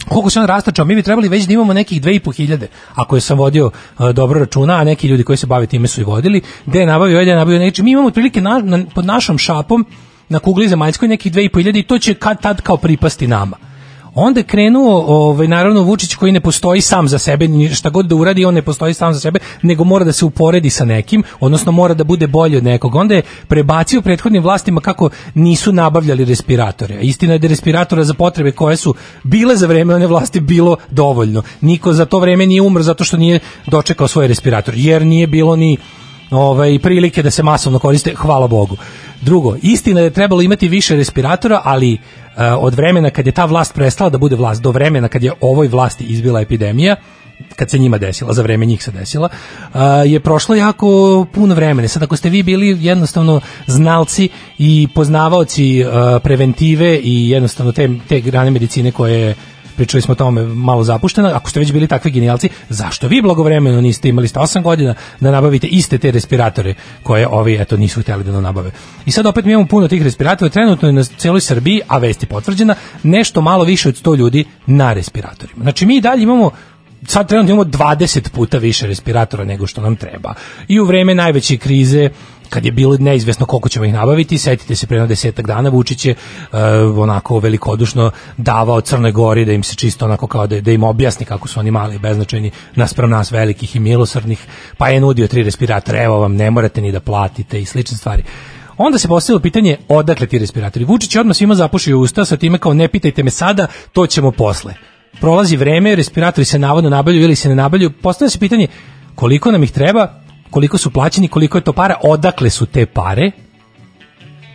koliko 0.09 0.29
se 0.29 0.39
on 0.39 0.45
rastačao, 0.45 0.85
mi 0.85 0.95
bi 0.95 1.03
trebali 1.03 1.29
već 1.29 1.45
da 1.45 1.53
imamo 1.53 1.73
nekih 1.73 2.01
2500, 2.01 2.65
ako 2.95 3.15
je 3.15 3.21
sam 3.21 3.37
vodio 3.37 3.65
uh, 3.65 4.09
dobro 4.09 4.39
računa, 4.39 4.73
a 4.73 4.83
neki 4.83 5.07
ljudi 5.07 5.23
koji 5.23 5.37
se 5.37 5.47
bave 5.47 5.67
time 5.67 5.87
su 5.87 6.01
i 6.01 6.03
vodili, 6.03 6.41
gde 6.65 6.79
je 6.79 6.85
nabavio, 6.85 7.21
gde 7.21 7.31
je 7.31 7.37
nabavio, 7.37 7.59
znači 7.59 7.83
mi 7.83 7.91
imamo 7.91 8.07
otprilike 8.07 8.41
na, 8.41 8.59
na, 8.59 8.85
pod 8.95 9.05
našom 9.05 9.37
šapom 9.37 9.85
na 10.29 10.39
kugli 10.39 10.67
zemaljskoj 10.67 11.07
nekih 11.07 11.33
2500 11.33 11.79
i 11.79 11.83
to 11.83 11.99
će 11.99 12.13
kad 12.13 12.41
tad 12.41 12.61
kao 12.61 12.77
pripasti 12.77 13.27
nama. 13.27 13.70
Onda 14.15 14.39
je 14.39 14.43
krenuo, 14.43 15.05
ovaj, 15.07 15.47
naravno, 15.47 15.81
Vučić 15.81 16.15
koji 16.15 16.31
ne 16.31 16.39
postoji 16.39 16.81
sam 16.81 17.07
za 17.07 17.19
sebe, 17.19 17.47
šta 17.73 17.89
god 17.89 18.05
da 18.05 18.15
uradi, 18.15 18.45
on 18.45 18.53
ne 18.53 18.61
postoji 18.61 18.93
sam 18.93 19.13
za 19.13 19.19
sebe, 19.19 19.39
nego 19.61 19.83
mora 19.83 20.05
da 20.05 20.11
se 20.11 20.25
uporedi 20.25 20.69
sa 20.69 20.85
nekim, 20.85 21.23
odnosno 21.39 21.71
mora 21.71 21.93
da 21.93 22.03
bude 22.03 22.27
bolji 22.27 22.57
od 22.57 22.63
nekog. 22.63 22.95
Onda 22.95 23.15
je 23.15 23.21
prebacio 23.47 24.01
prethodnim 24.01 24.43
vlastima 24.43 24.81
kako 24.81 25.09
nisu 25.33 25.73
nabavljali 25.73 26.25
respiratore. 26.25 26.99
Istina 27.01 27.33
je 27.33 27.39
da 27.39 27.47
respiratora 27.47 28.03
za 28.03 28.13
potrebe 28.13 28.51
koje 28.51 28.77
su 28.77 28.95
bile 29.23 29.55
za 29.55 29.67
vreme 29.67 29.95
one 29.95 30.07
vlasti 30.07 30.39
bilo 30.39 30.77
dovoljno. 30.89 31.43
Niko 31.61 31.93
za 31.93 32.05
to 32.05 32.19
vreme 32.19 32.45
nije 32.45 32.61
umro 32.61 32.83
zato 32.83 33.03
što 33.03 33.17
nije 33.17 33.39
dočekao 33.67 34.07
svoj 34.07 34.27
respirator, 34.27 34.73
jer 34.77 35.05
nije 35.05 35.27
bilo 35.27 35.55
ni 35.55 35.77
ovaj 36.31 36.79
prilike 36.79 37.23
da 37.23 37.31
se 37.31 37.43
masovno 37.43 37.79
koriste, 37.79 38.13
hvala 38.15 38.47
Bogu. 38.47 38.77
Drugo, 39.21 39.55
istina 39.61 39.99
je 39.99 40.03
da 40.03 40.07
je 40.07 40.13
trebalo 40.13 40.41
imati 40.41 40.67
više 40.67 40.95
respiratora, 40.95 41.61
ali 41.63 41.93
e, 41.93 41.99
od 42.51 42.73
vremena 42.73 43.09
kad 43.09 43.25
je 43.25 43.31
ta 43.31 43.45
vlast 43.45 43.73
prestala 43.73 44.09
da 44.09 44.17
bude 44.17 44.35
vlast, 44.35 44.61
do 44.61 44.71
vremena 44.71 45.07
kad 45.07 45.23
je 45.23 45.33
ovoj 45.41 45.67
vlasti 45.67 46.03
izbila 46.03 46.41
epidemija, 46.41 46.95
kad 47.55 47.69
se 47.69 47.79
njima 47.79 47.97
desila, 47.97 48.33
za 48.33 48.41
vreme 48.41 48.65
njih 48.65 48.83
se 48.83 48.91
desila, 48.91 49.29
a, 49.73 49.85
je 49.87 50.19
prošlo 50.19 50.55
jako 50.55 51.25
puno 51.33 51.55
vremena. 51.55 51.87
Sad 51.87 52.03
ako 52.03 52.15
ste 52.15 52.29
vi 52.29 52.43
bili 52.43 52.77
jednostavno 52.85 53.41
znalci 53.67 54.29
i 54.57 54.87
poznavaoci 54.95 55.85
a, 55.85 56.19
preventive 56.23 56.99
i 57.03 57.29
jednostavno 57.29 57.71
te, 57.71 57.89
te 58.09 58.21
grane 58.21 58.51
medicine 58.51 58.91
koje 58.91 59.19
je 59.19 59.35
pričali 59.81 60.01
smo 60.01 60.11
o 60.11 60.15
tome 60.15 60.45
malo 60.45 60.83
zapuštena, 60.83 61.31
ako 61.35 61.49
ste 61.49 61.59
već 61.59 61.71
bili 61.71 61.87
takvi 61.87 62.11
genijalci, 62.11 62.49
zašto 62.69 63.07
vi 63.07 63.21
blagovremeno 63.21 63.81
niste 63.81 64.09
imali 64.09 64.27
ste 64.27 64.39
8 64.39 64.61
godina 64.61 64.93
da 65.19 65.31
nabavite 65.31 65.67
iste 65.67 65.97
te 65.97 66.11
respiratore 66.11 66.73
koje 67.03 67.27
ovi 67.27 67.55
eto 67.61 67.77
nisu 67.77 68.01
htjeli 68.01 68.23
da 68.23 68.31
nam 68.31 68.43
nabave. 68.43 68.71
I 69.05 69.11
sad 69.11 69.25
opet 69.25 69.45
mi 69.45 69.51
imamo 69.51 69.67
puno 69.67 69.87
tih 69.87 70.03
respiratora, 70.03 70.49
trenutno 70.49 70.87
je 70.87 70.93
na 70.93 71.03
celoj 71.03 71.41
Srbiji, 71.41 71.81
a 71.87 71.97
vest 71.97 72.23
je 72.23 72.27
potvrđena, 72.27 72.75
nešto 73.03 73.41
malo 73.41 73.63
više 73.63 73.89
od 73.89 73.95
100 74.03 74.17
ljudi 74.17 74.45
na 74.65 74.93
respiratorima. 74.93 75.63
Znači 75.63 75.85
mi 75.85 76.01
dalje 76.01 76.23
imamo 76.23 76.51
sad 77.07 77.27
trenutno 77.27 77.53
imamo 77.53 77.69
20 77.69 78.29
puta 78.29 78.57
više 78.57 78.87
respiratora 78.87 79.43
nego 79.43 79.67
što 79.67 79.81
nam 79.81 79.95
treba. 79.95 80.33
I 80.67 80.79
u 80.79 80.85
vreme 80.85 81.15
najveće 81.15 81.57
krize 81.57 82.09
kad 82.51 82.65
je 82.65 82.71
bilo 82.71 82.97
neizvesno 82.97 83.45
koliko 83.45 83.69
ćemo 83.69 83.85
ih 83.85 83.93
nabaviti, 83.93 84.37
setite 84.37 84.75
se 84.75 84.87
pre 84.87 84.97
jedno 84.97 85.07
desetak 85.07 85.47
dana 85.47 85.69
Vučić 85.69 86.05
je 86.05 86.15
uh, 86.15 86.57
onako 86.97 87.39
velikodušno 87.39 88.11
davao 88.37 88.81
Crnoj 88.81 89.11
Gori 89.11 89.45
da 89.45 89.51
im 89.51 89.63
se 89.63 89.75
čisto 89.75 90.05
onako 90.05 90.27
kao 90.27 90.47
da, 90.47 90.61
da 90.61 90.71
im 90.71 90.83
objasni 90.83 91.25
kako 91.25 91.47
su 91.47 91.59
oni 91.59 91.71
mali 91.71 91.95
i 91.95 91.99
beznačajni 91.99 92.51
naspram 92.75 93.09
nas 93.09 93.31
velikih 93.31 93.75
i 93.75 93.79
milosrdnih, 93.79 94.45
pa 94.77 94.89
je 94.89 94.99
nudio 94.99 95.27
tri 95.27 95.43
respiratora, 95.43 96.03
evo 96.03 96.19
vam, 96.19 96.35
ne 96.35 96.51
morate 96.51 96.81
ni 96.81 96.91
da 96.91 96.99
platite 96.99 97.61
i 97.61 97.65
slične 97.65 97.97
stvari. 97.97 98.23
Onda 98.77 98.97
se 98.97 99.07
postavilo 99.07 99.39
pitanje 99.39 99.77
odakle 99.87 100.27
ti 100.27 100.39
respiratori. 100.39 100.85
Vučić 100.85 101.15
je 101.15 101.21
odmah 101.21 101.35
svima 101.35 101.55
zapušio 101.55 101.99
usta 101.99 102.25
sa 102.25 102.37
time 102.37 102.57
kao 102.57 102.73
ne 102.73 102.87
pitajte 102.87 103.23
me 103.23 103.29
sada, 103.29 103.67
to 103.93 104.07
ćemo 104.07 104.31
posle. 104.31 104.73
prolazi 105.19 105.57
vreme, 105.57 105.95
respiratori 105.95 106.45
se 106.45 106.59
navodno 106.59 106.89
nabavljaju 106.89 107.23
ili 107.23 107.35
se 107.35 107.49
ne 107.49 107.55
nabavljaju, 107.55 107.91
postavlja 107.91 108.29
se 108.29 108.39
pitanje 108.39 108.67
koliko 109.15 109.51
nam 109.51 109.63
ih 109.63 109.71
treba, 109.71 110.20
koliko 110.51 110.77
su 110.77 110.91
plaćeni, 110.91 111.27
koliko 111.27 111.57
je 111.57 111.63
to 111.63 111.73
para, 111.73 111.95
odakle 112.03 112.49
su 112.49 112.65
te 112.65 112.85
pare 112.85 113.31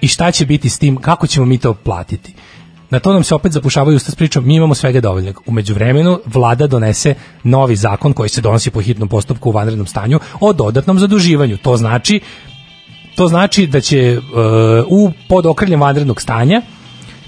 i 0.00 0.08
šta 0.08 0.30
će 0.30 0.46
biti 0.46 0.68
s 0.68 0.78
tim, 0.78 0.96
kako 0.96 1.26
ćemo 1.26 1.46
mi 1.46 1.58
to 1.58 1.74
platiti. 1.74 2.34
Na 2.90 3.00
to 3.00 3.12
nam 3.12 3.24
se 3.24 3.34
opet 3.34 3.52
zapušavaju 3.52 3.96
usta 3.96 4.12
s 4.12 4.14
pričom, 4.14 4.46
mi 4.46 4.54
imamo 4.54 4.74
svega 4.74 5.00
dovoljno. 5.00 5.32
Umeđu 5.46 5.74
vremenu 5.74 6.20
vlada 6.26 6.66
donese 6.66 7.14
novi 7.42 7.76
zakon 7.76 8.12
koji 8.12 8.28
se 8.28 8.40
donosi 8.40 8.70
po 8.70 8.80
hitnom 8.80 9.08
postupku 9.08 9.48
u 9.48 9.52
vanrednom 9.52 9.86
stanju 9.86 10.20
o 10.40 10.52
dodatnom 10.52 10.98
zaduživanju. 10.98 11.56
To 11.56 11.76
znači 11.76 12.20
to 13.16 13.28
znači 13.28 13.66
da 13.66 13.80
će 13.80 14.18
uh, 14.18 14.24
u 14.88 15.12
pod 15.28 15.46
okriljem 15.46 15.80
vanrednog 15.80 16.20
stanja 16.20 16.62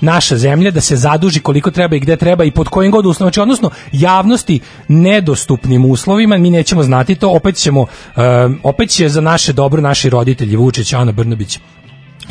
naša 0.01 0.37
zemlja 0.37 0.71
da 0.71 0.81
se 0.81 0.97
zaduži 0.97 1.41
koliko 1.41 1.71
treba 1.71 1.97
i 1.97 2.01
gde 2.01 2.17
treba 2.17 2.45
i 2.45 2.51
pod 2.51 2.69
kojim 2.69 2.93
god 2.93 3.07
uslovima, 3.07 3.31
znači 3.31 3.41
odnosno 3.41 3.71
javnosti 3.93 4.61
nedostupnim 4.89 5.85
uslovima, 5.85 6.39
mi 6.39 6.51
nećemo 6.51 6.83
znati 6.83 7.15
to, 7.15 7.31
opet 7.31 7.57
ćemo, 7.57 7.81
um, 7.81 8.61
opet 8.63 8.91
će 8.91 9.09
za 9.09 9.21
naše 9.21 9.53
dobro 9.53 9.81
naši 9.83 10.11
roditelji 10.11 10.57
Vučić, 10.57 10.93
Ana 10.93 11.13
Brnobić, 11.13 11.59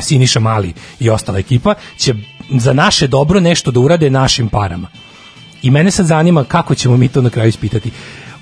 Siniša 0.00 0.40
Mali 0.40 0.72
i 1.00 1.10
ostala 1.10 1.38
ekipa 1.38 1.74
će 1.96 2.14
za 2.50 2.72
naše 2.72 3.06
dobro 3.06 3.40
nešto 3.40 3.70
da 3.70 3.80
urade 3.80 4.10
našim 4.10 4.48
parama. 4.48 4.88
I 5.62 5.70
mene 5.70 5.90
sad 5.90 6.06
zanima 6.06 6.44
kako 6.44 6.74
ćemo 6.74 6.96
mi 6.96 7.08
to 7.08 7.22
na 7.22 7.30
kraju 7.30 7.48
ispitati. 7.48 7.90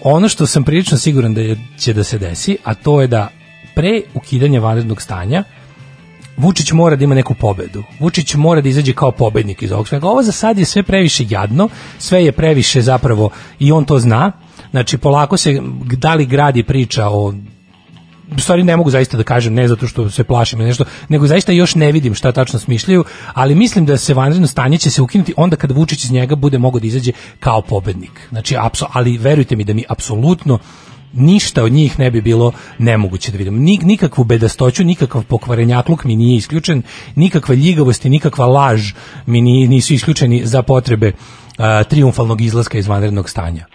Ono 0.03 0.29
što 0.29 0.47
sam 0.47 0.65
prilično 0.65 0.99
siguran 0.99 1.35
da 1.35 1.41
će 1.79 1.93
da 1.93 2.05
se 2.05 2.19
desi, 2.19 2.57
a 2.65 2.75
to 2.75 3.01
je 3.01 3.07
da 3.07 3.29
pre 3.75 4.03
ukidanja 4.15 4.61
vanrednog 4.61 5.03
stanja 5.03 5.45
Vučić 6.37 6.73
mora 6.73 6.97
da 6.97 7.05
ima 7.05 7.15
neku 7.15 7.35
pobedu. 7.35 7.83
Vučić 8.01 8.35
mora 8.35 8.61
da 8.61 8.69
izađe 8.69 8.93
kao 8.93 9.13
pobednik 9.13 9.63
iz 9.63 9.73
ovog 9.73 9.89
svega. 9.89 10.09
Ovo 10.09 10.23
za 10.23 10.33
sad 10.33 10.59
je 10.59 10.65
sve 10.65 10.83
previše 10.83 11.25
jadno, 11.29 11.69
sve 11.99 12.25
je 12.25 12.33
previše 12.33 12.83
zapravo 12.83 13.31
i 13.59 13.73
on 13.73 13.85
to 13.85 13.99
zna. 13.99 14.33
Znači 14.71 14.99
polako 14.99 15.37
se 15.37 15.63
da 15.97 16.15
li 16.15 16.27
gradi 16.27 16.63
priča 16.63 17.09
o 17.09 17.33
u 18.37 18.41
stvari 18.41 18.63
ne 18.63 18.77
mogu 18.77 18.91
zaista 18.91 19.17
da 19.17 19.23
kažem 19.23 19.55
ne 19.55 19.69
zato 19.69 19.87
što 19.87 20.11
se 20.11 20.25
plašim 20.25 20.59
nešto, 20.59 20.85
nego 21.09 21.27
zaista 21.27 21.53
još 21.53 21.75
ne 21.75 21.93
vidim 21.93 22.15
šta 22.15 22.33
tačno 22.33 22.59
smišljaju, 22.59 23.05
ali 23.35 23.55
mislim 23.55 23.87
da 23.87 23.97
se 23.97 24.15
vanredno 24.15 24.47
stanje 24.47 24.79
će 24.79 24.91
se 24.91 25.03
ukinuti 25.03 25.35
onda 25.37 25.57
kad 25.57 25.73
Vučić 25.73 26.05
iz 26.05 26.11
njega 26.11 26.35
bude 26.35 26.59
mogao 26.59 26.81
da 26.81 26.87
izađe 26.87 27.13
kao 27.41 27.63
pobednik. 27.63 28.29
Znači, 28.29 28.57
apso, 28.59 28.87
ali 28.93 29.19
verujte 29.19 29.57
mi 29.57 29.65
da 29.65 29.75
mi 29.75 29.85
apsolutno 29.89 30.59
ništa 31.13 31.65
od 31.65 31.73
njih 31.73 31.99
ne 31.99 32.11
bi 32.11 32.21
bilo 32.21 32.53
nemoguće 32.79 33.33
da 33.33 33.39
vidimo. 33.39 33.59
Nik, 33.59 33.83
nikakvu 33.83 34.25
bedastoću, 34.25 34.85
nikakav 34.85 35.25
pokvarenjakluk 35.25 36.05
mi 36.05 36.17
nije 36.17 36.37
isključen, 36.37 36.83
nikakva 37.15 37.55
ljigavost 37.55 38.05
i 38.05 38.11
nikakva 38.11 38.47
laž 38.47 38.93
mi 39.27 39.41
nije, 39.41 39.69
nisu 39.69 39.95
isključeni 39.95 40.47
za 40.47 40.63
potrebe 40.63 41.13
a, 41.59 41.85
triumfalnog 41.85 42.41
izlaska 42.41 42.79
iz 42.79 42.87
vanrednog 42.87 43.31
stanja 43.31 43.67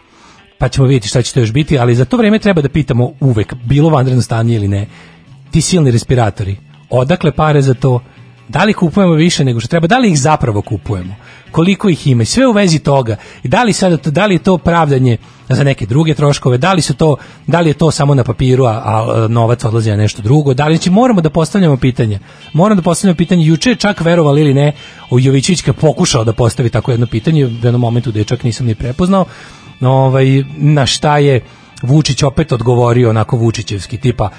pa 0.62 0.70
ćemo 0.70 0.88
vidjeti 0.88 1.08
šta 1.08 1.22
će 1.22 1.34
to 1.34 1.40
još 1.40 1.52
biti, 1.52 1.78
ali 1.80 1.96
za 1.96 2.06
to 2.06 2.18
vreme 2.18 2.40
treba 2.40 2.62
da 2.62 2.70
pitamo 2.70 3.12
uvek, 3.20 3.54
bilo 3.66 3.90
vanredno 3.90 4.22
stanje 4.22 4.56
ili 4.56 4.68
ne, 4.68 4.86
ti 5.52 5.62
silni 5.62 5.92
respiratori, 5.92 6.58
odakle 6.90 7.32
pare 7.32 7.62
za 7.62 7.74
to, 7.74 8.00
da 8.48 8.64
li 8.64 8.74
kupujemo 8.74 9.14
više 9.14 9.46
nego 9.46 9.60
što 9.60 9.68
treba, 9.68 9.88
da 9.88 9.98
li 9.98 10.12
ih 10.12 10.20
zapravo 10.20 10.62
kupujemo, 10.62 11.16
koliko 11.52 11.90
ih 11.90 12.08
ima. 12.08 12.24
I 12.24 12.26
sve 12.26 12.48
u 12.48 12.52
vezi 12.52 12.80
toga 12.80 13.16
i 13.44 13.48
da 13.48 13.64
li, 13.64 13.74
sada, 13.74 14.12
da 14.12 14.26
li 14.26 14.36
je 14.36 14.40
to 14.40 14.58
pravdanje 14.58 15.18
za 15.50 15.64
neke 15.64 15.86
druge 15.86 16.14
troškove, 16.14 16.58
da 16.58 16.74
li, 16.74 16.82
su 16.82 16.94
to, 16.94 17.16
da 17.48 17.60
li 17.60 17.70
je 17.70 17.74
to 17.74 17.92
samo 17.92 18.16
na 18.16 18.24
papiru, 18.24 18.66
a, 18.66 18.82
a 18.86 19.28
novac 19.30 19.64
odlazi 19.64 19.90
na 19.90 19.96
nešto 19.96 20.22
drugo, 20.22 20.54
da 20.54 20.68
li 20.68 20.76
znači 20.76 20.90
moramo 20.90 21.22
da 21.22 21.30
postavljamo 21.30 21.78
pitanje, 21.78 22.20
moramo 22.54 22.82
da 22.82 22.84
postavljamo 22.84 23.18
pitanje, 23.18 23.46
juče 23.46 23.70
je 23.70 23.76
čak 23.76 24.02
verovali 24.02 24.42
ili 24.42 24.54
ne, 24.54 24.72
o 25.10 25.20
Jovićićka 25.20 25.74
pokušao 25.74 26.24
da 26.24 26.34
postavi 26.34 26.70
tako 26.70 26.92
jedno 26.92 27.08
pitanje, 27.08 27.46
u 27.46 27.50
jednom 27.50 27.82
momentu 27.82 28.12
da 28.12 28.20
je 28.20 28.26
čak 28.26 28.44
nisam 28.44 28.66
ni 28.66 28.76
prepoznao, 28.76 29.26
ovaj, 29.82 30.44
na 30.58 30.86
šta 30.86 31.18
je 31.18 31.42
Vučić 31.82 32.24
opet 32.24 32.52
odgovorio 32.52 33.10
onako 33.10 33.38
Vučićevski, 33.38 33.98
tipa 33.98 34.30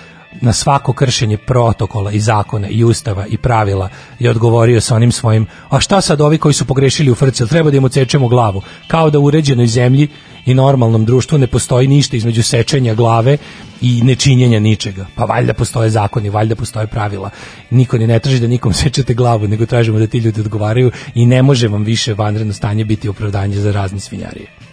na 0.40 0.52
svako 0.52 0.92
kršenje 0.92 1.36
protokola 1.36 2.12
i 2.12 2.20
zakona 2.20 2.68
i 2.68 2.84
ustava 2.84 3.26
i 3.26 3.36
pravila 3.36 3.88
je 4.18 4.30
odgovorio 4.30 4.80
sa 4.80 4.96
onim 4.96 5.12
svojim 5.12 5.46
a 5.68 5.80
šta 5.80 6.00
sad 6.00 6.20
ovi 6.20 6.38
koji 6.38 6.54
su 6.54 6.64
pogrešili 6.64 7.10
u 7.10 7.14
frci, 7.14 7.46
treba 7.46 7.70
da 7.70 7.76
im 7.76 7.84
odsečemo 7.84 8.28
glavu 8.28 8.62
kao 8.86 9.10
da 9.10 9.18
u 9.18 9.24
uređenoj 9.24 9.66
zemlji 9.66 10.08
i 10.46 10.54
normalnom 10.54 11.04
društvu 11.04 11.38
ne 11.38 11.46
postoji 11.46 11.88
ništa 11.88 12.16
između 12.16 12.42
sečenja 12.42 12.94
glave 12.94 13.36
i 13.80 14.02
nečinjenja 14.02 14.60
ničega. 14.60 15.06
Pa 15.14 15.24
valjda 15.24 15.54
postoje 15.54 15.90
zakoni, 15.90 16.30
valjda 16.30 16.56
postoje 16.56 16.86
pravila. 16.86 17.30
Niko 17.70 17.98
ni 17.98 18.06
ne 18.06 18.18
traži 18.18 18.40
da 18.40 18.46
nikom 18.46 18.72
sečete 18.82 19.14
glavu, 19.14 19.48
nego 19.48 19.66
tražimo 19.66 19.98
da 19.98 20.06
ti 20.06 20.18
ljudi 20.18 20.40
odgovaraju 20.40 20.90
i 21.14 21.26
ne 21.26 21.42
može 21.42 21.68
vam 21.68 21.84
više 21.84 22.14
vanredno 22.14 22.52
stanje 22.52 22.84
biti 22.84 23.08
opravdanje 23.08 23.56
za 23.56 23.72
razne 23.72 24.00
svinjarije. 24.00 24.71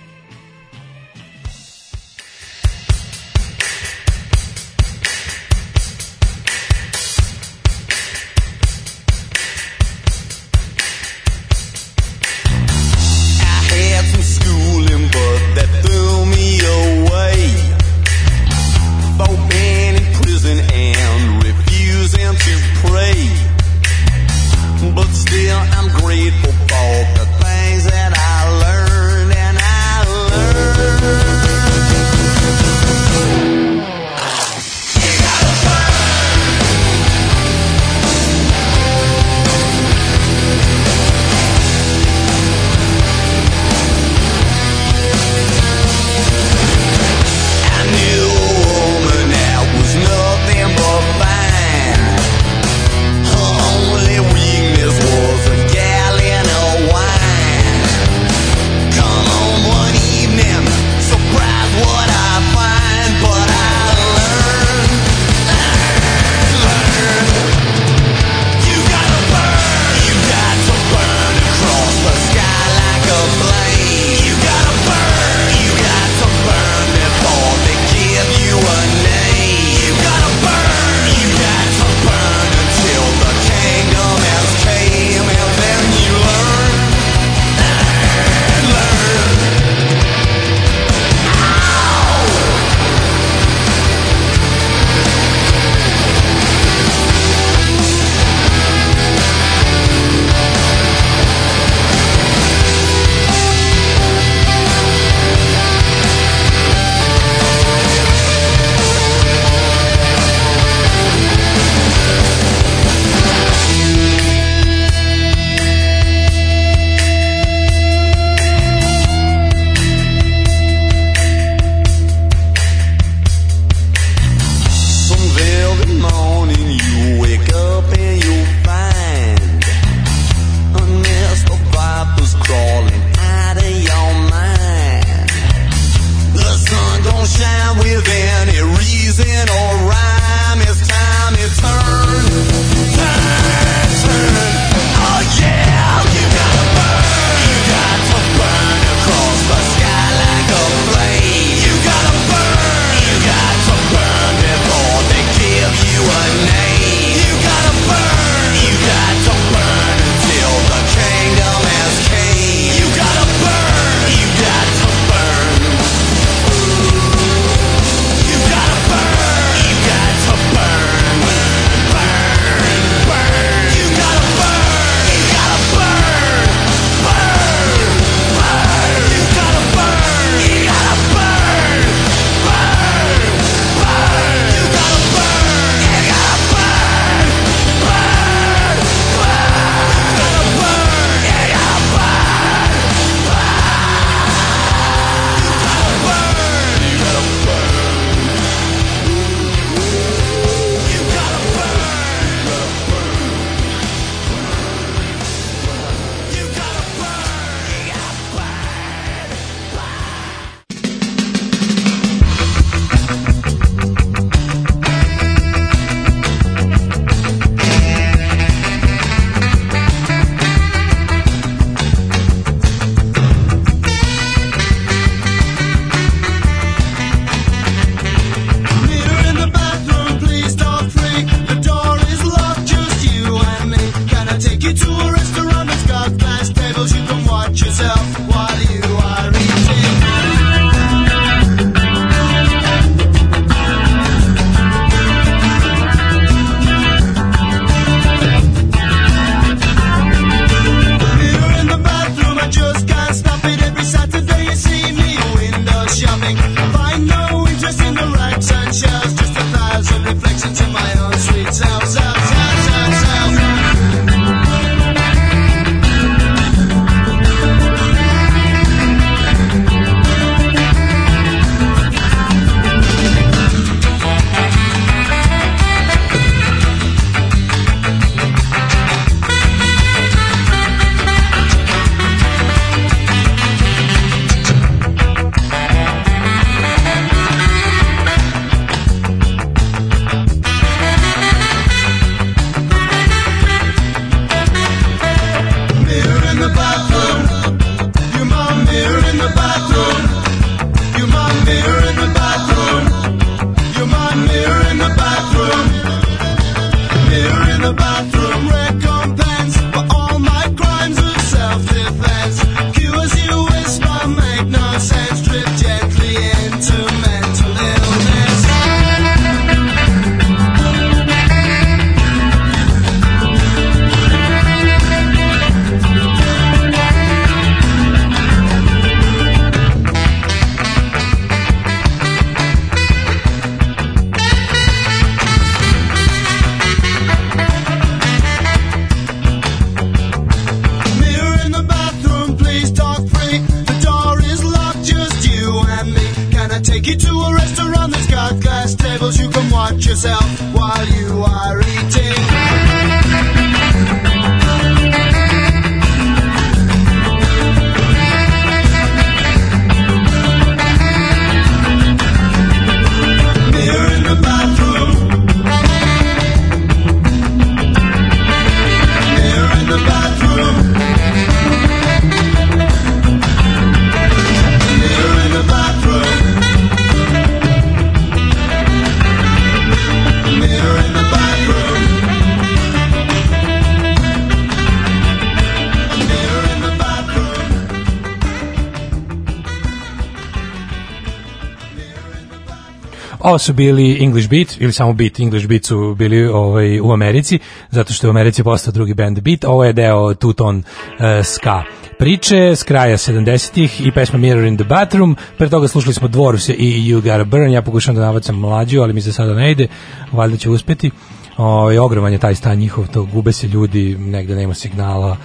Su 393.40 393.54
bili 393.54 394.04
English 394.04 394.30
Beat, 394.30 394.48
ili 394.60 394.74
samo 394.74 394.94
Beat, 394.94 395.20
English 395.20 395.48
Beat 395.48 395.66
su 395.66 395.96
bili 395.98 396.28
ovaj, 396.28 396.80
u 396.80 396.92
Americi, 396.92 397.40
zato 397.70 397.94
što 397.94 398.08
je 398.08 398.10
u 398.10 398.12
Americi 398.12 398.44
postao 398.44 398.72
drugi 398.72 398.94
band 398.94 399.20
Beat, 399.20 399.46
ovo 399.46 399.66
je 399.66 399.74
deo 399.74 400.14
Tuton 400.14 400.58
uh, 400.58 401.26
ska 401.26 401.64
priče 402.00 402.56
s 402.56 402.64
kraja 402.64 402.98
70-ih 402.98 403.88
i 403.88 403.92
pesma 403.92 404.20
Mirror 404.20 404.46
in 404.46 404.58
the 404.58 404.64
Bathroom, 404.64 405.16
pre 405.38 405.50
toga 405.50 405.68
slušali 405.68 405.94
smo 405.94 406.08
Dvoruse 406.08 406.54
i 406.54 406.92
You 406.92 406.96
Gotta 406.96 407.24
Burn, 407.24 407.52
ja 407.52 407.62
pokušam 407.62 407.96
da 407.96 408.02
navacam 408.02 408.36
mlađu, 408.36 408.82
ali 408.82 408.94
mi 408.94 409.02
se 409.02 409.14
sada 409.14 409.34
ne 409.34 409.52
ide, 409.52 409.68
valjda 410.12 410.38
će 410.38 410.50
uspeti. 410.50 410.92
O, 411.38 411.84
ogroman 411.86 412.14
je 412.14 412.20
taj 412.20 412.36
stan 412.36 412.58
njihov, 412.58 412.88
to 412.88 413.04
gube 413.04 413.32
se 413.32 413.48
ljudi, 413.48 413.96
negde 414.00 414.36
nema 414.36 414.54
signala, 414.54 415.18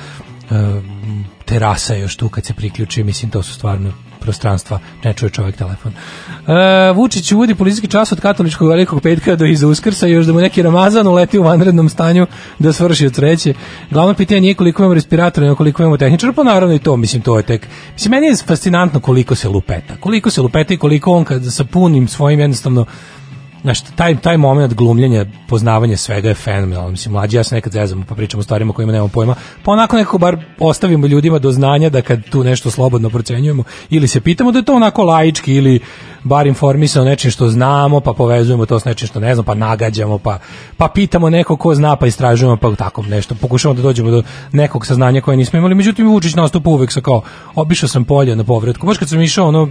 e, 0.50 0.54
terasa 1.44 1.94
još 1.94 2.16
tu 2.16 2.28
kad 2.28 2.44
se 2.44 2.54
priključi, 2.54 3.04
mislim 3.04 3.30
to 3.30 3.42
su 3.42 3.54
stvarno 3.54 3.92
prostranstva, 4.24 4.78
ne 5.04 5.12
čuje 5.12 5.30
čovjek 5.30 5.56
telefon. 5.56 5.92
E, 5.92 6.92
Vučić 6.92 7.32
uvodi 7.32 7.54
policijski 7.54 7.88
čas 7.88 8.12
od 8.12 8.20
katoličkog 8.20 8.68
velikog 8.68 9.02
petka 9.02 9.36
do 9.36 9.44
iza 9.44 9.68
uskrsa, 9.68 10.06
još 10.06 10.26
da 10.26 10.32
mu 10.32 10.40
neki 10.40 10.62
Ramazan 10.62 11.06
uleti 11.06 11.38
u 11.38 11.42
vanrednom 11.42 11.88
stanju 11.88 12.26
da 12.58 12.72
svrši 12.72 13.06
od 13.06 13.14
sreće. 13.14 13.54
Glavno 13.90 14.14
pitanje 14.14 14.40
nije 14.40 14.54
koliko 14.54 14.82
imamo 14.82 14.94
respiratora, 14.94 15.46
nego 15.46 15.56
koliko 15.56 15.82
imamo 15.82 15.96
tehničara, 15.96 16.32
pa 16.32 16.44
naravno 16.44 16.74
i 16.74 16.78
to, 16.78 16.96
mislim, 16.96 17.22
to 17.22 17.36
je 17.36 17.42
tek. 17.42 17.68
Mislim, 17.92 18.10
meni 18.10 18.26
je 18.26 18.36
fascinantno 18.36 19.00
koliko 19.00 19.34
se 19.34 19.48
lupeta. 19.48 19.96
Koliko 20.00 20.30
se 20.30 20.42
lupeta 20.42 20.74
i 20.74 20.76
koliko 20.76 21.12
on 21.12 21.24
kad 21.24 21.52
sa 21.52 21.64
punim 21.64 22.08
svojim 22.08 22.40
jednostavno 22.40 22.86
Znaš, 23.64 23.80
taj, 23.80 24.16
taj 24.16 24.36
moment 24.36 24.74
glumljenja, 24.74 25.26
poznavanja 25.48 25.96
svega 25.96 26.28
je 26.28 26.34
fenomenalno. 26.34 26.90
Mislim, 26.90 27.12
mlađi 27.12 27.36
ja 27.36 27.44
se 27.44 27.54
nekad 27.54 27.72
zezamo, 27.72 28.04
pa 28.08 28.14
pričamo 28.14 28.40
o 28.40 28.42
stvarima 28.42 28.72
kojima 28.72 28.92
nemamo 28.92 29.08
pojma. 29.08 29.34
Pa 29.62 29.72
onako 29.72 29.96
nekako 29.96 30.18
bar 30.18 30.36
ostavimo 30.58 31.06
ljudima 31.06 31.38
do 31.38 31.52
znanja 31.52 31.90
da 31.90 32.02
kad 32.02 32.24
tu 32.30 32.44
nešto 32.44 32.70
slobodno 32.70 33.10
procenjujemo, 33.10 33.64
ili 33.90 34.08
se 34.08 34.20
pitamo 34.20 34.52
da 34.52 34.58
je 34.58 34.64
to 34.64 34.74
onako 34.74 35.04
laički, 35.04 35.54
ili 35.54 35.80
bar 36.24 36.46
informisano 36.46 37.04
nečim 37.04 37.30
što 37.30 37.48
znamo, 37.48 38.00
pa 38.00 38.12
povezujemo 38.12 38.66
to 38.66 38.80
s 38.80 38.84
nečim 38.84 39.08
što 39.08 39.20
ne 39.20 39.34
znamo, 39.34 39.46
pa 39.46 39.54
nagađamo, 39.54 40.18
pa, 40.18 40.38
pa 40.76 40.88
pitamo 40.88 41.30
neko 41.30 41.56
ko 41.56 41.74
zna, 41.74 41.96
pa 41.96 42.06
istražujemo, 42.06 42.56
pa 42.56 42.74
tako 42.74 43.02
nešto. 43.02 43.34
Pokušamo 43.34 43.74
da 43.74 43.82
dođemo 43.82 44.10
do 44.10 44.22
nekog 44.52 44.86
saznanja 44.86 45.20
koje 45.20 45.36
nismo 45.36 45.58
imali. 45.58 45.74
Međutim, 45.74 46.08
Vučić 46.08 46.34
nastupa 46.34 46.70
uvek 46.70 46.92
sa 46.92 47.00
kao, 47.00 47.22
obišao 47.54 47.88
sam 47.88 48.04
polje 48.04 48.36
na 48.36 48.44
povratku. 48.44 48.86
Baš 48.86 48.98
kad 48.98 49.08
sam 49.08 49.20
išao, 49.20 49.48
ono, 49.48 49.68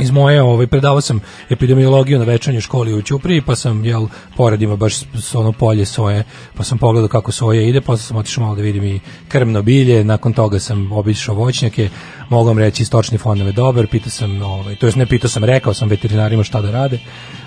iz 0.00 0.10
moje, 0.10 0.42
ovaj, 0.42 0.66
predavao 0.66 1.00
sam 1.00 1.20
epidemiologiju 1.50 2.18
na 2.18 2.24
večernjoj 2.24 2.60
školi 2.60 2.94
u 2.94 3.02
Ćupriji, 3.02 3.40
pa 3.40 3.56
sam, 3.56 3.84
jel, 3.84 4.06
pored 4.36 4.62
ima 4.62 4.76
baš 4.76 4.94
ono 5.34 5.52
polje 5.52 5.86
soje, 5.86 6.24
pa 6.54 6.64
sam 6.64 6.78
pogledao 6.78 7.08
kako 7.08 7.32
soje 7.32 7.68
ide, 7.68 7.80
pa 7.80 7.96
sam 7.96 8.16
otišao 8.16 8.44
malo 8.44 8.56
da 8.56 8.62
vidim 8.62 8.84
i 8.84 9.00
krmno 9.28 9.62
bilje, 9.62 10.04
nakon 10.04 10.32
toga 10.32 10.58
sam 10.58 10.92
obišao 10.92 11.34
voćnjake, 11.34 11.88
mogu 12.28 12.48
vam 12.48 12.58
reći, 12.58 12.84
stočni 12.84 13.18
fond 13.18 13.38
nam 13.38 13.46
je 13.46 13.52
dobar, 13.52 13.86
pitao 13.86 14.10
sam, 14.10 14.42
ovaj, 14.42 14.76
to 14.76 14.86
jest 14.86 14.96
ne 14.96 15.06
pitao 15.06 15.30
sam, 15.30 15.44
rekao 15.44 15.74
sam 15.74 15.88
veterinarima 15.88 16.42
šta 16.42 16.60
da 16.60 16.70
rade, 16.70 16.98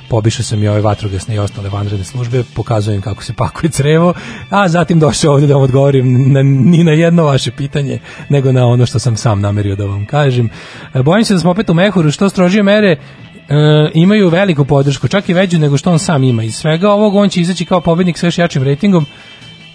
pobišao 0.10 0.44
sam 0.44 0.64
i 0.64 0.68
ove 0.68 0.82
vatrogasne 0.82 1.36
i 1.36 1.40
ostale 1.40 1.70
vanredne 1.70 2.06
službe, 2.06 2.44
pokazujem 2.56 3.02
kako 3.02 3.24
se 3.24 3.34
pakuje 3.34 3.72
crevo, 3.72 4.14
a 4.50 4.70
zatim 4.70 5.00
došao 5.00 5.34
ovdje 5.34 5.48
da 5.48 5.54
vam 5.54 5.64
odgovorim 5.64 6.34
na, 6.34 6.44
ni 6.44 6.84
na 6.84 6.92
jedno 6.92 7.24
vaše 7.24 7.52
pitanje, 7.52 8.00
nego 8.30 8.52
na 8.52 8.68
ono 8.68 8.86
što 8.86 9.00
sam 9.00 9.18
sam 9.18 9.42
namerio 9.42 9.76
da 9.76 9.86
vam 9.86 10.06
kažem. 10.06 10.50
E, 10.94 11.04
Bojim 11.04 11.26
se 11.26 11.34
da 11.34 11.40
smo 11.40 11.52
opet 11.52 11.70
u 11.70 11.74
mehuru, 11.74 12.12
što 12.12 12.30
strožije 12.30 12.64
mere 12.64 12.92
e, 12.92 13.00
imaju 13.94 14.30
veliku 14.30 14.66
podršku, 14.66 15.08
čak 15.08 15.30
i 15.30 15.34
veću 15.34 15.60
nego 15.60 15.78
što 15.78 15.92
on 15.92 16.00
sam 16.00 16.24
ima. 16.24 16.44
Iz 16.44 16.56
svega 16.56 16.92
ovog 16.92 17.16
on 17.16 17.30
će 17.30 17.42
izaći 17.42 17.66
kao 17.66 17.82
pobednik 17.82 18.18
sa 18.18 18.28
još 18.28 18.38
jačim 18.38 18.64
rejtingom, 18.64 19.06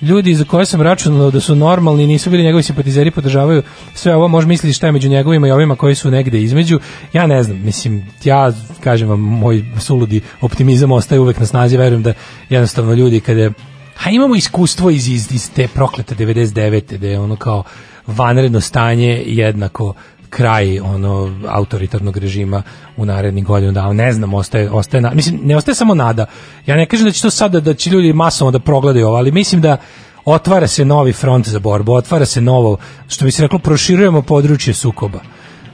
ljudi 0.04 0.34
za 0.34 0.44
koje 0.44 0.66
sam 0.66 0.80
računao 0.80 1.30
da 1.30 1.40
su 1.40 1.54
normalni, 1.54 2.06
nisu 2.06 2.30
bili 2.30 2.44
njegovi 2.44 2.62
simpatizeri, 2.62 3.10
podržavaju 3.10 3.62
sve 3.94 4.14
ovo, 4.14 4.28
može 4.28 4.46
misliti 4.46 4.72
šta 4.72 4.86
je 4.86 4.92
među 4.92 5.08
njegovima 5.08 5.48
i 5.48 5.50
ovima 5.50 5.76
koji 5.76 5.94
su 5.94 6.10
negde 6.10 6.42
između. 6.42 6.80
Ja 7.12 7.26
ne 7.26 7.42
znam, 7.42 7.60
mislim, 7.64 8.06
ja, 8.24 8.52
kažem 8.80 9.08
vam, 9.08 9.20
moj 9.20 9.64
suludi 9.80 10.20
optimizam 10.40 10.92
ostaje 10.92 11.20
uvek 11.20 11.40
na 11.40 11.46
snazi, 11.46 11.76
verujem 11.76 12.02
da 12.02 12.12
jednostavno 12.48 12.94
ljudi 12.94 13.20
kada 13.20 13.50
Ha 13.96 14.10
imamo 14.10 14.34
iskustvo 14.34 14.90
iz, 14.90 15.08
iz, 15.08 15.32
iz 15.32 15.50
te 15.50 15.68
proklete 15.68 16.14
99. 16.14 16.96
da 16.96 17.06
je 17.06 17.20
ono 17.20 17.36
kao 17.36 17.62
vanredno 18.06 18.60
stanje 18.60 19.22
jednako 19.26 19.94
kraj 20.36 20.80
ono 20.80 21.40
autoritarnog 21.48 22.16
režima 22.16 22.62
u 22.96 23.04
narednih 23.04 23.44
godinu 23.44 23.72
dana. 23.72 23.92
Ne 23.92 24.12
znam, 24.12 24.34
ostaje, 24.34 24.70
ostaje 24.70 25.00
na, 25.00 25.10
mislim, 25.14 25.40
ne 25.44 25.56
ostaje 25.56 25.74
samo 25.74 25.94
nada. 25.94 26.26
Ja 26.66 26.76
ne 26.76 26.86
kažem 26.86 27.06
da 27.06 27.12
će 27.12 27.22
to 27.22 27.30
sada, 27.30 27.60
da 27.60 27.74
će 27.74 27.90
ljudi 27.90 28.12
masovno 28.12 28.50
da 28.50 28.58
progledaju 28.58 29.06
ovo, 29.06 29.16
ali 29.16 29.32
mislim 29.32 29.60
da 29.60 29.76
otvara 30.24 30.66
se 30.66 30.84
novi 30.84 31.12
front 31.12 31.48
za 31.48 31.58
borbu, 31.58 31.92
otvara 31.92 32.26
se 32.26 32.40
novo, 32.40 32.76
što 33.08 33.24
bi 33.24 33.30
se 33.30 33.42
reklo, 33.42 33.58
proširujemo 33.58 34.22
područje 34.22 34.74
sukoba. 34.74 35.20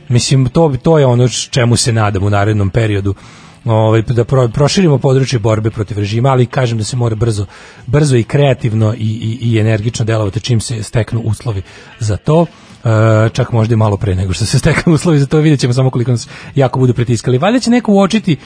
Mislim, 0.09 0.49
to, 0.49 0.73
to 0.83 0.99
je 0.99 1.07
ono 1.07 1.29
čemu 1.29 1.77
se 1.77 1.93
nadam 1.93 2.23
u 2.23 2.31
narednom 2.31 2.71
periodu 2.71 3.15
ovaj 3.65 4.03
da 4.03 4.25
pro, 4.25 4.49
proširimo 4.49 4.99
područje 4.99 5.39
borbe 5.39 5.71
protiv 5.71 5.99
režima, 5.99 6.29
ali 6.29 6.47
kažem 6.47 6.79
da 6.79 6.85
se 6.85 6.97
mora 6.97 7.15
brzo 7.15 7.47
brzo 7.87 8.17
i 8.17 8.25
kreativno 8.25 8.95
i, 8.95 9.39
i, 9.43 9.51
i 9.51 9.59
energično 9.59 10.05
delovati 10.05 10.41
čim 10.41 10.61
se 10.61 10.83
steknu 10.83 11.21
uslovi 11.21 11.63
za 11.99 12.17
to. 12.17 12.47
E, 12.85 13.29
čak 13.33 13.53
možda 13.53 13.75
i 13.75 13.77
malo 13.77 13.97
pre 13.97 14.15
nego 14.15 14.33
što 14.33 14.45
se 14.45 14.59
steknu 14.59 14.95
uslovi 14.95 15.19
za 15.19 15.27
to, 15.27 15.39
vidjet 15.39 15.61
ćemo 15.61 15.73
samo 15.73 15.91
koliko 15.91 16.11
nas 16.11 16.29
jako 16.55 16.79
budu 16.79 16.95
pritiskali. 16.95 17.39
Valjda 17.39 17.61
će 17.61 17.71
neko 17.71 17.93
uočiti 17.93 18.37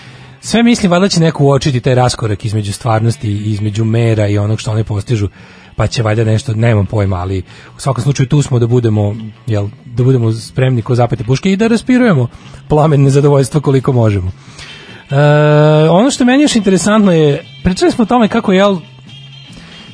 sve 0.40 0.62
mislim, 0.62 0.92
valjda 0.92 1.08
će 1.08 1.20
neko 1.20 1.44
uočiti 1.44 1.80
taj 1.80 1.94
raskorak 1.94 2.44
između 2.44 2.72
stvarnosti 2.72 3.28
i 3.28 3.50
između 3.50 3.84
mera 3.84 4.28
i 4.28 4.38
onog 4.38 4.60
što 4.60 4.70
oni 4.70 4.84
postižu 4.84 5.28
pa 5.76 5.86
će 5.86 6.02
valjda 6.02 6.24
nešto, 6.24 6.54
nemam 6.54 6.86
pojma, 6.86 7.16
ali 7.16 7.42
u 7.76 7.80
svakom 7.80 8.02
slučaju 8.02 8.28
tu 8.28 8.42
smo 8.42 8.58
da 8.58 8.66
budemo, 8.66 9.16
jel, 9.46 9.68
da 9.84 10.04
budemo 10.04 10.32
spremni 10.32 10.82
ko 10.82 10.94
zapete 10.94 11.24
puške 11.24 11.52
i 11.52 11.56
da 11.56 11.66
respirujemo 11.66 12.28
plamen 12.68 13.02
nezadovoljstva 13.02 13.60
koliko 13.60 13.92
možemo. 13.92 14.30
E, 15.10 15.16
ono 15.90 16.10
što 16.10 16.24
meni 16.24 16.42
još 16.42 16.56
interesantno 16.56 17.12
je, 17.12 17.44
pričali 17.64 17.92
smo 17.92 18.02
o 18.02 18.06
tome 18.06 18.28
kako, 18.28 18.52
jel, 18.52 18.76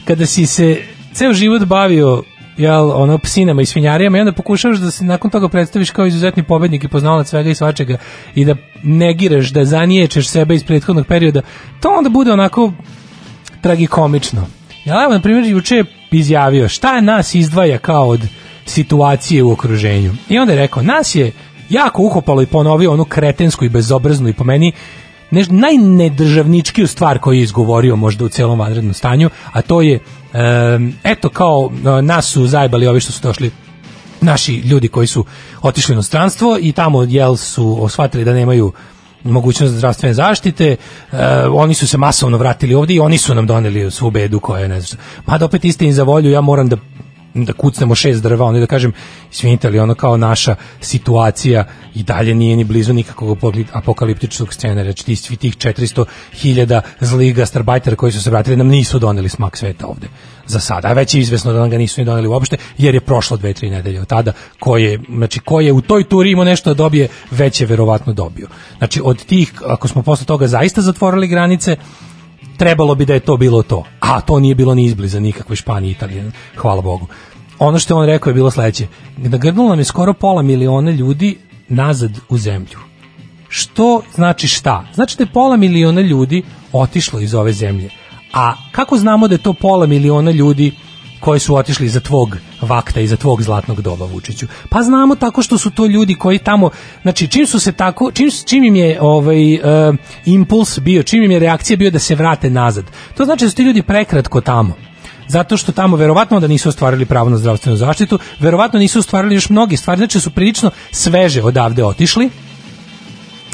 kada 0.05 0.26
si 0.26 0.47
se 0.47 0.82
ceo 1.14 1.32
život 1.32 1.64
bavio 1.64 2.22
jel, 2.61 2.91
ono, 2.91 3.19
psinama 3.19 3.63
i 3.63 3.67
svinjarijama 3.67 4.19
i 4.19 4.21
onda 4.21 4.33
pokušavaš 4.33 4.79
da 4.79 4.91
se 4.91 5.05
nakon 5.05 5.31
toga 5.31 5.49
predstaviš 5.49 5.91
kao 5.91 6.07
izuzetni 6.07 6.43
pobednik 6.43 6.85
i 6.85 6.89
poznalac 6.89 7.29
svega 7.29 7.51
i 7.51 7.55
svačega 7.55 7.97
i 8.35 8.45
da 8.45 8.55
negiraš, 8.83 9.51
da 9.51 9.65
zaniječeš 9.65 10.29
sebe 10.29 10.55
iz 10.55 10.65
prethodnog 10.65 11.07
perioda, 11.07 11.41
to 11.81 11.89
onda 11.99 12.11
bude 12.11 12.33
onako 12.33 12.73
tragikomično. 13.61 14.47
Ja, 14.85 15.05
evo, 15.05 15.13
na 15.13 15.21
primjer, 15.21 15.45
juče 15.45 15.77
je 15.77 15.85
izjavio 16.11 16.69
šta 16.69 17.01
nas 17.01 17.35
izdvaja 17.35 17.79
kao 17.79 18.09
od 18.09 18.21
situacije 18.67 19.43
u 19.43 19.53
okruženju. 19.53 20.13
I 20.29 20.39
onda 20.39 20.53
je 20.53 20.59
rekao, 20.59 20.83
nas 20.83 21.15
je 21.15 21.33
jako 21.69 22.03
uhopalo 22.03 22.43
i 22.43 22.47
ponovio 22.47 22.93
onu 22.93 23.05
kretensku 23.05 23.65
i 23.65 23.69
bezobraznu 23.69 24.29
i 24.29 24.33
po 24.33 24.45
meni 24.45 24.73
neš, 25.31 25.47
najnedržavničkiju 25.51 26.87
stvar 26.87 27.19
koju 27.19 27.39
je 27.39 27.43
izgovorio 27.43 27.97
možda 27.97 28.25
u 28.25 28.29
celom 28.29 28.59
vanrednom 28.59 28.95
stanju, 28.95 29.31
a 29.53 29.63
to 29.63 29.83
je 29.83 29.99
eto 31.05 31.28
kao 31.28 31.70
nas 32.03 32.26
su 32.26 32.47
zajbali 32.47 32.87
ovi 32.87 33.01
što 33.01 33.12
su 33.12 33.20
došli 33.22 33.51
naši 34.20 34.55
ljudi 34.55 34.89
koji 34.89 35.07
su 35.07 35.24
otišli 35.62 35.97
u 35.97 36.03
stranstvo 36.03 36.59
i 36.61 36.72
tamo 36.72 37.03
jel 37.03 37.37
su 37.37 37.85
osvatili 37.85 38.24
da 38.24 38.33
nemaju 38.33 38.72
mogućnost 39.24 39.74
zdravstvene 39.74 40.14
zaštite, 40.14 40.76
uh, 41.12 41.18
oni 41.53 41.74
su 41.74 41.87
se 41.87 41.99
masovno 41.99 42.37
vratili 42.37 42.74
ovdje 42.74 42.97
i 42.97 43.01
oni 43.01 43.18
su 43.18 43.35
nam 43.35 43.47
doneli 43.47 43.91
svu 43.91 44.11
bedu 44.11 44.41
koja 44.41 44.62
je 44.62 44.68
ne 44.68 44.81
znam. 44.81 45.03
Mada 45.26 45.45
opet 45.45 45.64
istini 45.64 45.93
za 45.93 46.03
volju, 46.03 46.31
ja 46.31 46.41
moram 46.41 46.68
da 46.68 46.76
da 47.35 47.53
kucnemo 47.53 47.95
šest 47.95 48.22
drva, 48.22 48.47
onda 48.47 48.61
da 48.61 48.66
kažem, 48.66 48.93
izvinite 49.33 49.70
li, 49.70 49.78
ono 49.78 49.95
kao 49.95 50.16
naša 50.16 50.57
situacija 50.81 51.64
i 51.95 52.03
dalje 52.03 52.35
nije 52.35 52.57
ni 52.57 52.64
blizu 52.64 52.93
nikakvog 52.93 53.39
apokaliptičnog 53.72 54.55
scenarija, 54.55 54.85
znači 54.85 55.05
ti 55.05 55.16
svi 55.16 55.37
tih 55.37 55.57
400.000 55.57 56.81
zlih 57.01 57.35
gastarbajtera 57.35 57.97
koji 57.97 58.12
su 58.12 58.22
se 58.22 58.31
vratili 58.31 58.57
nam 58.57 58.68
nisu 58.68 58.99
doneli 58.99 59.28
smak 59.28 59.57
sveta 59.57 59.87
ovde 59.87 60.09
za 60.47 60.61
sada, 60.61 60.89
a 60.89 60.93
već 60.93 61.14
je 61.14 61.20
izvesno 61.20 61.53
da 61.53 61.61
nam 61.61 61.70
ga 61.70 61.78
nisu 61.78 62.01
ni 62.01 62.05
doneli 62.05 62.28
uopšte, 62.28 62.57
jer 62.78 62.95
je 62.95 63.01
prošlo 63.01 63.37
dve, 63.37 63.53
tri 63.53 63.70
nedelje 63.70 64.01
od 64.01 64.07
tada, 64.07 64.33
ko 64.59 64.76
je, 64.76 65.01
znači, 65.09 65.41
ko 65.41 65.61
je 65.61 65.72
u 65.72 65.81
toj 65.81 66.05
turi 66.05 66.31
imao 66.31 66.45
nešto 66.45 66.70
da 66.70 66.74
dobije, 66.74 67.09
već 67.31 67.61
je 67.61 67.66
verovatno 67.66 68.12
dobio. 68.12 68.49
Znači, 68.78 69.01
od 69.05 69.24
tih, 69.24 69.53
ako 69.66 69.89
smo 69.89 70.03
posle 70.03 70.26
toga 70.26 70.47
zaista 70.47 70.81
zatvorili 70.81 71.28
granice, 71.28 71.76
trebalo 72.61 72.95
bi 72.95 73.07
da 73.07 73.15
je 73.15 73.21
to 73.21 73.37
bilo 73.37 73.63
to. 73.63 73.85
A 74.01 74.21
to 74.21 74.41
nije 74.41 74.55
bilo 74.55 74.75
ni 74.75 74.85
izbliza 74.85 75.21
nikakve 75.21 75.57
Španije 75.57 75.89
i 75.89 75.93
Italije, 75.93 76.31
hvala 76.57 76.83
Bogu. 76.83 77.07
Ono 77.59 77.79
što 77.79 77.97
on 77.97 78.07
rekao 78.07 78.31
je 78.31 78.35
bilo 78.35 78.51
sledeće. 78.51 78.87
Nagrnulo 79.17 79.69
nam 79.69 79.79
je 79.79 79.85
skoro 79.85 80.13
pola 80.13 80.43
miliona 80.43 80.91
ljudi 80.91 81.39
nazad 81.69 82.11
u 82.29 82.39
zemlju. 82.39 82.79
Što 83.49 84.03
znači 84.15 84.49
šta? 84.49 84.85
Znači 84.95 85.17
da 85.17 85.25
je 85.25 85.33
pola 85.33 85.57
miliona 85.57 86.01
ljudi 86.01 86.43
otišlo 86.73 87.21
iz 87.21 87.35
ove 87.35 87.53
zemlje. 87.53 87.91
A 88.33 88.55
kako 88.73 88.97
znamo 88.97 89.29
da 89.29 89.35
je 89.35 89.43
to 89.43 89.53
pola 89.53 89.87
miliona 89.87 90.31
ljudi 90.31 90.73
koji 91.21 91.41
su 91.41 91.57
otišli 91.57 91.89
za 91.89 92.01
tvog 92.01 92.37
vakta 92.61 93.01
i 93.01 93.07
za 93.07 93.16
tvog 93.16 93.43
zlatnog 93.43 93.83
doba 93.83 94.07
Vučiću. 94.07 94.47
Pa 94.68 94.83
znamo 94.83 95.14
tako 95.14 95.43
što 95.43 95.59
su 95.59 95.71
to 95.71 95.87
ljudi 95.87 96.14
koji 96.14 96.39
tamo, 96.39 96.71
znači 97.03 97.29
čim 97.29 97.47
su 97.47 97.61
se 97.61 97.73
tako, 97.73 98.11
čim, 98.12 98.31
čim 98.47 98.64
im 98.64 98.77
je 98.77 98.99
ovaj 99.01 99.55
uh, 99.55 99.61
impuls 100.25 100.79
bio, 100.79 101.03
čim 101.03 101.23
im 101.23 101.31
je 101.31 101.39
reakcija 101.39 101.77
bio 101.77 101.91
da 101.91 101.99
se 101.99 102.14
vrate 102.14 102.51
nazad. 102.51 102.85
To 103.16 103.25
znači 103.25 103.45
da 103.45 103.51
su 103.51 103.57
ti 103.57 103.62
ljudi 103.62 103.83
prekratko 103.83 104.41
tamo 104.41 104.75
zato 105.31 105.57
što 105.57 105.73
tamo 105.73 105.97
verovatno 105.97 106.41
da 106.41 106.47
nisu 106.47 106.68
ostvarili 106.68 107.05
pravo 107.07 107.31
na 107.31 107.39
zdravstvenu 107.39 107.77
zaštitu, 107.77 108.18
verovatno 108.41 108.79
nisu 108.79 108.99
ostvarili 108.99 109.35
još 109.35 109.51
mnoge 109.51 109.77
stvari, 109.77 109.99
znači 109.99 110.18
da 110.18 110.23
su 110.23 110.31
prilično 110.31 110.71
sveže 110.91 111.43
odavde 111.43 111.85
otišli, 111.85 112.31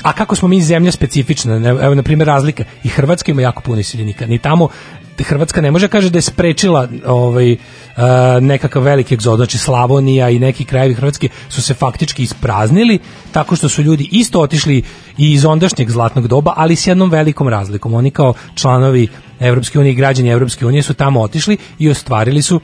A 0.07 0.13
kako 0.13 0.37
smo 0.37 0.49
mi 0.49 0.63
zemlja 0.63 0.93
specifična, 0.93 1.57
evo 1.83 1.95
na 1.95 2.03
primjer 2.03 2.27
razlika 2.27 2.65
i 2.85 2.89
Hrvatska 2.89 3.33
ima 3.33 3.43
jako 3.43 3.63
puno 3.63 3.81
iseljenika. 3.81 4.27
Ni 4.27 4.39
tamo 4.39 4.69
Hrvatska 5.25 5.61
ne 5.61 5.71
može 5.71 5.89
kaže 5.89 6.11
da 6.11 6.19
je 6.19 6.23
sprečila 6.23 6.89
ovaj 7.07 7.53
uh, 7.53 7.59
nekakav 8.41 8.83
veliki 8.83 9.15
egzod, 9.15 9.37
znači 9.37 9.59
Slavonija 9.59 10.31
i 10.31 10.39
neki 10.39 10.65
krajevi 10.65 10.95
Hrvatske 10.95 11.29
su 11.49 11.63
se 11.63 11.75
faktički 11.75 12.23
ispraznili 12.23 12.99
tako 13.33 13.57
što 13.57 13.69
su 13.69 13.83
ljudi 13.83 14.09
isto 14.13 14.41
otišli 14.41 14.83
i 15.19 15.33
iz 15.33 15.45
ondašnjeg 15.45 15.91
zlatnog 15.91 16.29
doba, 16.29 16.53
ali 16.57 16.77
s 16.77 16.87
jednom 16.87 17.11
velikom 17.11 17.49
razlikom. 17.49 17.95
Oni 17.95 18.11
kao 18.11 18.35
članovi 18.55 19.09
Evropske 19.41 19.79
unije 19.79 19.93
i 19.93 19.95
građani 19.95 20.29
Evropske 20.29 20.67
unije 20.67 20.83
su 20.83 20.95
tamo 20.95 21.21
otišli 21.21 21.57
i 21.79 21.91
ostvarili 21.91 22.43
su 22.43 22.61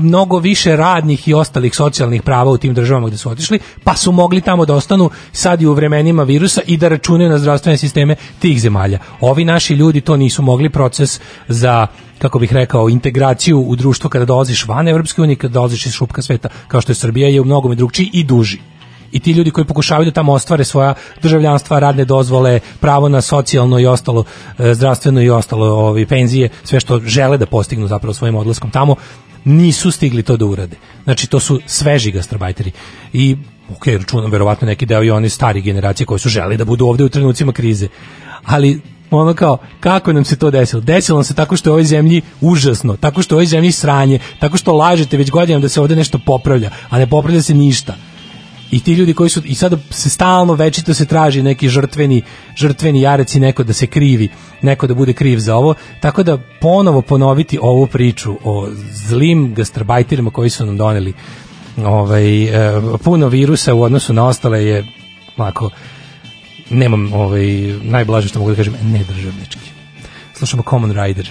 mnogo 0.00 0.38
više 0.38 0.76
radnih 0.76 1.28
i 1.28 1.34
ostalih 1.34 1.74
socijalnih 1.74 2.22
prava 2.22 2.50
u 2.50 2.58
tim 2.58 2.74
državama 2.74 3.08
gde 3.08 3.16
su 3.16 3.30
otišli, 3.30 3.58
pa 3.84 3.96
su 3.96 4.12
mogli 4.12 4.40
tamo 4.40 4.64
da 4.64 4.74
ostanu 4.74 5.10
sad 5.32 5.62
i 5.62 5.66
u 5.66 5.72
vremenima 5.72 6.22
virusa 6.22 6.60
i 6.66 6.76
da 6.76 6.88
računaju 6.88 7.30
na 7.30 7.38
zdravstvene 7.38 7.78
sisteme 7.78 8.16
tih 8.38 8.60
zemalja. 8.60 8.98
Ovi 9.20 9.44
naši 9.44 9.74
ljudi 9.74 10.00
to 10.00 10.16
nisu 10.16 10.42
mogli 10.42 10.70
proces 10.70 11.20
za 11.48 11.86
kako 12.18 12.38
bih 12.38 12.52
rekao, 12.52 12.88
integraciju 12.88 13.60
u 13.60 13.76
društvo 13.76 14.10
kada 14.10 14.24
dolaziš 14.24 14.66
van 14.66 14.88
Evropske 14.88 15.22
unije, 15.22 15.36
kada 15.36 15.52
dolaziš 15.52 15.86
iz 15.86 15.92
šupka 15.92 16.22
sveta, 16.22 16.48
kao 16.68 16.80
što 16.80 16.92
je 16.92 16.96
Srbija, 16.96 17.28
je 17.28 17.40
u 17.40 17.44
mnogome 17.44 17.74
drugčiji 17.74 18.10
i 18.12 18.24
duži. 18.24 18.60
I 19.12 19.20
ti 19.20 19.32
ljudi 19.32 19.50
koji 19.50 19.64
pokušavaju 19.64 20.04
da 20.04 20.14
tamo 20.14 20.32
ostvare 20.32 20.64
svoja 20.64 20.94
državljanstva, 21.22 21.78
radne 21.78 22.04
dozvole, 22.04 22.60
pravo 22.80 23.08
na 23.08 23.20
socijalno 23.20 23.78
i 23.78 23.86
ostalo, 23.86 24.24
e, 24.58 24.74
zdravstveno 24.74 25.22
i 25.22 25.30
ostalo 25.30 25.66
ovi, 25.66 26.06
penzije, 26.06 26.48
sve 26.64 26.80
što 26.80 27.00
žele 27.00 27.38
da 27.38 27.46
postignu 27.46 27.86
zapravo 27.86 28.14
svojim 28.14 28.36
odlaskom 28.36 28.70
tamo, 28.70 28.96
nisu 29.44 29.90
stigli 29.90 30.22
to 30.22 30.36
da 30.36 30.44
urade. 30.44 30.76
Znači, 31.04 31.26
to 31.26 31.40
su 31.40 31.60
sveži 31.66 32.10
gastarbajteri. 32.10 32.72
I, 33.12 33.36
ok, 33.76 33.86
računam, 33.86 34.30
verovatno 34.30 34.66
neki 34.66 34.86
deo 34.86 35.02
i 35.02 35.10
oni 35.10 35.28
stari 35.28 35.60
generacije 35.60 36.06
koji 36.06 36.18
su 36.18 36.28
želi 36.28 36.56
da 36.56 36.64
budu 36.64 36.86
ovde 36.86 37.04
u 37.04 37.08
trenucima 37.08 37.52
krize. 37.52 37.88
Ali, 38.44 38.80
ono 39.10 39.34
kao, 39.34 39.58
kako 39.80 40.12
nam 40.12 40.24
se 40.24 40.36
to 40.36 40.50
desilo? 40.50 40.82
Desilo 40.82 41.18
nam 41.18 41.24
se 41.24 41.34
tako 41.34 41.56
što 41.56 41.70
je 41.70 41.72
ovoj 41.72 41.84
zemlji 41.84 42.22
užasno, 42.40 42.96
tako 42.96 43.22
što 43.22 43.34
je 43.34 43.36
ovoj 43.36 43.46
zemlji 43.46 43.72
sranje, 43.72 44.18
tako 44.38 44.56
što 44.56 44.72
lažete 44.72 45.16
već 45.16 45.30
godinama 45.30 45.62
da 45.62 45.68
se 45.68 45.80
ovde 45.80 45.96
nešto 45.96 46.18
popravlja, 46.26 46.70
a 46.90 46.98
ne 46.98 47.06
popravlja 47.06 47.42
se 47.42 47.54
ništa 47.54 47.94
i 48.72 48.80
ti 48.80 48.92
ljudi 48.92 49.14
koji 49.14 49.30
su 49.30 49.42
i 49.44 49.54
sada 49.54 49.76
se 49.90 50.10
stalno 50.10 50.54
večito 50.54 50.94
se 50.94 51.06
traži 51.06 51.42
neki 51.42 51.68
žrtveni 51.68 52.22
žrtveni 52.56 53.00
jareci 53.00 53.40
neko 53.40 53.64
da 53.64 53.72
se 53.72 53.86
krivi 53.86 54.28
neko 54.62 54.86
da 54.86 54.94
bude 54.94 55.12
kriv 55.12 55.38
za 55.38 55.56
ovo. 55.56 55.74
Tako 56.00 56.22
da 56.22 56.38
ponovo 56.60 57.02
ponoviti 57.02 57.58
ovu 57.62 57.86
priču 57.86 58.34
o 58.44 58.68
zlim 59.08 59.54
gastarbajterima 59.54 60.30
koji 60.30 60.50
su 60.50 60.66
nam 60.66 60.76
doneli 60.76 61.12
ovaj 61.84 62.44
e, 62.44 62.80
puno 63.04 63.28
virusa 63.28 63.74
u 63.74 63.82
odnosu 63.82 64.12
na 64.12 64.26
ostale 64.26 64.64
je 64.64 64.86
onako 65.36 65.70
nemam 66.70 67.12
ovaj 67.12 67.46
najblaže 67.82 68.28
što 68.28 68.38
mogu 68.38 68.50
da 68.50 68.56
kažem 68.56 68.74
nedržavnički. 68.82 69.70
Slušamo 70.34 70.62
Common 70.70 70.92
Rider 70.92 71.30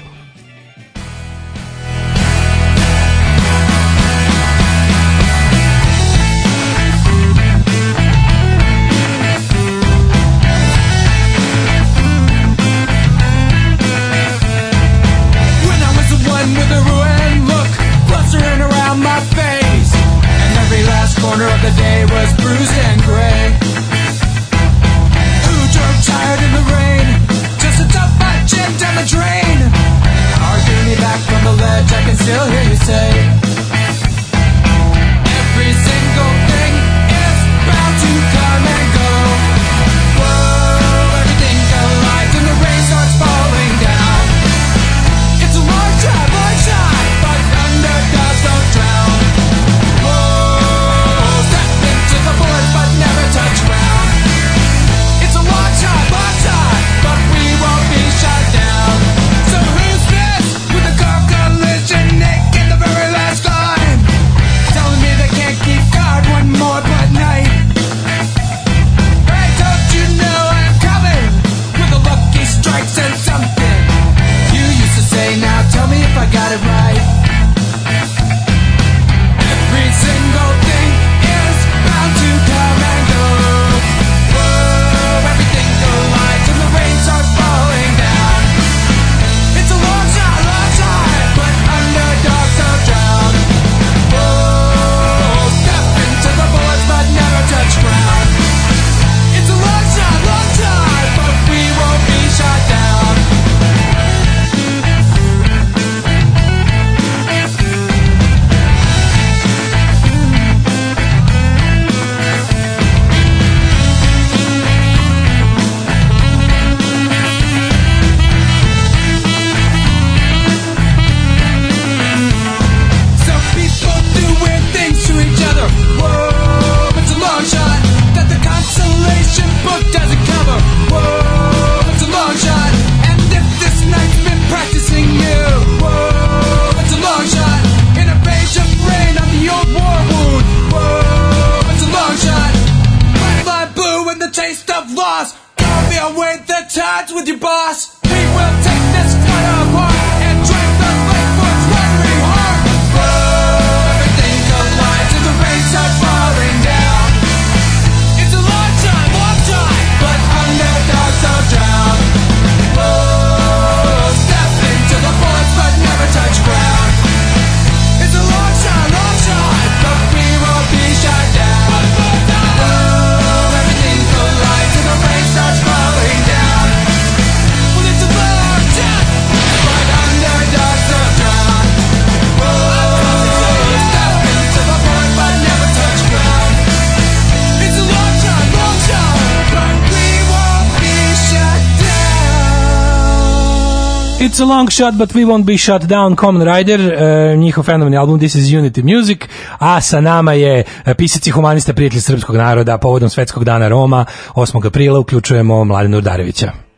It's 194.31 194.39
a 194.39 194.45
long 194.45 194.69
shot, 194.69 194.97
but 194.97 195.13
we 195.13 195.25
won't 195.25 195.45
be 195.45 195.57
shut 195.57 195.87
down. 195.87 196.15
Common 196.15 196.47
Rider, 196.47 196.79
uh, 196.79 197.39
njihov 197.39 197.65
fenomenalni 197.65 197.97
album 197.97 198.19
This 198.19 198.35
is 198.35 198.53
Unity 198.53 198.83
Music, 198.83 199.27
a 199.59 199.81
sa 199.81 200.01
nama 200.01 200.33
je 200.33 200.63
uh, 200.63 200.93
pisac 200.97 201.27
i 201.27 201.31
humanista 201.31 201.73
prijatelj 201.73 202.01
srpskog 202.01 202.35
naroda 202.35 202.77
povodom 202.77 203.09
Svetskog 203.09 203.43
dana 203.43 203.67
Roma 203.67 204.05
8. 204.35 204.67
aprila 204.67 204.99
uključujemo 204.99 205.63
Mladena 205.63 205.97
Urdarevića. 205.97 206.70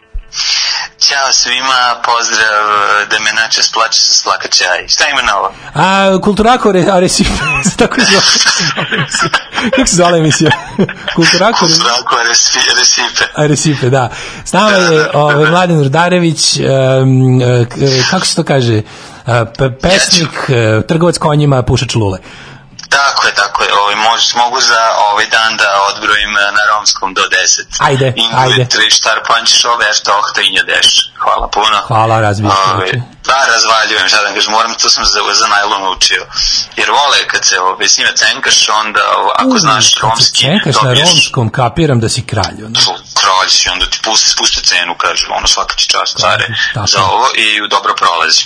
Ćao 1.03 1.33
svima, 1.33 1.81
pozdrav, 2.05 2.63
da 3.09 3.19
me 3.19 3.31
načas 3.33 3.71
plače 3.71 4.01
sa 4.01 4.13
slaka 4.13 4.47
čaj. 4.47 4.87
Šta 4.87 5.03
ima 5.07 5.21
novo? 5.23 5.53
A 5.75 6.19
Kulturako 6.23 6.71
Re, 6.71 6.85
Arecife, 6.91 7.31
se 7.69 7.77
tako 7.77 7.95
zove. 8.01 8.21
Kako 9.75 9.87
se 9.87 9.95
zove 9.95 10.17
emisija? 10.17 10.51
Kulturako 11.15 11.65
Zdrako, 11.67 12.15
resi- 12.29 12.79
resipe. 12.79 13.25
Arecife, 13.35 13.89
da. 13.89 14.09
S 14.45 14.53
nama 14.53 14.69
je 14.69 15.09
ovaj, 15.13 15.45
Mladen 15.45 15.79
Urdarević, 15.79 16.57
um, 16.57 17.41
e, 17.41 17.45
e, 17.45 17.65
kako 18.11 18.25
se 18.25 18.35
to 18.35 18.43
kaže, 18.43 18.81
E, 19.27 19.31
pe- 19.31 19.79
pesnik, 19.81 20.29
trgovac 20.87 21.17
konjima, 21.17 21.63
pušač 21.63 21.95
lule. 21.95 22.19
Tako 22.89 23.27
je, 23.27 23.33
tako 23.33 23.42
je. 23.63 23.73
Ovaj, 23.81 23.95
možeš, 23.95 24.35
mogu 24.35 24.61
za 24.61 24.81
ovaj 25.09 25.25
dan 25.35 25.57
da 25.57 25.69
odbrojim 25.89 26.37
eh, 26.37 26.51
na 26.57 26.63
romskom 26.71 27.13
do 27.13 27.21
10. 27.21 27.65
Ajde, 27.79 28.13
ajde. 28.43 28.65
Tri 28.69 28.89
štar 28.89 29.17
pančiš 29.27 29.65
ove, 29.65 29.93
što 29.93 30.11
ohta 30.19 30.41
i 30.41 30.59
deš. 30.69 30.89
Hvala 31.23 31.47
puno. 31.47 31.77
Hvala, 31.87 32.21
razbiješ. 32.21 32.53
Ovaj, 32.73 32.91
da, 33.25 33.39
razvaljujem, 33.53 34.07
šta 34.09 34.21
da 34.21 34.33
kažem, 34.33 34.51
moram, 34.51 34.73
to 34.73 34.89
sam 34.89 35.05
za, 35.05 35.19
za 35.33 35.47
najlon 35.47 35.83
učio. 35.97 36.23
Jer 36.75 36.89
vole, 36.89 37.27
kad 37.27 37.45
se 37.45 37.59
ovaj, 37.59 37.87
s 37.87 37.97
njima 37.97 38.11
cenkaš, 38.15 38.69
onda 38.69 39.01
ovaj, 39.17 39.35
ako 39.37 39.59
znaš 39.59 39.85
Kad 39.85 39.93
se 39.93 39.99
romski, 40.01 40.45
cenkaš 40.45 40.75
na 40.75 40.89
dobiješ 40.89 41.09
romskom, 41.09 41.49
kapiram 41.49 41.99
da 41.99 42.09
si 42.09 42.25
kralj. 42.25 42.57
Ono. 42.65 42.79
kralj 43.21 43.49
si, 43.49 43.69
onda 43.69 43.85
ti 43.85 43.99
pusti, 44.03 44.29
spuste 44.29 44.61
cenu, 44.61 44.95
kaže, 44.97 45.27
ono, 45.37 45.47
svaka 45.47 45.75
ti 45.75 45.85
čast, 45.89 46.17
care, 46.19 46.47
tako 46.73 46.87
za 46.87 47.03
ovo 47.03 47.27
i 47.35 47.69
dobro 47.69 47.93
prolazi. 47.95 48.43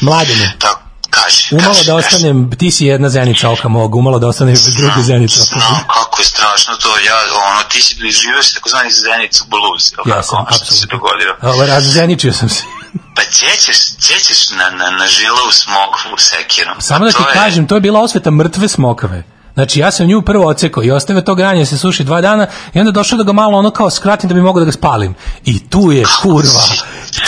Mladene, 0.00 0.56
Tako, 0.58 0.80
kaži, 1.24 1.54
umalo 1.54 1.74
kaži, 1.74 1.86
da 1.86 1.94
ostanem, 1.94 2.50
ti 2.58 2.70
si 2.70 2.86
jedna 2.86 3.08
zenica 3.08 3.50
oka 3.50 3.68
mogu, 3.68 3.98
umalo 3.98 4.18
da 4.18 4.26
ostanem 4.26 4.56
druga 4.76 5.02
zenica 5.02 5.42
oka 5.42 5.60
Znam 5.60 5.84
kako 5.86 6.20
je 6.20 6.24
strašno 6.24 6.74
to, 6.76 6.88
ja, 6.88 7.16
ono, 7.50 7.62
ti 7.62 7.82
si 7.82 7.94
doživeš 7.94 8.54
takozvani 8.54 8.90
Zenicu 8.92 9.44
ili 9.50 10.10
Ja 10.10 10.14
kako, 10.14 10.22
sam, 10.22 10.38
ono 10.38 10.52
što 10.52 10.74
se 10.74 10.86
dogodilo. 10.86 11.34
Ovo, 11.42 11.66
razzeničio 11.66 12.32
sam 12.32 12.48
se. 12.48 12.62
Pa 13.16 13.22
gdje 13.24 13.56
ćeš, 13.56 13.76
gdje 13.98 14.16
ćeš 14.18 14.50
na, 14.50 14.70
na, 14.70 14.90
na 14.90 15.06
žilavu 15.06 15.52
smokvu 15.52 16.18
sekirom? 16.18 16.80
Samo 16.80 17.04
da 17.04 17.10
ti 17.10 17.22
je- 17.28 17.32
kažem, 17.34 17.66
to 17.66 17.74
je 17.74 17.80
bila 17.80 18.00
osveta 18.00 18.30
mrtve 18.30 18.68
smokave. 18.68 19.22
Znači, 19.54 19.80
ja 19.80 19.90
sam 19.90 20.06
nju 20.06 20.22
prvo 20.22 20.46
ocekao 20.48 20.82
i 20.84 20.90
ostavio 20.90 21.22
to 21.22 21.34
granje 21.34 21.60
da 21.60 21.66
se 21.66 21.78
suši 21.78 22.04
dva 22.04 22.20
dana 22.20 22.46
i 22.74 22.78
onda 22.80 22.90
došao 22.92 23.18
da 23.18 23.24
ga 23.24 23.32
malo 23.32 23.58
ono 23.58 23.70
kao 23.70 23.90
skratim 23.90 24.28
da 24.28 24.34
bi 24.34 24.40
mogao 24.40 24.60
da 24.60 24.66
ga 24.66 24.72
spalim. 24.72 25.14
I 25.44 25.68
tu 25.68 25.92
je 25.92 26.04
kurva, 26.22 26.64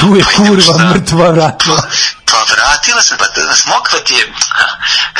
tu 0.01 0.17
je 0.17 0.25
kurva 0.37 0.79
mrtva 0.91 1.31
vratila. 1.31 1.83
Vratila 2.53 3.03
sam, 3.03 3.19
pa 3.19 3.55
smokva 3.55 3.99
ti 3.99 4.15
je, 4.15 4.33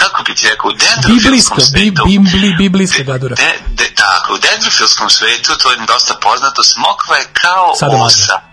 kako 0.01 0.23
bi 0.23 0.35
ti 0.35 0.49
rekao, 0.49 0.69
u 0.69 0.73
dendrofilskom 0.73 1.17
Biblijska, 1.17 1.55
bi, 1.55 1.63
svetu. 1.63 2.05
bibli, 2.07 2.55
biblijska 2.59 3.03
gadura. 3.03 3.35
De, 3.35 3.53
de, 3.69 3.95
tako, 3.95 4.35
u 4.35 4.39
dendrofilskom 4.39 5.11
svetu, 5.11 5.57
to 5.57 5.71
je 5.71 5.77
dosta 5.87 6.15
poznato, 6.15 6.63
smokva 6.63 7.17
je 7.17 7.25
kao 7.33 7.75
Sadomaso. 7.79 8.23
osa. 8.23 8.50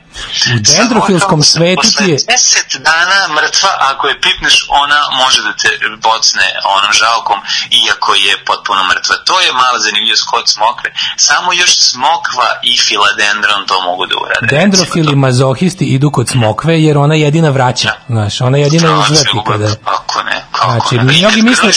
U 0.55 0.59
dendrofilskom 0.59 1.43
svetu 1.43 1.87
ti 1.97 2.03
je... 2.11 2.17
10 2.17 2.77
dana 2.89 3.19
mrtva, 3.35 3.71
ako 3.91 4.07
je 4.07 4.21
pipneš, 4.21 4.65
ona 4.69 4.99
može 5.21 5.41
da 5.41 5.53
te 5.61 5.69
bocne 6.07 6.47
onom 6.77 6.91
žalkom, 7.01 7.39
iako 7.85 8.13
je 8.13 8.33
potpuno 8.45 8.81
mrtva. 8.91 9.15
To 9.29 9.35
je 9.41 9.53
mala 9.53 9.79
zanimljivost 9.79 10.25
kod 10.33 10.45
smokve. 10.55 10.89
Samo 11.17 11.53
još 11.53 11.71
smokva 11.91 12.49
i 12.63 12.77
filadendron 12.85 13.61
to 13.67 13.81
mogu 13.81 14.05
da 14.05 14.15
urade. 14.23 14.47
Dendrofili 14.55 15.15
mazohisti 15.15 15.85
idu 15.85 16.11
kod 16.11 16.29
smokve 16.29 16.73
jer 16.83 16.97
ona 16.97 17.15
jedina 17.15 17.49
vraća. 17.49 17.91
Znaš, 18.07 18.41
ona 18.41 18.57
jedina 18.57 18.87
ljubav, 19.33 19.43
kada... 19.51 19.75
Kako 19.85 20.23
ne, 20.23 20.45
kako 20.51 20.71
Znači, 20.71 20.95
ne. 20.95 21.03
Mnogi 21.03 21.41
misle, 21.41 21.71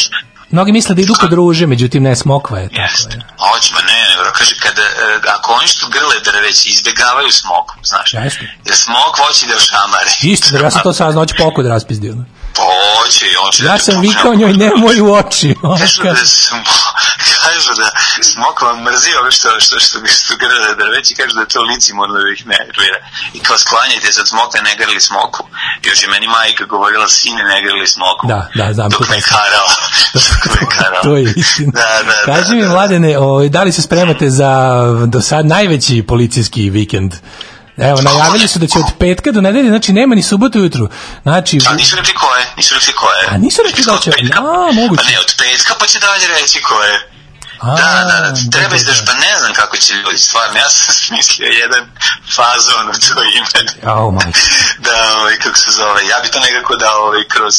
mnogi 0.51 0.73
misle 0.73 0.95
da 0.95 1.03
idu 1.03 1.15
kod 1.21 1.33
ruže, 1.33 1.67
međutim 1.67 2.03
ne, 2.03 2.17
smokva 2.17 2.59
je 2.59 2.69
tako. 2.69 2.81
Jeste. 2.81 3.17
je. 3.17 3.25
Hoće, 3.39 3.75
ma 3.75 3.81
ne, 3.81 3.93
ne, 3.93 4.31
kaže, 4.39 4.55
kada, 4.63 4.83
e, 4.83 5.21
ako 5.37 5.53
oni 5.53 5.69
što 5.69 5.89
grle 5.89 6.21
drveće, 6.25 6.69
izbjegavaju 6.69 7.33
smok, 7.33 7.67
znaš. 7.85 8.15
Jeste. 8.15 8.57
Jer 8.65 8.77
smok 8.77 9.13
hoće 9.17 9.47
da 9.47 9.59
šamare. 9.59 10.11
Isto, 10.23 10.49
da 10.51 10.65
ja 10.65 10.71
sam 10.71 10.83
to 10.83 10.93
saznao, 10.93 11.23
hoće 11.23 11.35
pokud 11.39 11.67
raspizdio. 11.67 12.15
Pa 12.57 12.63
hoće, 12.63 13.27
hoće 13.45 13.63
da 13.63 13.73
Ja 13.73 13.79
sam 13.79 14.01
vikao 14.01 14.35
njoj, 14.35 14.53
nemoj 14.53 15.01
u 15.01 15.15
oči. 15.15 15.55
Kažu 15.81 16.03
kaže, 16.03 16.25
da, 16.51 16.63
kažu 17.45 17.75
da 17.81 17.89
smok 18.23 18.63
vam 18.63 18.83
mrzi 18.83 19.11
ove 19.21 19.31
što, 19.31 19.49
što, 19.61 19.81
što, 19.81 19.99
što 20.07 20.37
grle 20.37 20.75
drveće, 20.81 21.15
kažu 21.15 21.35
da 21.35 21.45
to 21.45 21.63
lici 21.63 21.93
morno 21.95 22.15
da 22.15 22.29
ih 22.37 22.47
nervira. 22.47 22.99
I 23.33 23.39
kao 23.41 23.59
sklanjajte 23.59 24.13
se 24.13 24.21
od 24.21 24.29
smoka, 24.29 24.63
ne 24.63 24.77
grli 24.77 25.01
smoku. 25.01 25.43
Još 25.83 26.03
je 26.03 26.09
meni 26.09 26.27
majka 26.29 26.65
govorila, 26.65 27.09
sine, 27.09 27.43
ne 27.45 27.63
grli 27.63 27.87
smoku. 27.87 28.27
Da, 28.27 28.49
da, 28.55 28.73
znam 28.73 28.91
Dok 28.91 29.09
me 29.09 29.21
karala. 29.23 29.71
Dok 30.45 30.61
me 30.61 30.67
karala. 30.69 31.03
to 31.03 31.17
je 31.17 31.33
istina. 31.37 31.73
Da, 31.73 32.03
da, 32.03 32.13
da. 32.27 32.35
Kaži 32.35 32.55
mi, 32.55 32.63
da. 32.63 32.69
mladene, 32.69 33.19
ovaj, 33.19 33.49
da 33.49 33.63
li 33.63 33.73
se 33.73 33.83
spremate 33.83 34.31
za 34.31 34.51
do 35.07 35.21
sad 35.21 35.47
najveći 35.47 36.03
policijski 36.03 36.71
vikend? 36.71 37.15
Evo, 37.79 38.01
najavili 38.03 38.49
su 38.49 38.59
da 38.59 38.67
će 38.67 38.79
od 38.79 38.85
petka 38.99 39.33
do 39.33 39.41
nedelje, 39.41 39.69
znači 39.69 39.93
nema 39.93 40.15
ni 40.15 40.23
subotu 40.23 40.59
ujutru. 40.59 40.89
Znači, 41.23 41.59
A 41.67 41.75
nisu 41.75 41.97
rekli 41.97 42.15
ko 42.15 42.27
je, 42.37 42.47
nisu 42.57 42.75
rekli 42.75 42.93
ko 42.93 43.07
je. 43.13 43.27
A 43.29 43.39
nisu 43.39 43.63
rekli 43.67 43.85
da 43.85 43.99
će- 43.99 44.11
a, 44.37 44.73
moguće. 44.73 45.03
Pa 45.05 45.11
ne, 45.11 45.19
od 45.19 45.35
petka 45.39 45.75
pa 45.81 45.87
će 45.87 45.99
dalje 45.99 46.27
reći 46.31 46.63
ko 46.63 46.75
je. 46.75 47.10
A, 47.61 47.77
Da, 47.77 48.05
da, 48.09 48.21
da, 48.21 48.31
da, 48.31 48.51
treba 48.51 48.69
da, 48.69 48.77
izdrž, 48.77 49.01
pa 49.07 49.13
ne 49.13 49.39
znam 49.39 49.53
kako 49.53 49.77
će 49.77 49.95
ljudi, 49.95 50.19
stvarno, 50.19 50.57
ja 50.59 50.71
sam 50.71 50.95
smislio 51.05 51.47
jedan 51.47 51.85
fazon 52.37 52.89
u 52.89 52.93
to 52.93 53.23
ime. 53.23 53.93
Au, 53.93 54.11
majke. 54.11 54.41
Da, 54.87 55.17
ovaj, 55.19 55.37
kako 55.39 55.59
se 55.59 55.71
zove, 55.71 56.07
ja 56.07 56.21
bi 56.23 56.29
to 56.29 56.41
nekako 56.41 56.77
dao 56.77 57.03
ovaj, 57.07 57.25
kroz... 57.29 57.55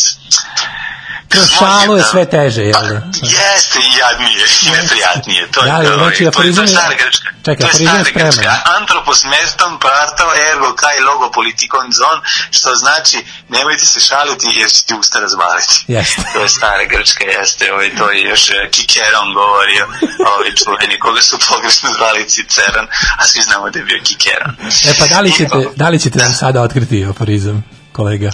Šalu 1.50 1.98
je 1.98 2.04
sve 2.04 2.26
teže, 2.28 2.62
jel 2.64 2.74
Pa, 2.74 2.82
da? 2.84 3.02
jeste 3.36 3.80
i 3.82 3.98
jadnije, 3.98 4.44
i 4.62 4.70
neprijatnije. 4.72 5.48
To 5.48 5.60
je, 5.62 5.68
Da, 5.68 5.78
znači, 5.94 6.24
to 6.26 6.42
je- 6.44 6.56
to 6.56 6.62
je 6.62 6.68
stara 6.70 6.96
grčka. 6.96 7.30
čekaj, 7.46 7.62
to 7.62 7.78
je 7.78 7.88
stara 7.88 8.04
grčka. 8.16 8.52
Antropos 8.78 9.24
mestom 9.26 9.80
parto 9.80 10.24
ergo 10.46 10.70
kai 10.76 11.00
logo 11.02 11.32
politikon 11.32 11.86
zon, 11.94 12.18
što 12.52 12.70
znači 12.76 13.18
nemojte 13.50 13.86
se 13.86 14.00
šaliti 14.00 14.48
jer 14.52 14.70
će 14.72 14.84
ti 14.84 14.94
usta 14.94 15.20
razvaliti. 15.20 15.76
Jeste. 15.88 16.22
To 16.34 16.40
je 16.40 16.50
stara 16.50 16.84
grčka, 16.86 17.24
jeste, 17.26 17.74
ovaj, 17.74 17.96
to 17.96 18.12
je 18.12 18.22
još 18.24 18.50
eh, 18.50 18.70
Kikeron 18.72 19.34
govorio, 19.34 19.84
ovaj 20.28 20.52
čuveni, 20.56 21.00
koga 21.00 21.22
su 21.22 21.38
pogrešno 21.50 21.90
zvali 21.94 22.26
Ciceron, 22.26 22.88
a 23.18 23.28
svi 23.28 23.42
znamo 23.42 23.70
da 23.70 23.80
je 23.80 23.86
bio 23.86 24.00
Kikeron. 24.04 24.52
E 24.86 24.94
pa 25.00 25.06
da 25.08 25.20
li 25.22 25.32
ćete, 25.32 25.56
da 25.76 25.90
li 25.90 26.00
ćete 26.00 26.20
nam 26.20 26.34
sada 26.34 26.62
otkriti 26.62 27.06
aforizam, 27.06 27.64
kolega? 27.92 28.28
E, 28.28 28.32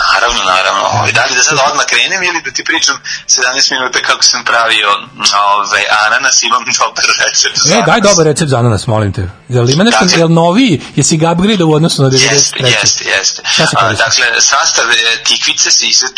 naravno, 0.00 0.40
naravno. 0.44 0.82
Ovaj, 0.92 1.12
da 1.12 1.24
li 1.24 1.34
da 1.36 1.42
sad 1.42 1.58
odmah 1.70 1.86
krenem 1.86 2.22
ili 2.22 2.42
da 2.44 2.50
ti 2.50 2.64
pričam 2.64 2.96
17 3.28 3.72
minuta 3.72 3.98
kako 4.02 4.22
sam 4.22 4.44
pravio 4.44 4.88
ovaj, 5.56 5.84
ananas, 6.06 6.42
imam 6.42 6.64
dobar 6.78 7.04
recept. 7.24 7.58
za 7.58 7.74
E, 7.74 7.82
daj 7.86 8.00
dobar 8.00 8.24
recept 8.26 8.50
za 8.50 8.58
ananas, 8.58 8.86
molim 8.86 9.12
te. 9.12 9.24
Jel 9.48 9.70
ima 9.70 9.84
nešto, 9.84 10.04
Dakle- 10.04 10.18
jel 10.18 10.30
noviji, 10.32 10.82
jesi 10.96 11.16
ga 11.16 11.30
upgrade 11.32 11.64
u 11.64 11.72
odnosu 11.72 12.02
na 12.02 12.08
93. 12.10 12.32
Jeste, 12.32 12.64
jeste, 12.64 13.04
jeste. 13.04 13.42
Se 13.56 13.62
A, 13.76 13.92
dakle, 13.92 14.26
sastav 14.40 14.90
e, 14.90 14.94
tikvice 15.24 15.70
se 15.70 15.86
iseku 15.86 16.14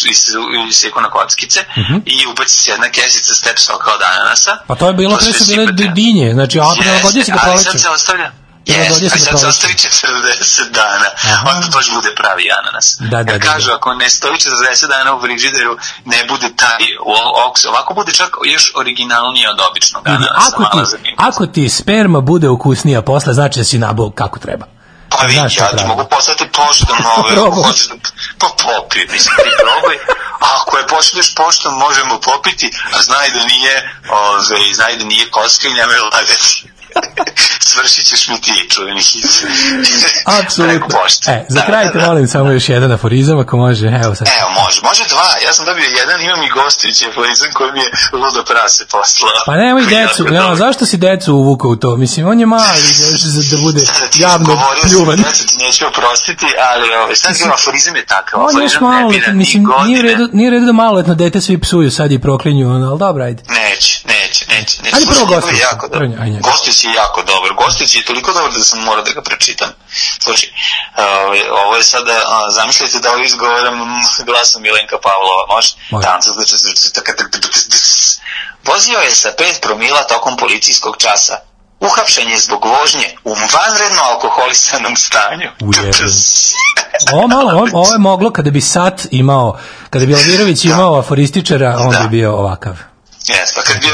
iseku 0.70 1.00
na 1.00 1.10
kockice 1.10 1.60
i 2.04 2.26
ubaci 2.26 2.58
se 2.62 2.70
jedna 2.70 2.88
kesica 2.88 3.34
step 3.34 3.58
soka 3.58 3.90
od 3.94 4.00
ananasa. 4.02 4.52
Mhm. 4.54 4.64
Pa 4.66 4.74
to 4.74 4.86
je 4.86 4.94
bilo, 4.94 5.16
pre 5.16 5.24
sve 5.24 5.32
su 5.32 5.44
bile 5.46 5.88
dinje, 5.94 6.32
znači, 6.32 6.60
a 6.60 6.64
prilagodio 6.80 7.24
se 7.24 7.32
ga 7.32 7.36
Jeste, 7.36 7.50
ali 7.50 7.64
sad 7.64 7.80
se 7.80 7.88
ostavlja. 7.88 8.32
Se 8.68 9.06
a 9.14 9.18
sad 9.18 9.40
se 9.40 9.46
ostavi 9.46 9.74
40 9.74 10.70
dana. 10.70 11.08
Aha. 11.24 11.50
Onda 11.50 11.66
baš 11.76 11.90
bude 11.94 12.14
pravi 12.14 12.44
ananas. 12.60 12.96
Da, 13.00 13.22
da, 13.22 13.32
Jer 13.32 13.40
da, 13.40 13.52
kažu, 13.52 13.66
da. 13.66 13.74
ako 13.74 13.94
ne 13.94 14.10
stoji 14.10 14.34
40 14.34 14.88
dana 14.88 15.14
u 15.16 15.20
frižideru, 15.20 15.76
ne 16.04 16.24
bude 16.28 16.48
taj 16.56 16.84
oks. 17.48 17.64
Ovako 17.64 17.94
bude 17.94 18.12
čak 18.12 18.30
još 18.44 18.72
originalnije 18.76 19.50
od 19.50 19.58
običnog 19.70 20.08
ananasa. 20.08 20.52
ako 20.52 20.64
ti, 20.64 21.14
ako 21.16 21.46
ti 21.46 21.68
sperma 21.68 22.20
bude 22.20 22.48
ukusnija 22.48 23.02
posle, 23.02 23.34
znači 23.34 23.58
da 23.58 23.64
si 23.64 23.78
nabao 23.78 24.10
kako 24.10 24.38
treba. 24.38 24.66
Pa 25.10 25.26
vidi, 25.26 25.36
ja 25.38 25.48
ti 25.48 25.56
pravi. 25.56 25.88
mogu 25.88 26.04
poslati 26.10 26.48
poštom 26.52 26.96
ove, 27.16 27.34
hoćeš 27.62 27.88
da, 27.88 27.94
pa 28.38 28.46
popi, 28.62 28.98
mislim, 29.12 29.34
ti 29.36 29.50
probaj, 29.62 29.96
a 30.40 30.46
ako 30.60 30.78
je 30.78 30.86
pošalješ 30.86 31.34
poštom, 31.34 31.74
možemo 31.74 32.20
popiti, 32.20 32.70
a 32.96 33.02
znaj 33.02 33.30
da 33.30 33.44
nije, 33.44 33.74
ove, 34.10 34.74
znaj 34.74 34.96
da 34.96 35.04
nije 35.04 35.30
kocka 35.30 35.68
i 35.68 35.72
nemoj 35.72 35.98
lagati. 35.98 36.68
Svršit 37.60 38.06
ćeš 38.06 38.28
mi 38.28 38.40
ti, 38.40 38.68
čuveni 38.70 39.02
hit. 39.02 39.24
Apsolutno. 40.40 40.98
E, 41.26 41.44
za 41.48 41.60
Da, 41.60 41.66
kraj 41.66 41.84
da, 41.84 41.92
te 41.92 41.98
da. 41.98 42.06
molim 42.06 42.28
samo 42.28 42.50
još 42.50 42.68
jedan 42.68 42.92
aforizam, 42.92 43.38
ako 43.38 43.56
može, 43.56 43.86
evo 44.04 44.14
sad. 44.14 44.28
Evo, 44.40 44.50
može, 44.62 44.80
može 44.82 45.04
dva. 45.08 45.28
Ja 45.46 45.52
sam 45.54 45.66
dobio 45.66 45.84
jedan, 46.00 46.20
imam 46.22 46.42
i 46.42 46.48
gostujući 46.48 47.06
aforizam 47.10 47.48
koji 47.52 47.72
mi 47.72 47.80
je 47.80 47.90
ludo 48.12 48.44
prase 48.44 48.86
poslao. 48.86 49.30
Pa 49.46 49.56
nemoj 49.56 49.84
decu, 49.86 50.24
dobar. 50.24 50.56
zašto 50.56 50.86
si 50.86 50.96
decu 50.96 51.34
uvukao 51.34 51.70
u 51.70 51.76
to? 51.76 51.96
Mislim, 51.96 52.28
on 52.28 52.40
je 52.40 52.46
mali, 52.46 52.80
još 53.10 53.20
za 53.20 53.56
da 53.56 53.62
bude 53.62 53.80
ti 54.10 54.22
javno 54.22 54.62
pljuvan. 54.82 55.16
decu 55.16 55.46
ti 55.46 55.56
neću 55.58 55.86
oprostiti, 55.86 56.46
ali 56.70 56.94
ovaj, 56.94 57.16
sad 57.16 57.52
aforizam 57.54 57.96
je 57.96 58.04
takav. 58.06 58.40
On 58.40 58.56
je 58.56 58.64
još 58.64 58.74
aforizam 58.76 58.90
ne 58.90 58.98
malo, 59.00 59.10
bira 59.10 59.32
ni 59.32 59.38
mislim, 59.38 59.66
nije 59.86 59.98
u 59.98 60.02
redu, 60.02 60.28
nije 60.32 60.48
u 60.48 60.52
redu 60.52 60.66
da 60.66 60.72
maloletno 60.72 61.14
dete 61.14 61.40
svi 61.40 61.60
psuju 61.60 61.90
sad 61.90 62.12
i 62.12 62.18
proklinju, 62.18 62.70
ali 62.70 62.98
dobro, 62.98 63.24
ajde. 63.24 63.42
Neće, 63.48 64.00
neće, 64.06 64.44
neće. 64.48 64.82
neće. 64.82 64.96
Ajde 64.96 65.06
prvo 65.06 65.26
Slušaj, 65.40 66.30
njegov 66.30 66.50
je 66.88 66.94
jako 66.94 67.22
dobar. 67.22 67.50
Gostić 67.54 67.94
je 67.94 68.04
toliko 68.04 68.32
dobar 68.32 68.52
da 68.52 68.64
sam 68.64 68.78
morao 68.82 69.04
da 69.04 69.12
ga 69.12 69.22
pročitam. 69.22 69.68
Slušaj, 70.24 70.50
ovaj, 70.96 71.40
ovo 71.64 71.76
je 71.76 71.84
sada, 71.84 72.14
zamislite 72.50 72.98
da 72.98 73.12
ovo 73.12 73.24
izgovoram 73.24 73.74
mm, 73.78 74.24
glasom 74.28 74.62
Milenka 74.62 74.96
Pavlova, 75.02 75.42
može? 75.54 75.70
Može. 75.90 76.06
Tam, 76.06 76.20
tak, 76.20 76.34
tak, 76.36 76.92
tak, 76.94 77.04
tak, 77.04 77.16
tak, 77.16 77.30
tak, 77.30 77.42
tak. 77.42 77.78
Vozio 78.64 78.98
je 78.98 79.10
sa 79.10 79.28
5 79.38 79.60
promila 79.62 80.02
tokom 80.02 80.36
policijskog 80.36 80.96
časa. 80.98 81.36
Uhapšen 81.80 82.30
je 82.30 82.38
zbog 82.38 82.64
vožnje 82.64 83.08
u 83.24 83.30
vanredno 83.30 84.02
alkoholisanom 84.02 84.96
stanju. 84.96 85.48
Ovo 87.12 87.26
malo, 87.28 87.52
ovo, 87.52 87.68
ovo 87.72 87.92
je 87.92 87.98
moglo 87.98 88.30
kada 88.32 88.50
bi 88.50 88.60
Sat 88.60 89.06
imao, 89.10 89.58
kada 89.90 90.06
bi 90.06 90.14
Alvirović 90.14 90.64
imao 90.64 90.98
aforističara, 90.98 91.76
on 91.78 91.90
Da. 91.90 91.98
bi 91.98 92.08
bio 92.08 92.36
ovakav. 92.36 92.76
Jes, 93.28 93.54
pa 93.54 93.62
kad 93.62 93.76
bi 93.80 93.86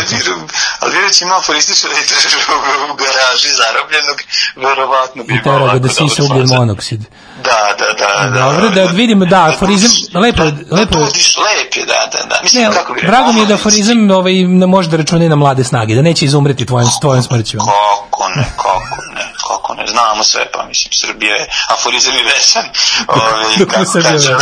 Alvirović 0.81 1.23
imao 1.23 1.39
aforističara 1.39 1.95
i 1.95 2.07
držao 2.07 2.57
u 2.91 2.95
garaži 2.95 3.49
zarobljenog, 3.53 4.19
verovatno 4.57 5.25
bi 5.25 5.41
imao 5.45 5.57
ovako 5.57 5.79
da 5.79 5.89
sisa 5.89 6.05
dobar 6.19 6.37
ugljen 6.37 6.59
monoksid. 6.59 7.01
Da, 7.45 7.75
da, 7.79 7.87
da. 7.95 8.31
da 8.31 8.39
Dobro, 8.41 8.71
da 8.71 8.85
vidimo, 8.85 9.25
da, 9.25 9.45
aforizam, 9.47 9.91
lepo 10.15 10.43
je- 10.43 10.51
Da, 10.51 10.77
lepo 10.77 10.99
je- 10.99 11.05
budiš, 11.05 11.37
lep 11.37 11.77
je, 11.77 11.85
da, 11.85 12.09
da, 12.13 12.25
da. 12.27 12.41
Mislim, 12.43 12.63
Ne, 12.63 12.73
kako 12.73 12.93
bi 12.95 13.01
drago 13.03 13.33
mi 13.33 13.41
je 13.41 13.47
da 13.47 13.55
aforizam 13.55 14.11
ovaj, 14.11 14.33
ne 14.35 14.67
može 14.67 14.89
da 14.89 14.97
računa 14.97 15.25
i 15.25 15.29
na 15.29 15.37
mlade 15.37 15.65
snage, 15.65 15.95
da 15.95 16.03
neće 16.03 16.25
izumreti 16.25 16.67
tvojom, 16.67 16.89
tvojom 17.01 17.23
smrću. 17.23 17.59
Kako 17.59 18.29
ne, 18.29 18.45
kako 18.57 18.81
ne, 19.15 19.33
kako 19.49 19.75
ne, 19.75 19.87
znamo 19.87 20.25
sve, 20.25 20.51
pa 20.53 20.65
mislim, 20.65 20.93
Srbija 20.93 21.35
je 21.35 21.47
aforizam 21.69 22.15
i 22.15 22.23
vesan. 22.25 22.65
Ove, 23.09 23.57
Dok 23.59 23.77
mu 23.79 23.85
Srbija 23.85 24.13
kažem, 24.13 24.37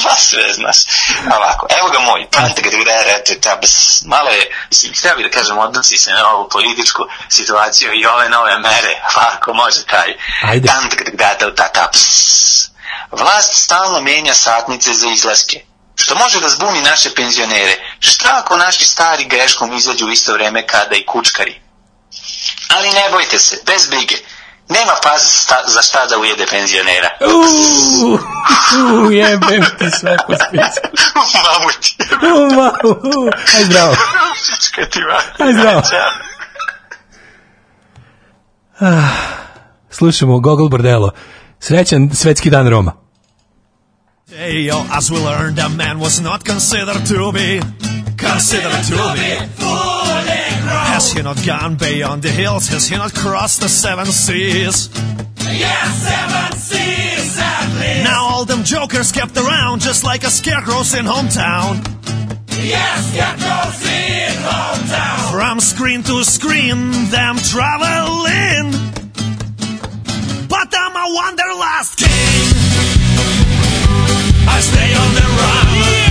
Sva 0.00 0.16
sve 0.16 0.52
znaš. 0.52 0.76
Ovako, 1.36 1.66
evo 1.78 1.88
ga 1.88 1.98
moj, 1.98 2.26
pamte 2.30 2.62
ga 2.62 2.70
da 2.70 2.76
gde 2.76 2.96
reče, 3.04 3.40
ta, 3.40 3.56
bs, 3.56 4.02
malo 4.04 4.30
je, 4.30 4.50
mislim, 4.70 4.92
htio 4.94 5.16
bi 5.16 5.22
da 5.22 5.30
kažem, 5.30 5.58
odnosi 5.58 5.98
se 5.98 6.10
na 6.12 6.30
ovu 6.30 6.48
političku 6.48 7.02
situaciju 7.28 7.90
i 7.94 8.06
ove 8.06 8.28
nove 8.28 8.58
mere, 8.58 9.02
ovako 9.16 9.54
može 9.54 9.84
taj. 9.84 10.16
Ajde. 10.42 10.68
Tak, 10.68 11.10
da, 11.12 11.34
ta, 11.34 11.68
ta, 11.68 11.88
ps. 11.92 12.68
Vlast 13.10 13.54
stalno 13.54 14.00
menja 14.00 14.34
satnice 14.34 14.94
za 14.94 15.08
izlaske 15.08 15.68
što 15.98 16.14
može 16.14 16.40
da 16.40 16.48
zbuni 16.48 16.80
naše 16.80 17.14
penzionere. 17.14 17.76
Šta 18.00 18.28
ako 18.44 18.56
naši 18.56 18.84
stari 18.84 19.24
greškom 19.24 19.76
izađu 19.76 20.06
u 20.06 20.10
isto 20.10 20.32
vreme 20.32 20.66
kada 20.66 20.96
i 20.96 21.06
kučkari? 21.06 21.60
Ali 22.68 22.90
ne 22.90 23.08
bojte 23.10 23.38
se, 23.38 23.62
bez 23.66 23.86
brige. 23.86 24.16
Nema 24.68 24.92
pas 25.02 25.22
sta, 25.42 25.56
za 25.66 25.82
šta 25.82 26.06
da 26.06 26.18
ujede 26.18 26.46
penzionera. 26.50 27.08
Uuu, 27.20 28.18
uuu, 28.78 29.10
jebem 29.10 29.64
ti 29.78 29.90
sve 29.90 30.16
po 30.26 30.32
spisku. 30.34 30.88
Mamu 31.44 31.70
ti. 31.80 31.96
Uuu, 32.26 32.54
ma, 32.54 32.72
uuu. 32.84 33.30
Aj 33.56 33.64
zdravo. 33.64 33.94
Pička 34.46 34.86
ti 34.90 35.00
va. 35.02 35.46
Aj, 35.46 35.52
zdravo. 35.52 35.82
Ćao. 35.90 36.10
Slušamo 39.90 40.40
Gogol 40.40 40.68
Bordelo. 40.68 41.10
Srećan 41.60 42.10
svetski 42.14 42.50
dan 42.50 42.68
Roma. 42.68 42.92
Hey, 44.30 44.66
yo, 44.66 44.84
as 44.92 45.10
we 45.10 45.18
learned, 45.18 45.56
that 45.56 45.70
man 45.70 45.98
was 45.98 46.20
not 46.20 46.44
considered 46.44 47.06
to 47.08 47.32
be 47.32 47.60
considered 48.18 48.84
to 48.88 49.14
be. 49.14 50.17
Has 50.98 51.12
he 51.12 51.22
not 51.22 51.46
gone 51.46 51.76
beyond 51.76 52.22
the 52.22 52.28
hills? 52.28 52.66
Has 52.70 52.88
he 52.88 52.96
not 52.96 53.14
crossed 53.14 53.60
the 53.60 53.68
seven 53.68 54.06
seas? 54.06 54.90
Yes, 55.46 56.02
seven 56.02 56.58
seas 56.58 57.38
at 57.38 57.68
least. 57.78 58.02
Now 58.02 58.24
all 58.24 58.44
them 58.44 58.64
jokers 58.64 59.12
kept 59.12 59.36
around 59.36 59.80
just 59.80 60.02
like 60.02 60.24
a 60.24 60.28
scarecrows 60.28 60.94
in 60.94 61.04
hometown. 61.04 61.86
Yes, 62.50 63.12
those 63.14 63.86
in 63.86 64.42
hometown. 64.42 65.30
From 65.30 65.60
screen 65.60 66.02
to 66.02 66.24
screen, 66.24 66.90
them 67.10 67.36
traveling. 67.36 68.72
But 70.48 70.74
I'm 70.74 70.96
a 70.96 71.14
wanderlust 71.14 71.96
king. 71.96 72.08
I 74.48 74.58
stay 74.60 74.94
on 74.96 75.14
the 75.14 75.26
run. 75.38 75.68
Let 75.80 76.07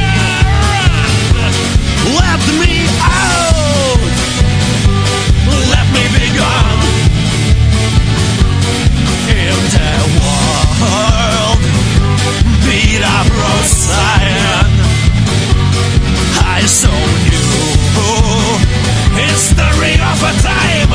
of 20.18 20.24
a 20.24 20.42
time. 20.42 20.90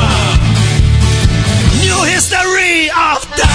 New 1.81 2.03
history 2.03 2.89
of 2.89 3.23
da 3.37 3.52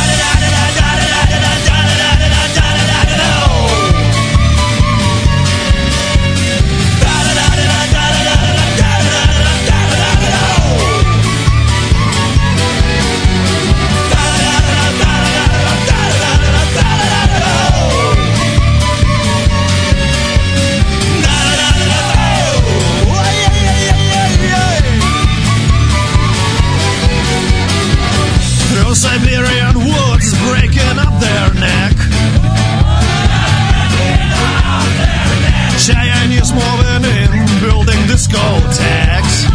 discotheques. 38.19 39.47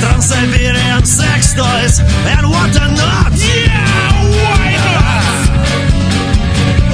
Trans-Siberian 0.00 1.04
sex 1.04 1.52
toys 1.54 1.98
and 2.30 2.46
whatnot. 2.46 3.32
Yeah, 3.34 4.22
why 4.38 4.70
not? 4.86 5.36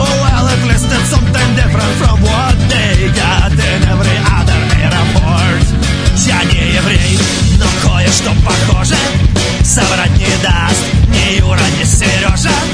Oh 0.01 0.15
well, 0.25 0.47
at 0.49 0.63
least 0.65 0.89
it's 0.97 1.11
something 1.13 1.49
different 1.61 1.95
from 2.01 2.17
what 2.25 2.57
they 2.73 3.13
got 3.13 3.53
in 3.53 3.81
every 3.93 4.19
other 4.39 4.61
airport. 4.81 5.65
Я 6.25 6.43
не 6.45 6.73
еврей, 6.79 7.19
но 7.59 7.67
кое-что 7.83 8.33
похоже 8.47 8.97
Соврать 9.63 10.17
не 10.17 10.33
даст 10.43 10.83
ни 11.09 11.39
Юра, 11.39 11.67
ни 11.79 11.85
Сережа 11.85 12.72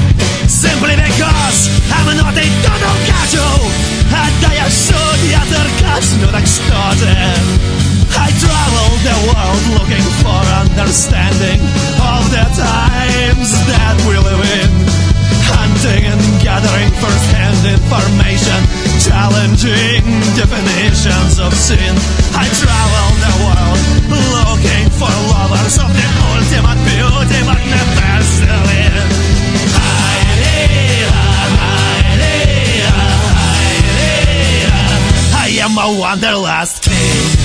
understanding 10.89 11.61
Of 12.01 12.25
the 12.33 12.45
times 12.57 13.53
that 13.69 13.93
we 14.09 14.17
live 14.17 14.41
in. 14.41 14.73
Hunting 15.45 16.09
and 16.09 16.23
gathering 16.41 16.89
first-hand 16.97 17.61
information 17.61 18.57
Challenging 18.97 20.01
definitions 20.33 21.37
of 21.37 21.53
sin. 21.53 21.93
I 22.33 22.49
travel 22.57 23.07
the 23.21 23.33
world 23.45 23.77
looking 24.09 24.89
for 24.97 25.13
lovers 25.29 25.77
of 25.77 25.93
the 25.93 26.07
ultimate 26.25 26.81
beauty 26.81 27.37
but 27.45 27.61
never 27.69 28.25
selling 28.25 28.97
I 35.37 35.53
am 35.61 35.77
a 35.77 35.99
wanderlust 36.01 36.81
king 36.81 37.38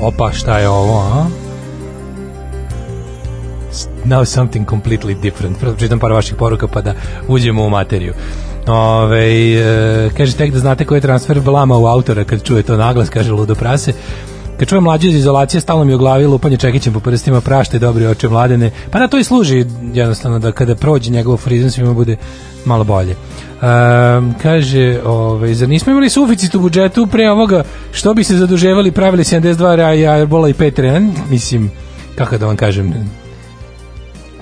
Opa, 0.00 0.32
šta 0.32 0.58
je 0.58 0.68
ovo, 0.68 0.98
a? 0.98 1.26
Now 4.04 4.24
something 4.24 4.68
completely 4.68 5.20
different. 5.20 5.58
Prvo 5.60 5.74
čitam 5.78 5.98
par 5.98 6.12
vaših 6.12 6.34
poruka 6.34 6.68
pa 6.68 6.80
da 6.80 6.94
uđemo 7.28 7.64
u 7.64 7.70
materiju. 7.70 8.14
Ove, 8.66 9.26
e, 9.54 10.10
kaže, 10.16 10.36
tek 10.36 10.52
da 10.52 10.58
znate 10.58 10.84
koji 10.84 10.96
je 10.96 11.00
transfer 11.00 11.40
blama 11.40 11.78
u 11.78 11.86
autora 11.86 12.24
kad 12.24 12.42
čuje 12.42 12.62
to 12.62 12.76
naglas, 12.76 13.10
kaže 13.10 13.32
Ludo 13.32 13.54
Prase. 13.54 13.92
Kad 14.58 14.68
čujem 14.68 14.84
mlađe 14.84 15.08
iz 15.08 15.14
izolacije, 15.14 15.60
stalno 15.60 15.84
mi 15.84 15.94
u 15.94 15.98
glavi 15.98 16.26
lupanje 16.26 16.56
čekićem 16.56 16.92
po 16.92 17.00
prstima, 17.00 17.40
prašte 17.40 17.78
dobri 17.78 18.06
oče 18.06 18.28
mladene. 18.28 18.70
Pa 18.90 18.98
na 18.98 19.08
to 19.08 19.18
i 19.18 19.24
služi 19.24 19.64
jednostavno 19.94 20.38
da 20.38 20.52
kada 20.52 20.74
prođe 20.74 21.10
njegov 21.10 21.36
frizam 21.36 21.70
svima 21.70 21.92
bude 21.92 22.16
malo 22.64 22.84
bolje. 22.84 23.14
Um, 23.16 24.34
kaže, 24.42 25.00
ovaj, 25.04 25.54
zar 25.54 25.68
nismo 25.68 25.90
imali 25.90 26.10
suficit 26.10 26.54
u 26.54 26.60
budžetu 26.60 27.06
pre 27.06 27.30
ovoga, 27.30 27.64
što 27.92 28.14
bi 28.14 28.24
se 28.24 28.36
zaduževali, 28.36 28.92
pravili 28.92 29.24
72 29.24 29.74
raja, 29.74 30.12
Airbola 30.12 30.48
i 30.48 30.54
Patreon, 30.54 31.12
mislim, 31.30 31.70
kako 32.14 32.38
da 32.38 32.46
vam 32.46 32.56
kažem, 32.56 32.94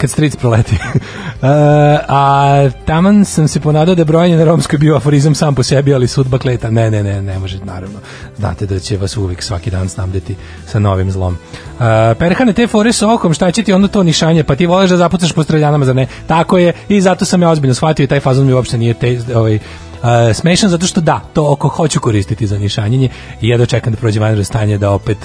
kad 0.04 0.10
stric 0.10 0.36
proleti. 0.36 0.74
Uh, 0.74 1.00
a 2.20 2.70
taman 2.86 3.24
sam 3.24 3.48
se 3.48 3.60
ponadao 3.60 3.94
da 3.94 4.00
je 4.00 4.04
brojanje 4.04 4.36
na 4.36 4.44
romskoj 4.44 4.78
bio 4.78 4.96
aforizam 4.96 5.34
sam 5.34 5.54
po 5.54 5.62
sebi, 5.62 5.94
ali 5.94 6.08
sudba 6.08 6.38
kleta. 6.38 6.70
Ne, 6.70 6.90
ne, 6.90 7.02
ne, 7.02 7.22
ne 7.22 7.38
može, 7.38 7.58
naravno. 7.64 7.98
Znate 8.36 8.66
da 8.66 8.78
će 8.78 8.96
vas 8.96 9.16
uvijek 9.16 9.42
svaki 9.42 9.70
dan 9.70 9.88
snabdeti 9.88 10.36
sa 10.66 10.78
novim 10.78 11.10
zlom. 11.10 11.32
Uh, 11.32 11.78
perhane 12.18 12.52
te 12.52 12.66
fore 12.66 12.92
sa 12.92 13.12
okom, 13.12 13.34
šta 13.34 13.50
će 13.50 13.62
ti 13.62 13.72
onda 13.72 13.88
to 13.88 14.02
nišanje? 14.02 14.44
Pa 14.44 14.56
ti 14.56 14.66
voliš 14.66 14.90
da 14.90 14.96
zapucaš 14.96 15.32
po 15.32 15.42
streljanama, 15.42 15.84
zar 15.84 15.96
ne? 15.96 16.06
Tako 16.26 16.58
je, 16.58 16.72
i 16.88 17.00
zato 17.00 17.24
sam 17.24 17.42
ja 17.42 17.50
ozbiljno 17.50 17.74
shvatio 17.74 18.04
i 18.04 18.06
taj 18.06 18.20
fazon 18.20 18.46
mi 18.46 18.52
uopšte 18.52 18.78
nije 18.78 18.94
te, 18.94 19.18
ovaj, 19.34 19.58
Uh, 20.04 20.36
smešan 20.36 20.70
zato 20.70 20.86
što 20.86 21.00
da, 21.00 21.20
to 21.32 21.52
oko 21.52 21.68
hoću 21.68 22.00
koristiti 22.00 22.46
za 22.46 22.58
nišanjenje 22.58 23.08
i 23.40 23.48
ja 23.48 23.58
dočekam 23.58 23.92
da 23.92 23.98
prođe 23.98 24.20
vanredno 24.20 24.44
stanje 24.44 24.78
da 24.78 24.90
opet 24.90 25.18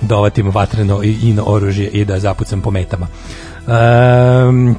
dovatim 0.00 0.50
vatreno 0.50 1.02
i 1.02 1.16
ino 1.22 1.42
oružje 1.46 1.88
i 1.88 2.04
da 2.04 2.18
zapucam 2.18 2.60
po 2.60 2.70
metama. 2.70 3.06
Um, 3.68 4.76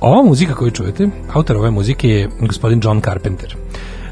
ova 0.00 0.22
muzika 0.22 0.54
koju 0.54 0.70
čujete, 0.70 1.08
autor 1.32 1.56
ove 1.56 1.70
muzike 1.70 2.08
je 2.08 2.28
gospodin 2.40 2.80
John 2.84 3.00
Carpenter. 3.00 3.56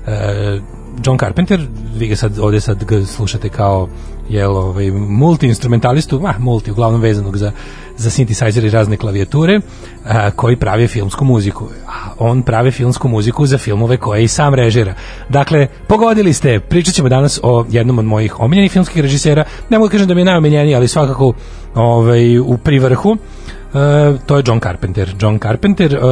Uh, 0.06 0.62
John 1.04 1.18
Carpenter, 1.18 1.60
vi 1.96 2.08
ga 2.08 2.16
sad 2.16 2.38
ovde 2.38 2.60
sad 2.60 2.84
ga 2.84 3.04
slušate 3.04 3.48
kao 3.48 3.88
jel, 4.30 4.56
ovaj, 4.56 4.90
multi-instrumentalistu, 4.90 6.22
ah, 6.26 6.38
multi, 6.38 6.70
uglavnom 6.70 7.00
vezanog 7.00 7.36
za, 7.36 7.52
za 7.96 8.10
synthesizer 8.10 8.66
i 8.66 8.70
razne 8.70 8.96
klavijature, 8.96 9.60
a, 10.04 10.30
koji 10.30 10.56
pravi 10.56 10.88
filmsku 10.88 11.24
muziku. 11.24 11.64
A 11.86 12.12
on 12.18 12.42
pravi 12.42 12.70
filmsku 12.70 13.08
muziku 13.08 13.46
za 13.46 13.58
filmove 13.58 13.96
koje 13.96 14.24
i 14.24 14.28
sam 14.28 14.54
režira. 14.54 14.94
Dakle, 15.28 15.66
pogodili 15.88 16.32
ste, 16.32 16.60
pričat 16.60 16.94
ćemo 16.94 17.08
danas 17.08 17.40
o 17.42 17.64
jednom 17.70 17.98
od 17.98 18.04
mojih 18.04 18.40
omiljenih 18.40 18.72
filmskih 18.72 19.02
režisera, 19.02 19.44
ne 19.70 19.78
mogu 19.78 19.88
da 19.88 19.92
kažem 19.92 20.08
da 20.08 20.14
mi 20.14 20.20
je 20.20 20.24
najomiljeniji, 20.24 20.74
ali 20.74 20.88
svakako 20.88 21.32
ovaj, 21.74 22.38
u 22.38 22.58
privrhu. 22.64 23.16
Uh, 23.70 24.20
to 24.26 24.36
je 24.36 24.42
John 24.46 24.60
Carpenter. 24.60 25.14
John 25.20 25.38
Carpenter 25.38 25.94
uh, 25.94 26.02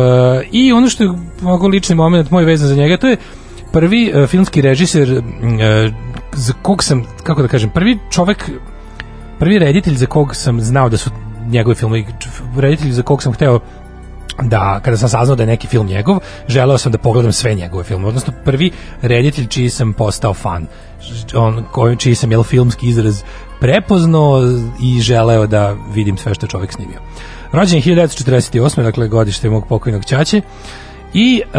i 0.53 0.73
ono 0.73 0.89
što 0.89 1.05
je 1.05 1.11
mogu 1.41 1.69
lični 1.69 1.95
moment 1.95 2.31
moj 2.31 2.45
vezan 2.45 2.69
za 2.69 2.75
njega, 2.75 2.97
to 2.97 3.09
je 3.09 3.17
prvi 3.73 4.13
uh, 4.15 4.29
filmski 4.29 4.61
režiser 4.61 5.13
uh, 5.13 5.23
za 6.33 6.53
kog 6.63 6.85
sam, 6.85 7.05
kako 7.23 7.43
da 7.43 7.49
kažem, 7.49 7.71
prvi 7.71 7.99
čovek 8.11 8.51
prvi 9.39 9.59
reditelj 9.59 9.95
za 9.95 10.07
kog 10.07 10.37
sam 10.37 10.61
znao 10.61 10.89
da 10.89 10.97
su 10.97 11.11
njegovi 11.51 11.75
filmovi, 11.75 12.07
reditelj 12.57 12.93
za 12.93 13.03
kog 13.03 13.23
sam 13.23 13.33
hteo 13.33 13.61
da 14.43 14.81
kada 14.85 14.97
sam 14.97 15.09
saznao 15.09 15.37
da 15.37 15.43
je 15.43 15.47
neki 15.47 15.67
film 15.67 15.87
njegov, 15.87 16.19
želeo 16.49 16.79
sam 16.79 16.93
da 16.93 16.99
pogledam 16.99 17.33
sve 17.33 17.55
njegove 17.55 17.85
filmove, 17.85 18.09
odnosno 18.09 18.33
prvi 18.45 18.71
reditelj 19.03 19.47
čiji 19.47 19.71
sam 19.71 19.93
postao 19.93 20.35
fan, 20.35 20.67
on 21.35 21.65
koji 21.73 21.97
čiji 21.97 22.15
sam 22.15 22.33
jel 22.33 22.43
filmski 22.43 22.89
izraz 22.89 23.23
prepoznao 23.61 24.43
i 24.83 25.01
želeo 25.01 25.47
da 25.47 25.77
vidim 25.95 26.17
sve 26.17 26.35
što 26.35 26.47
je 26.47 26.51
čovjek 26.51 26.73
snimio. 26.73 26.99
Rođen 27.53 27.77
je 27.85 27.97
1948. 27.97 28.83
dakle 28.83 29.09
godište 29.09 29.51
mog 29.51 29.67
pokojnog 29.69 30.05
ćaće 30.05 30.41
i 31.15 31.43
e, 31.55 31.59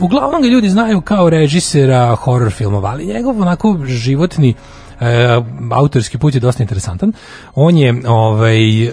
uglavnom 0.00 0.42
ga 0.42 0.48
ljudi 0.48 0.68
znaju 0.68 1.00
kao 1.00 1.30
režisera 1.30 2.14
horror 2.14 2.52
filmova, 2.52 2.90
ali 2.90 3.06
njegov 3.06 3.42
onako 3.42 3.78
životni 3.84 4.54
e, 5.00 5.40
autorski 5.70 6.18
put 6.18 6.34
je 6.34 6.40
dosta 6.40 6.62
interesantan. 6.62 7.12
On 7.54 7.76
je 7.76 8.02
ovaj 8.06 8.84
e, 8.84 8.92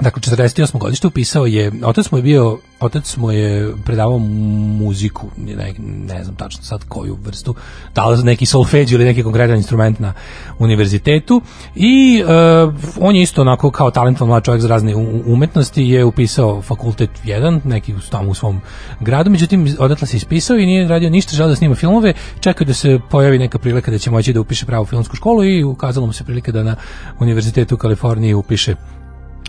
Dakle, 0.00 0.22
48. 0.22 0.78
godište 0.78 1.06
upisao 1.06 1.46
je, 1.46 1.72
otac 1.84 2.10
mu 2.10 2.18
je 2.18 2.22
bio, 2.22 2.58
otac 2.80 3.16
mu 3.16 3.32
je 3.32 3.74
predavao 3.84 4.18
muziku, 4.18 5.26
ne, 5.36 5.74
ne 6.08 6.24
znam 6.24 6.36
tačno 6.36 6.62
sad 6.62 6.84
koju 6.88 7.18
vrstu, 7.24 7.54
da 7.94 8.06
li 8.06 8.24
neki 8.24 8.46
solfeđ 8.46 8.92
ili 8.92 9.04
neki 9.04 9.22
konkretan 9.22 9.56
instrument 9.56 9.98
na 9.98 10.12
univerzitetu 10.58 11.42
i 11.74 12.22
uh, 12.24 12.74
on 13.00 13.16
je 13.16 13.22
isto 13.22 13.40
onako 13.40 13.70
kao 13.70 13.90
talentovan 13.90 14.28
mlad 14.28 14.44
čovjek 14.44 14.62
za 14.62 14.68
razne 14.68 14.94
umetnosti 15.26 15.82
je 15.82 16.04
upisao 16.04 16.62
fakultet 16.62 17.10
1, 17.24 17.60
neki 17.64 17.94
tamo 18.10 18.30
u 18.30 18.34
svom 18.34 18.60
gradu, 19.00 19.30
međutim 19.30 19.76
odatle 19.78 20.06
se 20.06 20.16
ispisao 20.16 20.58
i 20.58 20.66
nije 20.66 20.88
radio 20.88 21.10
ništa, 21.10 21.36
želeo 21.36 21.48
da 21.48 21.56
snima 21.56 21.74
filmove, 21.74 22.14
čekao 22.40 22.64
da 22.64 22.74
se 22.74 23.00
pojavi 23.10 23.38
neka 23.38 23.58
prilika 23.58 23.90
da 23.90 23.98
će 23.98 24.10
moći 24.10 24.32
da 24.32 24.40
upiše 24.40 24.66
pravu 24.66 24.84
filmsku 24.84 25.16
školu 25.16 25.44
i 25.44 25.64
ukazalo 25.64 26.06
mu 26.06 26.12
se 26.12 26.24
prilika 26.24 26.52
da 26.52 26.62
na 26.62 26.76
univerzitetu 27.18 27.74
u 27.74 27.78
Kaliforniji 27.78 28.34
upiše 28.34 28.74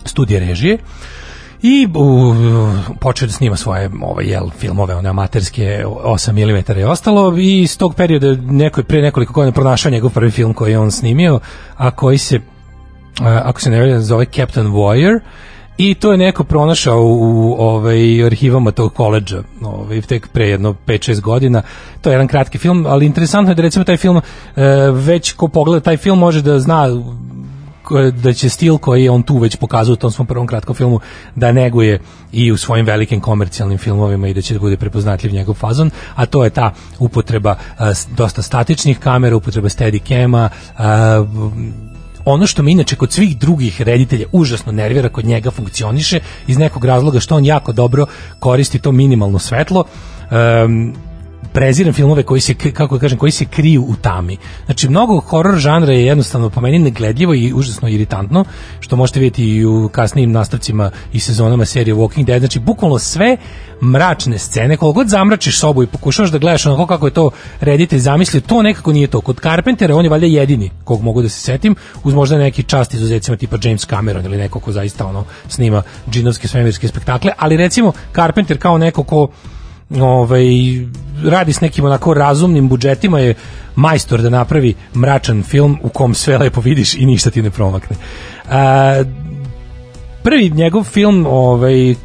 studije 0.05 0.39
režije 0.39 0.77
i 1.61 1.87
u, 1.95 2.33
počeo 2.99 3.25
da 3.27 3.31
snima 3.31 3.55
svoje 3.55 3.89
ovaj, 4.01 4.25
jel, 4.25 4.49
filmove, 4.49 4.95
one 4.95 5.09
amaterske 5.09 5.83
8 5.85 6.31
mm 6.31 6.79
i 6.79 6.83
ostalo 6.83 7.37
i 7.37 7.61
iz 7.61 7.77
tog 7.77 7.95
perioda 7.95 8.35
neko, 8.41 8.83
pre 8.83 9.01
nekoliko 9.01 9.33
godina 9.33 9.51
pronašao 9.51 9.91
njegov 9.91 10.09
prvi 10.09 10.31
film 10.31 10.53
koji 10.53 10.71
je 10.71 10.79
on 10.79 10.91
snimio, 10.91 11.39
a 11.77 11.91
koji 11.91 12.17
se 12.17 12.39
ako 13.19 13.61
se 13.61 13.69
ne 13.69 13.81
vidi 13.81 13.99
zove 13.99 14.25
Captain 14.25 14.67
Warrior 14.67 15.19
i 15.77 15.93
to 15.93 16.11
je 16.11 16.17
neko 16.17 16.43
pronašao 16.43 17.01
u 17.03 17.55
ovaj 17.59 18.25
arhivama 18.25 18.71
tog 18.71 18.93
koledža, 18.93 19.43
ovaj 19.61 20.01
tek 20.01 20.27
pre 20.27 20.47
jedno 20.47 20.75
5-6 20.87 21.21
godina. 21.21 21.61
To 22.01 22.09
je 22.09 22.13
jedan 22.13 22.27
kratki 22.27 22.57
film, 22.57 22.85
ali 22.87 23.05
interesantno 23.05 23.51
je 23.51 23.55
da 23.55 23.61
recimo 23.61 23.85
taj 23.85 23.97
film 23.97 24.17
e, 24.17 24.21
već 24.91 25.31
ko 25.31 25.47
pogleda 25.47 25.83
taj 25.83 25.97
film 25.97 26.19
može 26.19 26.41
da 26.41 26.59
zna 26.59 26.87
da 28.23 28.33
će 28.33 28.49
stil 28.49 28.77
koji 28.77 29.03
je 29.03 29.11
on 29.11 29.23
tu 29.23 29.37
već 29.37 29.55
pokazao 29.55 29.93
u 29.93 29.95
tom 29.95 30.11
svom 30.11 30.27
prvom 30.27 30.47
kratkom 30.47 30.75
filmu 30.75 30.99
da 31.35 31.51
neguje 31.51 31.99
i 32.31 32.51
u 32.51 32.57
svojim 32.57 32.85
velikim 32.85 33.19
komercijalnim 33.19 33.77
filmovima 33.77 34.27
i 34.27 34.33
da 34.33 34.41
će 34.41 34.53
da 34.53 34.59
bude 34.59 34.77
prepoznatljiv 34.77 35.33
njegov 35.33 35.55
fazon, 35.55 35.91
a 36.15 36.25
to 36.25 36.43
je 36.43 36.49
ta 36.49 36.73
upotreba 36.99 37.55
a, 37.77 37.93
dosta 38.17 38.41
statičnih 38.41 38.99
kamera, 38.99 39.35
upotreba 39.35 39.69
steadicama, 39.69 40.49
a, 40.77 41.25
ono 42.25 42.47
što 42.47 42.63
me 42.63 42.71
inače 42.71 42.95
kod 42.95 43.11
svih 43.11 43.37
drugih 43.37 43.81
reditelja 43.81 44.25
užasno 44.31 44.71
nervira 44.71 45.09
kod 45.09 45.25
njega 45.25 45.51
funkcioniše 45.51 46.19
iz 46.47 46.57
nekog 46.57 46.85
razloga 46.85 47.19
što 47.19 47.35
on 47.35 47.45
jako 47.45 47.71
dobro 47.71 48.05
koristi 48.39 48.79
to 48.79 48.91
minimalno 48.91 49.39
svetlo. 49.39 49.83
Um, 50.31 50.95
preziram 51.53 51.93
filmove 51.93 52.23
koji 52.23 52.41
se 52.41 52.53
kako 52.53 52.99
kažem 52.99 53.17
koji 53.17 53.31
se 53.31 53.45
kriju 53.45 53.85
u 53.87 53.95
tami. 53.95 54.37
Znači 54.65 54.89
mnogo 54.89 55.19
horor 55.19 55.57
žanra 55.57 55.93
je 55.93 56.05
jednostavno 56.05 56.49
po 56.49 56.61
meni 56.61 56.79
negledljivo 56.79 57.33
i 57.33 57.53
užasno 57.53 57.89
iritantno, 57.89 58.45
što 58.79 58.95
možete 58.95 59.19
vidjeti 59.19 59.45
i 59.45 59.65
u 59.65 59.89
kasnijim 59.89 60.31
nastavcima 60.31 60.91
i 61.13 61.19
sezonama 61.19 61.65
serije 61.65 61.95
Walking 61.95 62.25
Dead. 62.25 62.41
Znači 62.41 62.59
bukvalno 62.59 62.99
sve 62.99 63.37
mračne 63.81 64.37
scene, 64.37 64.77
koliko 64.77 64.99
god 64.99 65.07
zamračiš 65.07 65.59
sobu 65.59 65.83
i 65.83 65.87
pokušavaš 65.87 66.31
da 66.31 66.37
gledaš 66.37 66.65
onako 66.65 66.87
kako 66.87 67.07
je 67.07 67.13
to 67.13 67.31
reditelj 67.59 67.99
zamislio, 67.99 68.41
to 68.41 68.61
nekako 68.61 68.93
nije 68.93 69.07
to. 69.07 69.21
Kod 69.21 69.39
Carpentera 69.39 69.95
on 69.95 70.05
je 70.05 70.09
valjda 70.09 70.27
jedini 70.27 70.71
kog 70.83 71.01
mogu 71.01 71.21
da 71.21 71.29
se 71.29 71.41
setim, 71.41 71.75
uz 72.03 72.13
možda 72.13 72.37
neki 72.37 72.63
čast 72.63 72.93
izuzecima 72.93 73.37
tipa 73.37 73.57
James 73.63 73.85
Cameron 73.85 74.25
ili 74.25 74.37
neko 74.37 74.59
ko 74.59 74.71
zaista 74.71 75.05
ono 75.05 75.25
snima 75.47 75.83
džinovske 76.09 76.47
svemirske 76.47 76.87
spektakle, 76.87 77.31
ali 77.37 77.57
recimo 77.57 77.91
Carpenter 78.15 78.57
kao 78.57 78.77
neko 78.77 79.03
ko 79.03 79.27
ovaj, 79.99 80.45
radi 81.25 81.53
s 81.53 81.61
nekim 81.61 81.85
onako 81.85 82.13
razumnim 82.13 82.69
budžetima 82.69 83.19
je 83.19 83.33
majstor 83.75 84.21
da 84.21 84.29
napravi 84.29 84.73
mračan 84.95 85.43
film 85.43 85.79
u 85.83 85.89
kom 85.89 86.13
sve 86.13 86.37
lepo 86.37 86.61
vidiš 86.61 86.93
i 86.93 87.05
ništa 87.05 87.29
ti 87.29 87.41
ne 87.41 87.51
promakne. 87.51 87.95
A, 88.49 89.03
prvi 90.23 90.49
njegov 90.49 90.83
film 90.83 91.25
ovaj, 91.29 91.95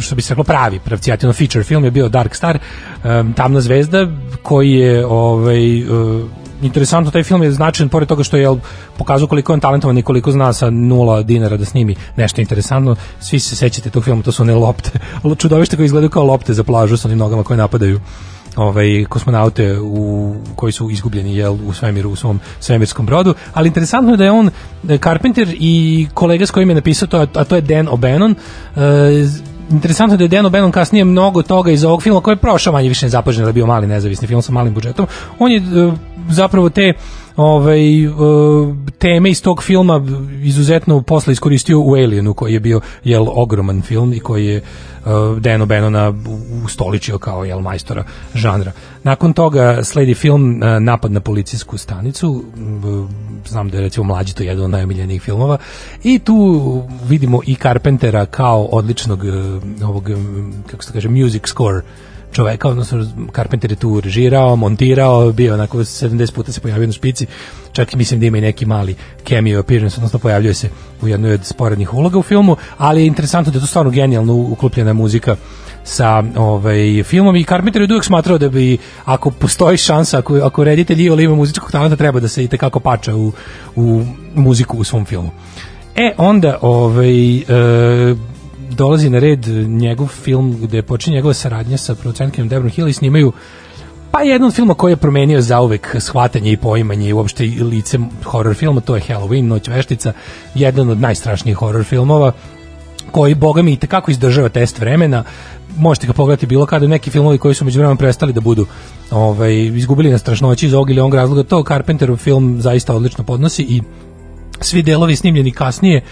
što 0.00 0.14
bi 0.14 0.22
se 0.22 0.34
reklo 0.34 0.44
pravi 0.44 0.80
pravcijatino 0.84 1.32
feature 1.32 1.64
film 1.64 1.84
je 1.84 1.90
bio 1.90 2.08
Dark 2.08 2.34
Star 2.34 2.58
um, 3.04 3.32
Tamna 3.32 3.60
zvezda 3.60 4.06
koji 4.42 4.72
je 4.72 5.06
ovaj, 5.06 5.82
uh, 5.82 6.22
interesantno 6.62 7.10
taj 7.10 7.22
film 7.22 7.42
je 7.42 7.52
značajan 7.52 7.88
pored 7.88 8.08
toga 8.08 8.24
što 8.24 8.36
je 8.36 8.56
pokazao 8.98 9.28
koliko 9.28 9.52
je 9.52 9.54
on 9.54 9.60
talentovan 9.60 9.98
i 9.98 10.02
koliko 10.02 10.32
zna 10.32 10.52
sa 10.52 10.70
nula 10.70 11.22
dinara 11.22 11.56
da 11.56 11.64
snimi 11.64 11.94
nešto 12.16 12.40
interesantno. 12.40 12.96
Svi 13.20 13.38
se 13.38 13.56
sećate 13.56 13.90
tog 13.90 14.04
filma, 14.04 14.22
to 14.22 14.32
su 14.32 14.42
one 14.42 14.54
lopte. 14.54 14.90
Čudovište 15.38 15.76
koje 15.76 15.84
izgledaju 15.84 16.10
kao 16.10 16.24
lopte 16.24 16.54
za 16.54 16.64
plažu 16.64 16.96
sa 16.96 17.08
onim 17.08 17.18
nogama 17.18 17.42
koje 17.42 17.56
napadaju 17.56 18.00
ovaj 18.56 19.04
kosmonaute 19.08 19.78
u 19.80 20.34
koji 20.56 20.72
su 20.72 20.90
izgubljeni 20.90 21.36
jel 21.36 21.56
u 21.66 21.72
svemiru 21.72 22.10
u 22.10 22.16
svom 22.16 22.40
svemirskom 22.60 23.06
brodu, 23.06 23.34
ali 23.54 23.68
interesantno 23.68 24.10
je 24.10 24.16
da 24.16 24.24
je 24.24 24.30
on 24.30 24.50
Carpenter 25.02 25.56
i 25.60 26.06
kolega 26.14 26.46
s 26.46 26.50
kojim 26.50 26.68
je 26.68 26.74
napisao 26.74 27.08
to, 27.08 27.26
a 27.34 27.44
to 27.44 27.56
je 27.56 27.60
Dan 27.60 27.88
O'Bannon, 27.88 28.34
e, 28.76 28.80
interesantno 29.70 30.16
da 30.16 30.24
je 30.24 30.28
Dan 30.28 30.44
O'Bannon 30.44 30.70
kasnije 30.70 31.04
mnogo 31.04 31.42
toga 31.42 31.70
iz 31.70 31.84
ovog 31.84 32.02
filma 32.02 32.20
koji 32.20 32.32
je 32.32 32.36
prošao 32.36 32.72
manje 32.72 32.88
više 32.88 33.06
nezapažen 33.06 33.42
da 33.44 33.48
je 33.48 33.52
bio 33.52 33.66
mali 33.66 33.86
nezavisni 33.86 34.28
film 34.28 34.42
sa 34.42 34.52
malim 34.52 34.74
budžetom. 34.74 35.06
On 35.38 35.52
je 35.52 35.58
e, 35.58 35.92
zapravo 36.30 36.68
te 36.68 36.92
ovaj, 37.36 38.06
uh, 38.06 38.14
teme 38.98 39.30
iz 39.30 39.42
tog 39.42 39.62
filma 39.62 40.06
izuzetno 40.42 41.02
posle 41.02 41.32
iskoristio 41.32 41.80
u 41.80 41.94
Alienu 41.94 42.34
koji 42.34 42.52
je 42.52 42.60
bio 42.60 42.80
jel, 43.04 43.26
ogroman 43.28 43.82
film 43.82 44.12
i 44.12 44.20
koji 44.20 44.46
je 44.46 44.62
uh, 45.04 45.38
Dano 45.38 45.66
Benona 45.66 46.12
ustoličio 46.64 47.18
kao 47.18 47.44
jel, 47.44 47.60
majstora 47.60 48.04
žanra. 48.34 48.72
Nakon 49.02 49.32
toga 49.32 49.84
sledi 49.84 50.14
film 50.14 50.62
uh, 50.62 50.82
Napad 50.82 51.12
na 51.12 51.20
policijsku 51.20 51.78
stanicu, 51.78 52.44
znam 53.48 53.70
da 53.70 53.76
je 53.76 53.82
recimo 53.82 54.04
mlađi 54.04 54.34
to 54.34 54.42
jedan 54.42 54.64
od 54.64 54.70
najomiljenijih 54.70 55.22
filmova 55.22 55.58
i 56.04 56.18
tu 56.18 56.82
vidimo 57.08 57.40
i 57.46 57.54
Carpentera 57.54 58.26
kao 58.26 58.64
odličnog 58.64 59.20
ovog, 59.84 60.10
kako 60.66 60.84
se 60.84 60.92
kaže, 60.92 61.08
music 61.08 61.42
score 61.46 61.82
čoveka, 62.32 62.68
odnosno 62.68 63.06
Carpenter 63.34 63.70
je 63.70 63.76
tu 63.76 64.00
režirao, 64.00 64.56
montirao, 64.56 65.32
bio 65.32 65.54
onako 65.54 65.78
70 65.78 66.32
puta 66.32 66.52
se 66.52 66.60
pojavio 66.60 66.86
na 66.86 66.92
špici, 66.92 67.26
čak 67.72 67.94
mislim 67.94 68.20
da 68.20 68.26
ima 68.26 68.38
i 68.38 68.40
neki 68.40 68.66
mali 68.66 68.94
cameo 69.28 69.60
appearance, 69.60 69.96
odnosno 69.96 70.18
pojavljuje 70.18 70.54
se 70.54 70.68
u 71.02 71.08
jednoj 71.08 71.34
od 71.34 71.44
sporednih 71.44 71.94
uloga 71.94 72.18
u 72.18 72.22
filmu, 72.22 72.56
ali 72.78 73.00
je 73.00 73.06
interesantno 73.06 73.52
da 73.52 73.56
je 73.56 73.60
to 73.60 73.66
stvarno 73.66 73.90
genijalno 73.90 74.34
uklopljena 74.34 74.92
muzika 74.92 75.36
sa 75.84 76.22
ovaj 76.36 77.02
filmom 77.02 77.36
i 77.36 77.44
Carpenter 77.44 77.82
je 77.82 77.86
uvijek 77.86 78.04
smatrao 78.04 78.38
da 78.38 78.48
bi 78.48 78.78
ako 79.04 79.30
postoji 79.30 79.76
šansa 79.76 80.18
ako 80.18 80.36
ako 80.36 80.64
reditelj 80.64 81.00
i 81.00 81.04
ima 81.04 81.34
muzičkog 81.34 81.70
talenta 81.70 81.96
treba 81.96 82.20
da 82.20 82.28
se 82.28 82.44
i 82.44 82.48
kako 82.48 82.80
pača 82.80 83.16
u, 83.16 83.32
u 83.76 84.04
muziku 84.34 84.78
u 84.78 84.84
svom 84.84 85.04
filmu. 85.04 85.30
E 85.96 86.12
onda 86.18 86.58
ovaj 86.60 87.36
e, 87.36 87.42
dolazi 88.74 89.10
na 89.10 89.18
red 89.18 89.46
njegov 89.68 90.06
film 90.06 90.56
gde 90.62 90.82
počinje 90.82 91.14
njegova 91.14 91.34
saradnja 91.34 91.76
sa 91.76 91.94
producentkom 91.94 92.48
Debrom 92.48 92.70
Hill 92.70 92.88
i 92.88 92.92
snimaju 92.92 93.32
pa 94.12 94.22
jedan 94.22 94.48
od 94.48 94.54
filma 94.54 94.74
koji 94.74 94.92
je 94.92 94.96
promenio 94.96 95.40
zauvek 95.40 95.96
shvatanje 95.98 96.52
i 96.52 96.56
poimanje 96.56 97.08
i 97.08 97.12
uopšte 97.12 97.46
i 97.46 97.62
lice 97.62 97.98
horror 98.24 98.54
filma, 98.54 98.80
to 98.80 98.96
je 98.96 99.02
Halloween, 99.08 99.42
Noć 99.42 99.68
veštica, 99.68 100.12
jedan 100.54 100.90
od 100.90 101.00
najstrašnijih 101.00 101.56
horror 101.56 101.84
filmova 101.84 102.32
koji, 103.10 103.34
boga 103.34 103.62
mi, 103.62 103.76
kako 103.76 104.10
izdržava 104.10 104.48
test 104.48 104.78
vremena, 104.78 105.24
možete 105.76 106.06
ga 106.06 106.12
pogledati 106.12 106.46
bilo 106.46 106.66
kada 106.66 106.86
neki 106.86 107.10
filmovi 107.10 107.38
koji 107.38 107.54
su 107.54 107.64
međuvremeno 107.64 107.96
prestali 107.96 108.32
da 108.32 108.40
budu 108.40 108.66
ovaj, 109.10 109.54
izgubili 109.54 110.10
na 110.10 110.18
strašnoći 110.18 110.66
iz 110.66 110.74
ovog 110.74 110.90
ili 110.90 111.00
onog 111.00 111.14
razloga, 111.14 111.42
to 111.42 111.64
Carpenterov 111.68 112.16
film 112.16 112.60
zaista 112.60 112.94
odlično 112.94 113.24
podnosi 113.24 113.62
i 113.62 113.82
svi 114.60 114.82
delovi 114.82 115.16
snimljeni 115.16 115.50
kasnije 115.50 116.02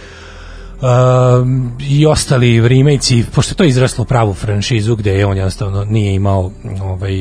i 1.89 2.07
ostali 2.07 2.69
remake 2.69 3.25
pošto 3.35 3.53
je 3.53 3.57
to 3.57 3.65
izraslo 3.65 4.03
u 4.03 4.05
pravu 4.05 4.35
franšizu 4.35 4.97
gde 4.97 5.15
je 5.15 5.27
on 5.27 5.37
jednostavno 5.37 5.85
nije 5.85 6.15
imao 6.15 6.51
ovaj, 6.83 7.13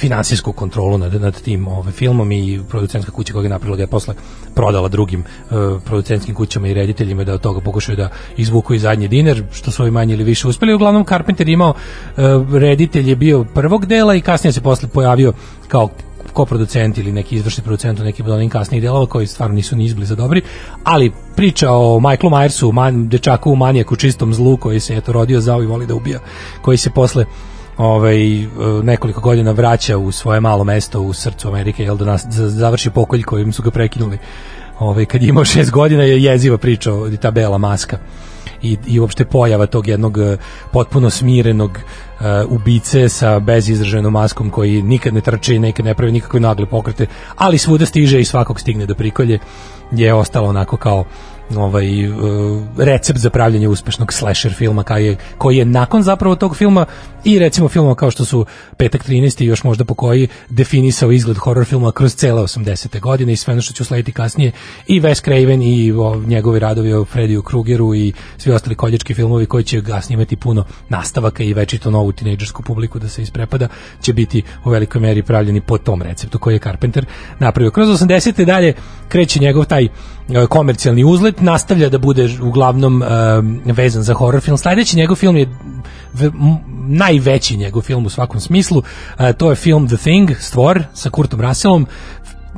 finansijsku 0.00 0.52
kontrolu 0.52 0.98
nad, 0.98 1.14
nad 1.20 1.42
tim 1.42 1.68
ovaj, 1.68 1.92
filmom 1.92 2.32
i 2.32 2.60
producentska 2.68 3.12
kuća 3.12 3.32
koja 3.32 3.42
je 3.42 3.48
napravila 3.48 3.76
ga 3.76 3.82
je 3.82 3.86
posle 3.86 4.14
prodala 4.54 4.88
drugim 4.88 5.20
uh, 5.20 5.82
producentskim 5.84 6.34
kućama 6.34 6.68
i 6.68 6.74
rediteljima 6.74 7.24
da 7.24 7.34
od 7.34 7.40
toga 7.40 7.60
pokušaju 7.60 7.96
da 7.96 8.08
izvuku 8.36 8.74
i 8.74 8.78
zadnji 8.78 9.08
dinar 9.08 9.42
što 9.52 9.70
su 9.70 9.82
ovi 9.82 9.90
manje 9.90 10.14
ili 10.14 10.24
više 10.24 10.48
uspeli. 10.48 10.74
Uglavnom 10.74 11.04
Carpenter 11.04 11.48
imao 11.48 11.70
uh, 11.70 12.54
reditelj 12.54 13.08
je 13.08 13.16
bio 13.16 13.44
prvog 13.54 13.86
dela 13.86 14.14
i 14.14 14.20
kasnije 14.20 14.52
se 14.52 14.60
posle 14.60 14.88
pojavio 14.88 15.32
kao 15.68 15.88
koproducent 16.34 16.98
ili 16.98 17.12
neki 17.12 17.36
izvršni 17.36 17.64
producent 17.64 18.00
u 18.00 18.04
nekim 18.04 18.26
od 18.26 18.32
onih 18.32 18.52
kasnijih 18.52 18.82
delova 18.82 19.06
koji 19.06 19.26
stvarno 19.26 19.54
nisu 19.54 19.76
ni 19.76 19.84
izbliza 19.84 20.14
dobri, 20.14 20.42
ali 20.84 21.12
priča 21.36 21.72
o 21.72 22.00
Michaelu 22.00 22.36
Myersu, 22.36 22.72
man, 22.72 23.08
dečaku 23.08 23.52
u 23.52 23.56
manijaku 23.56 23.96
čistom 23.96 24.34
zlu 24.34 24.56
koji 24.56 24.80
se 24.80 24.96
eto 24.96 25.12
rodio 25.12 25.40
zao 25.40 25.62
i 25.62 25.66
voli 25.66 25.86
da 25.86 25.94
ubija, 25.94 26.20
koji 26.62 26.76
se 26.76 26.90
posle 26.90 27.24
ovaj 27.76 28.18
nekoliko 28.82 29.20
godina 29.20 29.52
vraća 29.52 29.98
u 29.98 30.12
svoje 30.12 30.40
malo 30.40 30.64
mesto 30.64 31.00
u 31.00 31.12
srcu 31.12 31.48
Amerike 31.48 31.82
jel 31.82 31.96
da 31.96 32.04
nas 32.04 32.26
završi 32.30 32.90
pokolj 32.90 33.22
kojim 33.22 33.52
su 33.52 33.62
ga 33.62 33.70
prekinuli. 33.70 34.18
Ovaj 34.78 35.04
kad 35.04 35.22
je 35.22 35.28
imao 35.28 35.44
6 35.44 35.70
godina 35.70 36.02
je 36.02 36.22
jeziva 36.22 36.58
priča 36.58 36.92
o 36.92 37.10
ta 37.10 37.30
bela 37.30 37.58
maska 37.58 37.98
i, 38.64 38.78
i 38.86 39.00
uopšte 39.00 39.24
pojava 39.24 39.66
tog 39.66 39.88
jednog 39.88 40.18
eh, 40.18 40.36
potpuno 40.72 41.10
smirenog 41.10 41.70
uh, 41.70 42.26
ubice 42.48 43.08
sa 43.08 43.38
bezizraženom 43.38 44.12
maskom 44.12 44.50
koji 44.50 44.82
nikad 44.82 45.14
ne 45.14 45.20
trči, 45.20 45.58
nikad 45.58 45.84
ne 45.84 45.94
pravi 45.94 46.12
nikakve 46.12 46.40
nagle 46.40 46.66
pokrete, 46.66 47.06
ali 47.36 47.58
svuda 47.58 47.86
stiže 47.86 48.20
i 48.20 48.24
svakog 48.24 48.60
stigne 48.60 48.86
do 48.86 48.94
prikolje 48.94 49.38
je 49.92 50.14
ostalo 50.14 50.48
onako 50.48 50.76
kao 50.76 51.04
ovaj 51.56 52.08
uh, 52.08 52.62
recept 52.78 53.18
za 53.18 53.30
pravljanje 53.30 53.68
uspešnog 53.68 54.12
slasher 54.12 54.52
filma 54.52 54.82
koji 54.82 55.06
je, 55.06 55.16
koji 55.38 55.56
je 55.56 55.64
nakon 55.64 56.02
zapravo 56.02 56.36
tog 56.36 56.56
filma 56.56 56.86
i 57.24 57.38
recimo 57.38 57.68
filmova 57.68 57.94
kao 57.94 58.10
što 58.10 58.24
su 58.24 58.46
Petak 58.76 59.08
13 59.08 59.42
i 59.42 59.46
još 59.46 59.64
možda 59.64 59.84
po 59.84 59.94
koji 59.94 60.28
definisao 60.48 61.12
izgled 61.12 61.36
horror 61.36 61.64
filma 61.64 61.92
kroz 61.92 62.14
cele 62.14 62.42
80. 62.42 63.00
godine 63.00 63.32
i 63.32 63.36
sve 63.36 63.52
ono 63.52 63.62
što 63.62 63.72
će 63.72 63.82
uslediti 63.82 64.12
kasnije 64.12 64.52
i 64.86 65.00
Wes 65.00 65.24
Craven 65.24 65.62
i 65.62 65.92
o, 65.92 66.22
njegovi 66.26 66.58
radovi 66.58 66.92
o 66.92 67.04
Frediju 67.04 67.42
Krugeru 67.42 67.94
i 67.94 68.12
svi 68.38 68.52
ostali 68.52 68.74
koljački 68.74 69.14
filmovi 69.14 69.46
koji 69.46 69.64
će 69.64 69.82
kasnije 69.82 70.14
imati 70.14 70.36
puno 70.36 70.64
nastavaka 70.88 71.42
i 71.42 71.54
večito 71.54 71.90
novu 71.90 72.12
tinejdžersku 72.12 72.62
publiku 72.62 72.98
da 72.98 73.08
se 73.08 73.22
isprepada 73.22 73.68
će 74.00 74.12
biti 74.12 74.42
u 74.64 74.70
velikoj 74.70 75.00
meri 75.00 75.22
pravljeni 75.22 75.60
po 75.60 75.78
tom 75.78 76.02
receptu 76.02 76.38
koji 76.38 76.54
je 76.54 76.58
Carpenter 76.58 77.06
napravio. 77.38 77.70
Kroz 77.70 77.88
80. 77.88 78.44
dalje 78.44 78.74
kreće 79.08 79.40
njegov 79.40 79.64
taj 79.64 79.88
komercijalni 80.48 81.04
uzlet, 81.04 81.40
nastavlja 81.40 81.88
da 81.88 81.98
bude 81.98 82.28
uglavnom 82.42 83.02
uh, 83.02 83.08
vezan 83.76 84.02
za 84.02 84.14
horror 84.14 84.40
film. 84.40 84.58
Sledeći 84.58 84.96
njegov 84.96 85.16
film 85.16 85.36
je 85.36 85.48
najveći 86.86 87.56
njegov 87.56 87.82
film 87.82 88.06
u 88.06 88.10
svakom 88.10 88.40
smislu. 88.40 88.78
Uh, 88.78 89.32
to 89.36 89.50
je 89.50 89.56
film 89.56 89.88
The 89.88 89.96
Thing, 89.96 90.30
Stvor, 90.40 90.82
sa 90.94 91.10
Kurtom 91.10 91.40
Russellom 91.40 91.86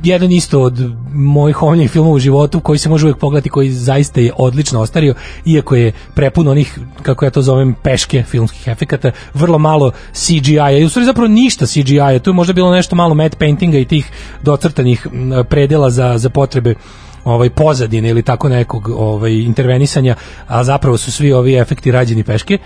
jedan 0.03 0.31
isto 0.31 0.61
od 0.61 0.91
mojih 1.13 1.63
omiljenih 1.63 1.91
filmova 1.91 2.15
u 2.15 2.19
životu 2.19 2.59
koji 2.59 2.79
se 2.79 2.89
može 2.89 3.05
uvijek 3.05 3.17
pogledati 3.17 3.49
koji 3.49 3.71
zaista 3.71 4.21
je 4.21 4.31
odlično 4.37 4.81
ostario 4.81 5.13
iako 5.45 5.75
je 5.75 5.91
prepun 6.15 6.47
onih 6.47 6.79
kako 7.01 7.25
ja 7.25 7.31
to 7.31 7.41
zovem 7.41 7.75
peške 7.83 8.23
filmskih 8.23 8.67
efekata 8.67 9.11
vrlo 9.33 9.57
malo 9.57 9.91
CGI-a 10.13 10.71
i 10.71 10.85
u 10.85 10.89
stvari 10.89 11.05
zapravo 11.05 11.27
ništa 11.27 11.65
CGI-a 11.65 12.19
tu 12.19 12.29
je 12.29 12.33
možda 12.33 12.53
bilo 12.53 12.71
nešto 12.71 12.95
malo 12.95 13.13
matte 13.13 13.37
paintinga 13.37 13.77
i 13.77 13.85
tih 13.85 14.11
docrtanih 14.43 15.07
predela 15.49 15.89
za, 15.89 16.17
za 16.17 16.29
potrebe 16.29 16.75
ovaj 17.27 17.49
pozadine 17.49 18.09
ili 18.09 18.23
tako 18.23 18.49
nekog 18.49 18.89
ovaj 18.89 19.33
intervenisanja, 19.33 20.15
a 20.47 20.63
zapravo 20.63 20.97
su 20.97 21.11
svi 21.11 21.33
ovi 21.33 21.55
efekti 21.55 21.91
rađeni 21.91 22.23
peške, 22.23 22.57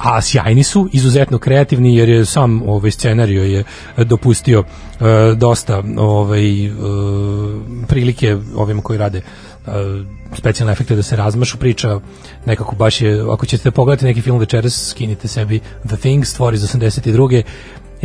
a 0.00 0.20
sjajni 0.22 0.62
su, 0.62 0.88
izuzetno 0.92 1.38
kreativni 1.38 1.96
jer 1.96 2.08
je 2.08 2.24
sam 2.24 2.62
ovaj 2.66 2.90
scenario 2.90 3.44
je 3.44 3.64
dopustio 3.96 4.60
uh, 4.60 5.06
dosta 5.38 5.82
ovaj 5.96 6.68
uh, 6.68 6.74
prilike 7.88 8.36
ovim 8.56 8.80
koji 8.80 8.98
rade 8.98 9.20
uh, 9.66 9.72
specijalne 10.38 10.72
efekte 10.72 10.96
da 10.96 11.02
se 11.02 11.16
razmašu. 11.16 11.58
Priča 11.58 12.00
nekako 12.46 12.76
baš 12.76 13.00
je 13.00 13.20
ako 13.32 13.46
ćete 13.46 13.70
pogledati 13.70 14.04
neki 14.04 14.20
film 14.20 14.38
večeras 14.38 14.88
skinite 14.90 15.28
sebi 15.28 15.60
The 15.86 15.96
Thing 15.96 16.26
stvori 16.26 16.54
iz 16.54 16.62
82 16.62 17.42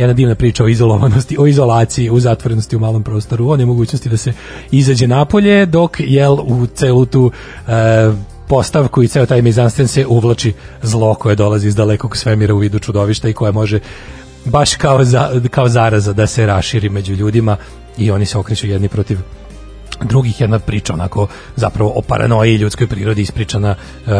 jedna 0.00 0.12
divna 0.12 0.34
priča 0.34 0.64
o 0.64 0.68
izolovanosti, 0.68 1.36
o 1.38 1.46
izolaciji, 1.46 2.10
u 2.10 2.20
zatvorenosti 2.20 2.76
u 2.76 2.80
malom 2.80 3.02
prostoru, 3.02 3.50
o 3.50 3.56
nemogućnosti 3.56 4.08
da 4.08 4.16
se 4.16 4.32
izađe 4.70 5.06
napolje, 5.06 5.66
dok 5.66 5.96
jel 5.98 6.32
u 6.32 6.66
celu 6.66 7.06
tu 7.06 7.30
e, 7.68 7.70
postavku 8.48 9.02
i 9.02 9.08
ceo 9.08 9.26
taj 9.26 9.42
mizansten 9.42 9.88
se 9.88 10.06
uvlači 10.06 10.52
zlo 10.82 11.14
koje 11.14 11.36
dolazi 11.36 11.68
iz 11.68 11.76
dalekog 11.76 12.16
svemira 12.16 12.54
u 12.54 12.58
vidu 12.58 12.78
čudovišta 12.78 13.28
i 13.28 13.32
koje 13.32 13.52
može 13.52 13.80
baš 14.44 14.74
kao, 14.74 15.04
za, 15.04 15.40
kao 15.50 15.68
zaraza 15.68 16.12
da 16.12 16.26
se 16.26 16.46
raširi 16.46 16.88
među 16.88 17.14
ljudima 17.14 17.56
i 17.98 18.10
oni 18.10 18.26
se 18.26 18.38
okreću 18.38 18.66
jedni 18.66 18.88
protiv 18.88 19.18
drugih. 20.02 20.40
Jedna 20.40 20.58
priča 20.58 20.94
onako 20.94 21.26
zapravo 21.56 21.92
o 21.96 22.02
paranoji 22.02 22.56
ljudskoj 22.56 22.86
prirodi 22.86 23.22
ispričana 23.22 23.74
e, 24.06 24.10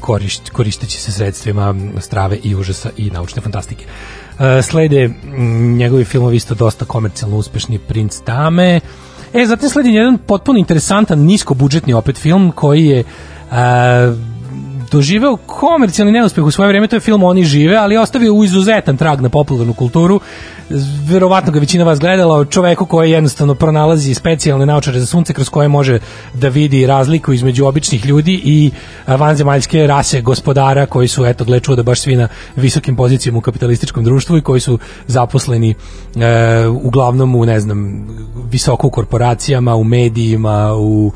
korišt, 0.00 0.50
koristeći 0.50 1.00
se 1.00 1.12
sredstvima 1.12 1.74
strave 2.00 2.38
i 2.42 2.54
užasa 2.54 2.90
i 2.96 3.10
naučne 3.10 3.42
fantastike. 3.42 3.84
Uh, 3.84 4.44
slede 4.62 5.10
njegovi 5.76 6.04
filmovi 6.04 6.36
isto 6.36 6.54
dosta 6.54 6.84
komercijalno 6.84 7.36
uspešni 7.36 7.78
Princ 7.78 8.18
Dame. 8.26 8.80
E, 9.32 9.46
zatim 9.46 9.68
sledi 9.68 9.94
jedan 9.94 10.18
potpuno 10.18 10.58
interesantan 10.58 11.18
niskobudžetni 11.18 11.94
opet 11.94 12.18
film 12.18 12.52
koji 12.52 12.86
je 12.86 13.00
uh, 13.00 13.56
doživeo 14.90 15.36
komercijalni 15.36 16.12
neuspeh 16.12 16.44
u 16.44 16.50
svoje 16.50 16.68
vreme, 16.68 16.88
to 16.88 16.96
je 16.96 17.00
film 17.00 17.22
Oni 17.22 17.44
žive, 17.44 17.76
ali 17.76 17.94
je 17.94 18.00
ostavio 18.00 18.34
u 18.34 18.44
izuzetan 18.44 18.96
trag 18.96 19.20
na 19.20 19.28
popularnu 19.28 19.74
kulturu. 19.74 20.20
Verovatno 21.08 21.52
ga 21.52 21.60
većina 21.60 21.84
vas 21.84 21.98
gledala 21.98 22.36
o 22.36 22.44
čoveku 22.44 22.86
koji 22.86 23.10
jednostavno 23.10 23.54
pronalazi 23.54 24.14
specijalne 24.14 24.66
naučare 24.66 25.00
za 25.00 25.06
sunce 25.06 25.32
kroz 25.32 25.48
koje 25.48 25.68
može 25.68 25.98
da 26.34 26.48
vidi 26.48 26.86
razliku 26.86 27.32
između 27.32 27.66
običnih 27.66 28.06
ljudi 28.06 28.40
i 28.44 28.70
vanzemaljske 29.06 29.86
rase 29.86 30.20
gospodara 30.20 30.86
koji 30.86 31.08
su, 31.08 31.26
eto, 31.26 31.44
gle 31.44 31.60
da 31.76 31.82
baš 31.82 32.00
svi 32.00 32.16
na 32.16 32.28
visokim 32.56 32.96
pozicijama 32.96 33.38
u 33.38 33.40
kapitalističkom 33.40 34.04
društvu 34.04 34.36
i 34.36 34.42
koji 34.42 34.60
su 34.60 34.78
zaposleni 35.06 35.70
e, 35.70 36.66
uglavnom 36.66 37.34
u, 37.34 37.46
ne 37.46 37.60
znam, 37.60 38.06
visoko 38.50 38.86
u 38.86 38.90
korporacijama, 38.90 39.74
u 39.74 39.84
medijima, 39.84 40.74
u 40.74 41.12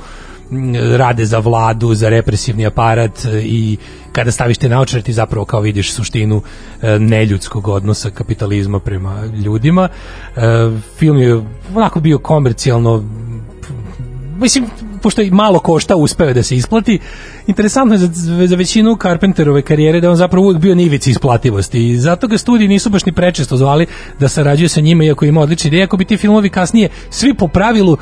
rade 0.97 1.27
za 1.27 1.39
vladu, 1.39 1.94
za 1.94 2.09
represivni 2.09 2.66
aparat 2.66 3.24
e, 3.24 3.43
i 3.43 3.77
kada 4.12 4.31
staviš 4.31 4.59
te 4.59 4.68
naočare 4.68 5.02
ti 5.02 5.12
zapravo 5.12 5.44
kao 5.44 5.60
vidiš 5.60 5.93
suštinu 5.93 6.43
e, 6.82 6.98
neljudskog 6.98 7.68
odnosa 7.68 8.10
kapitalizma 8.10 8.81
prema 8.81 9.24
ljudima. 9.44 9.89
E, 10.36 10.40
film 10.98 11.18
je 11.18 11.43
onako 11.74 12.01
bio 12.01 12.18
komercijalno 12.18 13.05
mislim, 14.40 14.66
pošto 15.02 15.22
i 15.22 15.31
malo 15.31 15.59
košta, 15.59 15.97
uspeo 15.97 16.32
da 16.32 16.43
se 16.43 16.56
isplati. 16.56 16.98
Interesantno 17.47 17.94
je 17.94 17.98
za, 17.98 18.09
za 18.47 18.56
većinu 18.56 18.97
Carpenterove 19.02 19.62
karijere 19.62 20.01
da 20.01 20.10
on 20.10 20.16
zapravo 20.16 20.47
uvijek 20.47 20.62
bio 20.62 20.74
na 20.74 20.82
ivici 20.82 21.10
isplativosti 21.10 21.89
i 21.89 21.97
zato 21.97 22.27
ga 22.27 22.39
studiji 22.39 22.68
nisu 22.68 22.90
baš 22.90 23.06
ni 23.06 23.12
prečesto 23.12 23.56
zvali 23.56 23.86
da 24.20 24.28
sarađuje 24.28 24.68
sa 24.68 24.81
njima, 24.81 25.05
iako 25.05 25.24
ima 25.24 25.40
odlične 25.40 25.68
ideje, 25.68 25.85
ako 25.85 25.97
bi 25.97 26.05
ti 26.05 26.16
filmovi 26.16 26.48
kasnije 26.48 26.89
svi 27.10 27.35
po 27.35 27.48
pravilu 27.48 27.97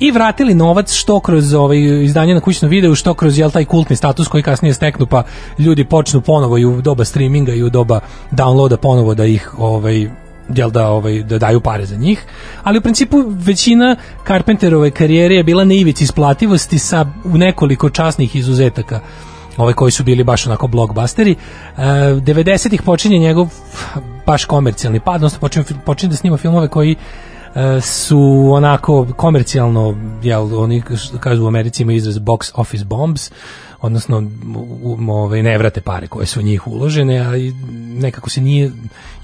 i 0.00 0.10
vratili 0.10 0.54
novac 0.54 0.92
što 0.92 1.20
kroz 1.20 1.54
ovaj 1.54 1.78
izdanje 2.04 2.34
na 2.34 2.40
kućnom 2.40 2.70
videu, 2.70 2.94
što 2.94 3.14
kroz 3.14 3.38
jel 3.38 3.50
taj 3.50 3.64
kultni 3.64 3.96
status 3.96 4.28
koji 4.28 4.42
kasnije 4.42 4.74
steknu 4.74 5.06
pa 5.06 5.22
ljudi 5.58 5.84
počnu 5.84 6.20
ponovo 6.20 6.58
i 6.58 6.64
u 6.64 6.80
doba 6.80 7.04
streaminga 7.04 7.52
i 7.52 7.62
u 7.62 7.70
doba 7.70 8.00
downloada 8.30 8.76
ponovo 8.76 9.14
da 9.14 9.24
ih 9.24 9.50
ovaj 9.58 10.10
jel 10.54 10.70
da 10.70 10.88
ovaj 10.88 11.22
da 11.22 11.38
daju 11.38 11.60
pare 11.60 11.86
za 11.86 11.96
njih, 11.96 12.24
ali 12.62 12.78
u 12.78 12.82
principu 12.82 13.24
većina 13.26 13.96
Carpenterove 14.26 14.90
karijere 14.90 15.34
je 15.34 15.44
bila 15.44 15.64
na 15.64 15.74
ivici 15.74 16.04
isplativosti 16.04 16.78
sa 16.78 17.06
u 17.24 17.38
nekoliko 17.38 17.90
časnih 17.90 18.36
izuzetaka 18.36 19.00
ove 19.56 19.72
koji 19.72 19.92
su 19.92 20.04
bili 20.04 20.24
baš 20.24 20.46
onako 20.46 20.66
blockbusteri. 20.66 21.32
E, 21.32 21.36
90-ih 21.76 22.82
počinje 22.82 23.18
njegov 23.18 23.48
baš 24.26 24.44
komercijalni 24.44 25.00
pad, 25.00 25.14
odnosno 25.14 25.38
počinje, 25.38 25.64
počinje 25.84 26.10
da 26.10 26.16
snima 26.16 26.36
filmove 26.36 26.68
koji 26.68 26.96
su 27.82 28.50
onako 28.52 29.06
komercijalno, 29.16 29.96
jel, 30.22 30.60
oni 30.60 30.82
kažu 31.20 31.44
u 31.44 31.48
Americi 31.48 31.82
ima 31.82 31.92
izraz 31.92 32.18
box 32.18 32.50
office 32.54 32.84
bombs, 32.84 33.30
odnosno 33.80 34.30
ovaj, 35.08 35.42
ne 35.42 35.58
vrate 35.58 35.80
pare 35.80 36.06
koje 36.06 36.26
su 36.26 36.40
u 36.40 36.42
njih 36.42 36.66
uložene, 36.66 37.18
a 37.18 37.30
nekako 38.00 38.30
se 38.30 38.40
nije, 38.40 38.70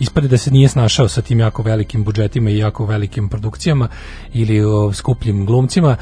ispade 0.00 0.28
da 0.28 0.38
se 0.38 0.50
nije 0.50 0.68
snašao 0.68 1.08
sa 1.08 1.22
tim 1.22 1.40
jako 1.40 1.62
velikim 1.62 2.04
budžetima 2.04 2.50
i 2.50 2.58
jako 2.58 2.86
velikim 2.86 3.28
produkcijama 3.28 3.88
ili 4.32 4.64
o, 4.64 4.92
skupljim 4.92 5.46
glumcima, 5.46 5.96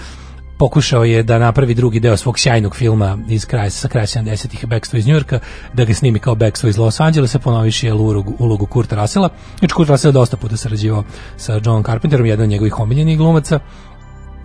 pokušao 0.58 1.04
je 1.04 1.22
da 1.22 1.38
napravi 1.38 1.74
drugi 1.74 2.00
deo 2.00 2.16
svog 2.16 2.38
sjajnog 2.38 2.76
filma 2.76 3.18
iz 3.28 3.46
kraja 3.46 3.70
sa 3.70 3.88
kraja 3.88 4.06
70-ih 4.06 4.66
Backstreet 4.66 5.00
iz 5.00 5.06
Njujorka, 5.06 5.38
da 5.74 5.84
ga 5.84 5.94
snimi 5.94 6.18
kao 6.18 6.34
Backstreet 6.34 6.74
iz 6.74 6.78
Los 6.78 7.00
Angelesa, 7.00 7.38
ponoviši 7.38 7.86
je 7.86 7.92
ulogu, 7.92 8.34
ulogu 8.38 8.66
Kurta 8.66 8.96
Russella. 8.96 9.28
Znači 9.58 9.74
Kurt 9.74 10.04
je 10.04 10.12
dosta 10.12 10.36
puta 10.36 10.56
sarađivao 10.56 11.04
sa 11.36 11.60
John 11.64 11.82
Carpenterom, 11.84 12.26
jedan 12.26 12.44
od 12.44 12.50
njegovih 12.50 12.80
omiljenih 12.80 13.18
glumaca 13.18 13.60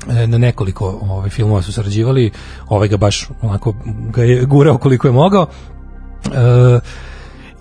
E, 0.07 0.27
na 0.27 0.37
nekoliko 0.37 0.99
ovaj 1.01 1.29
filmova 1.29 1.61
su 1.61 1.73
sarađivali, 1.73 2.31
ovaj 2.67 2.87
ga 2.87 2.97
baš 2.97 3.29
onako 3.41 3.75
ga 3.85 4.23
je 4.23 4.45
gurao 4.45 4.77
koliko 4.77 5.07
je 5.07 5.11
mogao. 5.11 5.47
E, 6.25 6.79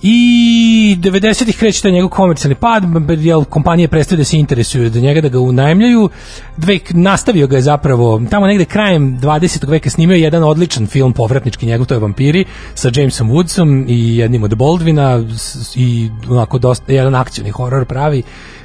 I 0.03 0.97
90-ih 1.01 1.59
kreće 1.59 1.83
taj 1.83 1.93
njegov 1.93 2.11
komercijalni 2.11 2.55
pad, 2.55 2.83
jel 3.19 3.45
kompanije 3.45 3.89
prestaju 3.89 4.17
da 4.17 4.25
se 4.25 4.39
interesuju 4.39 4.91
da 4.91 5.01
njega 5.01 5.21
da 5.21 5.29
ga 5.29 5.41
unajmljuju. 5.41 6.11
Dve, 6.57 6.79
nastavio 6.91 7.47
ga 7.47 7.57
je 7.57 7.63
zapravo, 7.63 8.23
tamo 8.31 8.47
negde 8.47 8.65
krajem 8.65 9.21
20. 9.21 9.69
veka 9.69 9.91
snimio 9.91 10.15
je 10.15 10.21
jedan 10.21 10.45
odličan 10.45 10.87
film 10.87 11.13
povratnički 11.13 11.67
njegov, 11.67 11.87
to 11.87 11.95
je 11.95 12.01
Vampiri, 12.01 12.45
sa 12.75 12.91
Jamesom 12.95 13.31
Woodsom 13.31 13.85
i 13.89 14.17
jednim 14.17 14.43
od 14.43 14.55
Baldwina 14.55 15.37
i 15.77 16.11
onako 16.29 16.59
dosta, 16.59 16.93
jedan 16.93 17.15
akcioni 17.15 17.51
horor 17.51 17.85
pravi 17.85 18.23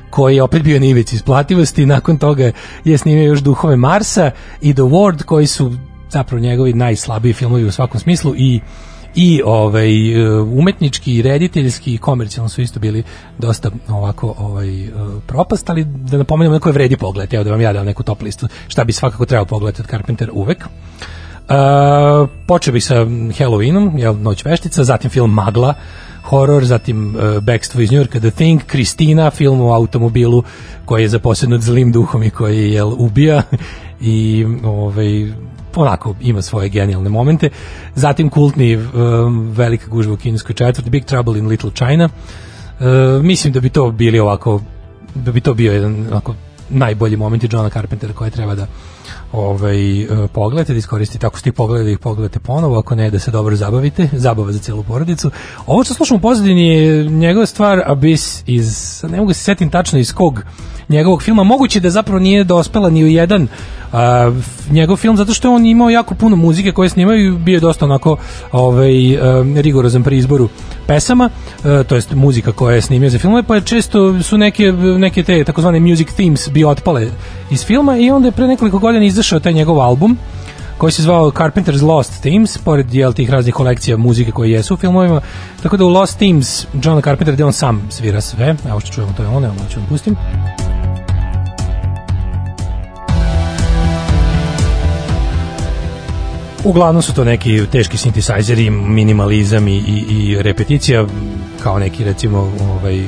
koji 0.10 0.36
je 0.36 0.44
opet 0.44 0.64
bio 0.64 0.80
na 0.80 0.86
ivici 0.86 1.16
isplativosti 1.16 1.86
nakon 1.86 2.18
toga 2.18 2.52
je 2.84 2.98
snimio 2.98 3.24
još 3.24 3.40
Duhove 3.40 3.76
Marsa 3.76 4.32
i 4.62 4.74
The 4.74 4.82
Ward 4.82 5.24
koji 5.24 5.48
su 5.48 5.74
zapravo 6.10 6.42
njegovi 6.42 6.74
najslabiji 6.74 7.34
filmovi 7.34 7.66
u 7.66 7.72
svakom 7.72 8.00
smislu 8.00 8.36
i 8.38 8.60
i 9.16 9.42
ovaj 9.46 10.12
e, 10.12 10.40
umetnički 10.42 11.22
rediteljski 11.22 11.94
i 11.94 11.98
komercijalno 11.98 12.50
su 12.50 12.62
isto 12.62 12.80
bili 12.80 13.04
dosta 13.38 13.72
ovako 13.90 14.36
ovaj 14.38 14.86
e, 14.86 14.92
propast, 15.28 15.70
ali 15.70 15.84
da 15.86 16.18
napomenem 16.18 16.54
neko 16.54 16.70
je 16.70 16.74
vredi 16.74 16.98
pogled, 16.98 17.34
evo 17.34 17.44
da 17.44 17.52
vam 17.52 17.62
ja 17.62 17.74
dam 17.74 17.86
neku 17.86 18.04
top 18.04 18.22
listu 18.22 18.48
šta 18.68 18.84
bi 18.84 18.94
svakako 18.94 19.26
trebao 19.26 19.46
pogledati 19.46 19.82
od 19.82 19.88
Carpenter 19.88 20.30
uvek. 20.34 20.66
Uh, 21.44 22.30
počeo 22.48 22.74
bi 22.74 22.82
sa 22.82 22.96
Halloweenom, 23.06 24.00
jel, 24.00 24.16
Noć 24.16 24.46
veštica, 24.46 24.84
zatim 24.84 25.10
film 25.10 25.34
Magla, 25.34 25.74
horor, 26.24 26.66
zatim 26.66 27.16
uh, 27.16 27.44
Bekstvo 27.44 27.82
iz 27.82 27.92
Njurka, 27.92 28.20
The 28.20 28.32
Thing, 28.32 28.62
Kristina, 28.68 29.32
film 29.32 29.62
o 29.62 29.74
automobilu 29.74 30.44
koji 30.86 31.02
je 31.02 31.10
zaposlen 31.10 31.62
zlim 31.62 31.92
duhom 31.92 32.24
i 32.24 32.30
koji 32.30 32.72
jel, 32.72 32.94
ubija 32.98 33.44
i 34.02 34.46
ovaj, 34.64 35.32
onako 35.82 36.16
ima 36.22 36.42
svoje 36.42 36.70
genijalne 36.70 37.10
momente. 37.10 37.50
Zatim 37.96 38.30
kultni 38.30 38.76
um, 38.76 39.52
velika 39.52 39.88
gužva 39.88 40.14
u 40.14 40.18
kineskoj 40.18 40.56
četvrti, 40.56 40.90
Big 40.90 41.06
Trouble 41.06 41.40
in 41.40 41.48
Little 41.48 41.72
China. 41.72 42.10
Uh, 42.80 43.24
mislim 43.24 43.54
da 43.54 43.60
bi 43.60 43.70
to 43.70 43.92
bili 43.92 44.20
ovako 44.20 44.62
da 45.16 45.32
bi 45.32 45.42
to 45.42 45.54
bio 45.54 45.74
jedan 45.74 46.08
onako 46.12 46.36
najbolji 46.70 47.18
momenti 47.18 47.48
Johna 47.52 47.70
Carpentera 47.70 48.14
koje 48.14 48.32
treba 48.32 48.56
da 48.56 48.68
ovaj, 49.32 50.04
uh, 50.04 50.30
pogledate, 50.34 50.74
da 50.74 50.80
iskoristite, 50.80 51.28
ako 51.28 51.40
ste 51.40 51.50
ih 51.50 51.54
pogledali, 51.54 51.86
da 51.86 51.92
ih 51.92 52.00
pogledate 52.00 52.40
ponovo, 52.40 52.80
ako 52.80 52.96
ne, 52.96 53.12
da 53.12 53.20
se 53.20 53.32
dobro 53.32 53.56
zabavite, 53.56 54.10
zabava 54.14 54.52
za 54.52 54.60
celu 54.60 54.84
porodicu. 54.84 55.32
Ovo 55.66 55.84
što 55.84 55.94
slušamo 55.94 56.18
u 56.18 56.22
pozadini 56.22 56.68
je 56.68 57.04
njegova 57.04 57.46
stvar 57.46 57.84
Abyss 57.88 58.44
iz, 58.46 59.02
ne 59.10 59.18
mogu 59.18 59.30
da 59.30 59.34
se 59.34 59.44
setim 59.44 59.70
tačno 59.70 60.00
iz 60.00 60.14
kog 60.14 60.44
njegovog 60.90 61.24
filma, 61.24 61.44
moguće 61.44 61.80
da 61.80 61.90
zapravo 61.90 62.20
nije 62.20 62.44
dospela 62.44 62.90
ni 62.90 63.04
u 63.04 63.08
jedan 63.08 63.48
a, 63.94 64.32
njegov 64.72 64.98
film, 64.98 65.18
zato 65.18 65.34
što 65.34 65.48
je 65.48 65.56
on 65.56 65.66
imao 65.66 65.90
jako 65.90 66.16
puno 66.16 66.36
muzike 66.36 66.72
koje 66.72 66.90
snimaju 66.90 67.34
i 67.34 67.38
bio 67.38 67.54
je 67.54 67.60
dosta 67.60 67.86
onako 67.86 68.18
ovaj, 68.52 69.18
um, 69.18 69.58
rigorozan 69.58 70.04
pri 70.04 70.18
izboru 70.18 70.50
pesama, 70.88 71.30
uh, 71.58 71.86
to 71.88 71.96
jest 71.96 72.14
muzika 72.14 72.52
koja 72.52 72.76
je 72.76 72.82
snimio 72.82 73.10
za 73.10 73.20
filmove, 73.20 73.44
pa 73.44 73.62
često 73.62 74.24
su 74.24 74.38
neke, 74.38 74.72
neke 74.98 75.24
te 75.24 75.44
takozvane 75.44 75.80
music 75.80 76.14
themes 76.14 76.50
bio 76.50 76.70
otpale 76.70 77.08
iz 77.54 77.66
filma 77.66 77.98
i 77.98 78.12
onda 78.12 78.28
je 78.28 78.32
pre 78.32 78.48
nekoliko 78.48 78.80
godina 78.80 79.06
izašao 79.06 79.40
taj 79.40 79.54
njegov 79.54 79.82
album 79.82 80.18
koji 80.78 80.92
se 80.92 81.02
zvao 81.02 81.32
Carpenter's 81.32 81.82
Lost 81.82 82.22
Themes, 82.22 82.58
pored 82.58 82.94
jel, 82.94 83.14
tih 83.14 83.30
raznih 83.30 83.54
kolekcija 83.54 83.98
muzike 83.98 84.32
koje 84.32 84.52
jesu 84.52 84.74
u 84.74 84.78
filmovima, 84.78 85.22
tako 85.64 85.78
da 85.78 85.86
u 85.86 85.90
Lost 85.90 86.18
Themes 86.18 86.68
John 86.84 87.02
Carpenter 87.02 87.34
gde 87.34 87.46
on 87.46 87.54
sam 87.54 87.88
svira 87.90 88.22
sve, 88.22 88.56
evo 88.70 88.80
što 88.80 88.92
čujemo 88.92 89.14
to 89.18 89.24
je 89.24 89.30
on, 89.30 89.46
evo 89.46 89.56
ću 89.70 89.80
vam 89.80 89.90
pustim. 89.90 90.16
Uglavnom 96.64 97.02
su 97.02 97.14
to 97.14 97.24
neki 97.24 97.62
teški 97.72 97.98
sintisajzeri, 97.98 98.70
minimalizam 98.70 99.68
i, 99.68 99.78
i, 99.78 100.06
i 100.10 100.42
repeticija, 100.42 101.06
kao 101.64 101.80
neki 101.80 102.04
recimo 102.04 102.52
ovaj, 102.62 103.04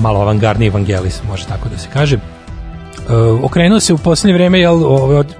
malo 0.00 0.20
avangardni 0.20 0.66
evangelis, 0.66 1.20
može 1.28 1.46
tako 1.46 1.68
da 1.68 1.78
se 1.78 1.88
kaže. 1.92 2.18
E, 3.10 3.14
okrenuo 3.42 3.80
se 3.80 3.94
u 3.94 3.98
posljednje 3.98 4.34
vreme 4.34 4.60
jel, 4.60 4.84
od 5.18 5.34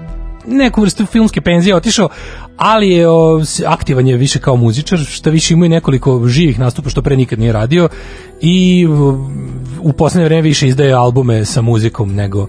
neku 0.47 0.81
vrstu 0.81 1.05
filmske 1.05 1.41
penzije 1.41 1.75
otišao, 1.75 2.09
ali 2.57 2.89
je 2.89 3.09
o, 3.09 3.41
aktivan 3.65 4.07
je 4.07 4.17
više 4.17 4.39
kao 4.39 4.55
muzičar, 4.55 4.99
što 4.99 5.29
više 5.29 5.53
ima 5.53 5.65
i 5.65 5.69
nekoliko 5.69 6.27
živih 6.27 6.59
nastupa 6.59 6.89
što 6.89 7.01
pre 7.01 7.17
nikad 7.17 7.39
nije 7.39 7.53
radio 7.53 7.89
i 8.41 8.87
u, 9.81 9.93
posljednje 9.93 10.25
vreme 10.25 10.41
više 10.41 10.67
izdaje 10.67 10.93
albume 10.93 11.45
sa 11.45 11.61
muzikom 11.61 12.15
nego 12.15 12.47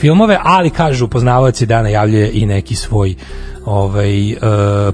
filmove, 0.00 0.38
ali 0.42 0.70
kažu 0.70 1.08
poznavaoci 1.08 1.66
da 1.66 1.82
najavljuje 1.82 2.30
i 2.32 2.46
neki 2.46 2.74
svoj 2.74 3.14
ovaj 3.64 4.30
e, 4.30 4.36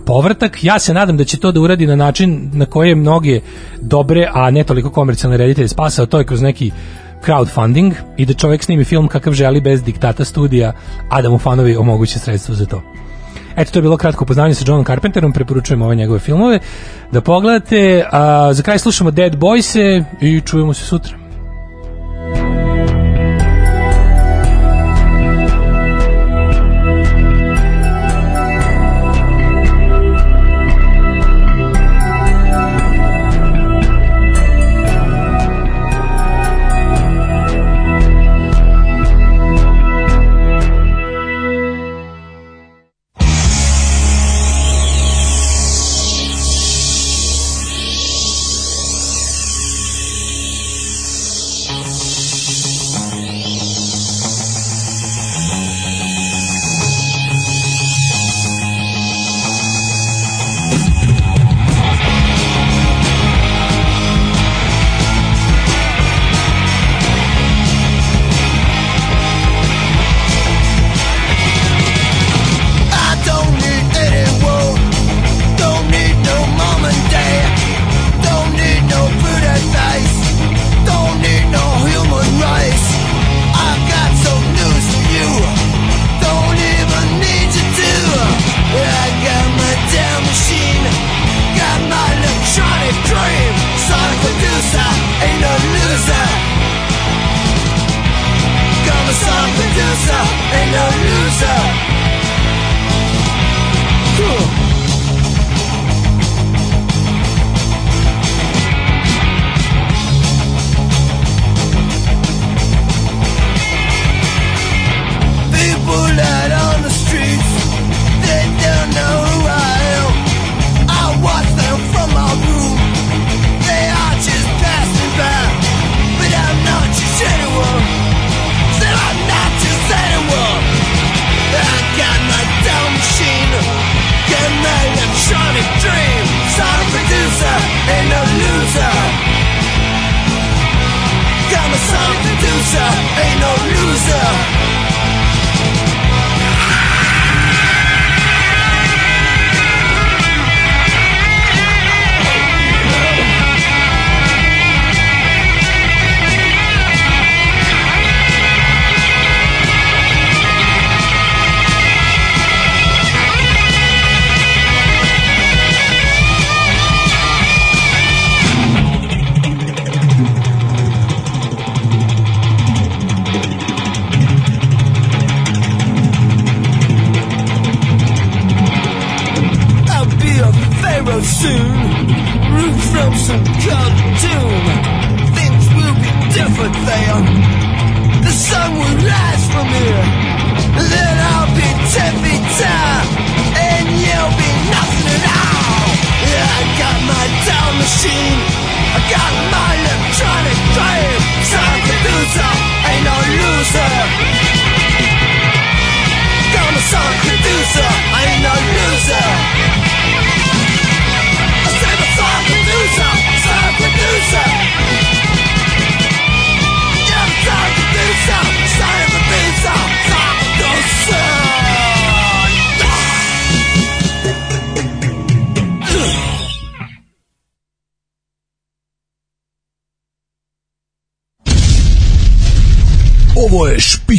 povratak. 0.07 0.65
Ja 0.65 0.79
se 0.79 0.95
nadam 0.95 1.17
da 1.17 1.25
će 1.25 1.37
to 1.37 1.53
da 1.53 1.61
uradi 1.61 1.87
na 1.87 1.97
način 1.97 2.51
na 2.53 2.67
koji 2.67 2.89
je 2.89 2.95
mnoge 2.95 3.41
dobre, 3.81 4.29
a 4.33 4.51
ne 4.51 4.65
toliko 4.65 4.91
komercijalne 4.91 5.37
reditelje 5.37 5.69
spasao, 5.69 6.07
to 6.07 6.19
je 6.19 6.25
kroz 6.25 6.43
neki 6.43 6.71
crowdfunding 7.27 7.95
i 8.17 8.27
da 8.27 8.35
čovjek 8.35 8.65
snimi 8.65 8.85
film 8.85 9.09
kakav 9.09 9.33
želi 9.33 9.61
bez 9.61 9.83
diktata 9.83 10.25
studija, 10.25 10.73
a 11.09 11.23
da 11.23 11.31
mu 11.31 11.39
fanovi 11.39 11.77
omoguće 11.77 12.19
sredstvo 12.19 12.55
za 12.55 12.67
to. 12.67 12.83
Eto, 13.57 13.73
to 13.73 13.79
je 13.79 13.83
bilo 13.83 13.97
kratko 13.97 14.25
upoznavanje 14.25 14.55
sa 14.55 14.65
Johnom 14.69 14.85
Carpenterom, 14.85 15.33
preporučujem 15.33 15.83
ove 15.83 15.97
njegove 15.97 16.19
filmove 16.19 16.59
da 17.13 17.21
pogledate. 17.21 18.05
A, 18.13 18.51
za 18.53 18.63
kraj 18.63 18.79
slušamo 18.79 19.11
Dead 19.11 19.37
Boyse 19.37 20.05
i 20.21 20.41
čujemo 20.41 20.75
se 20.75 20.85
sutra. 20.85 21.23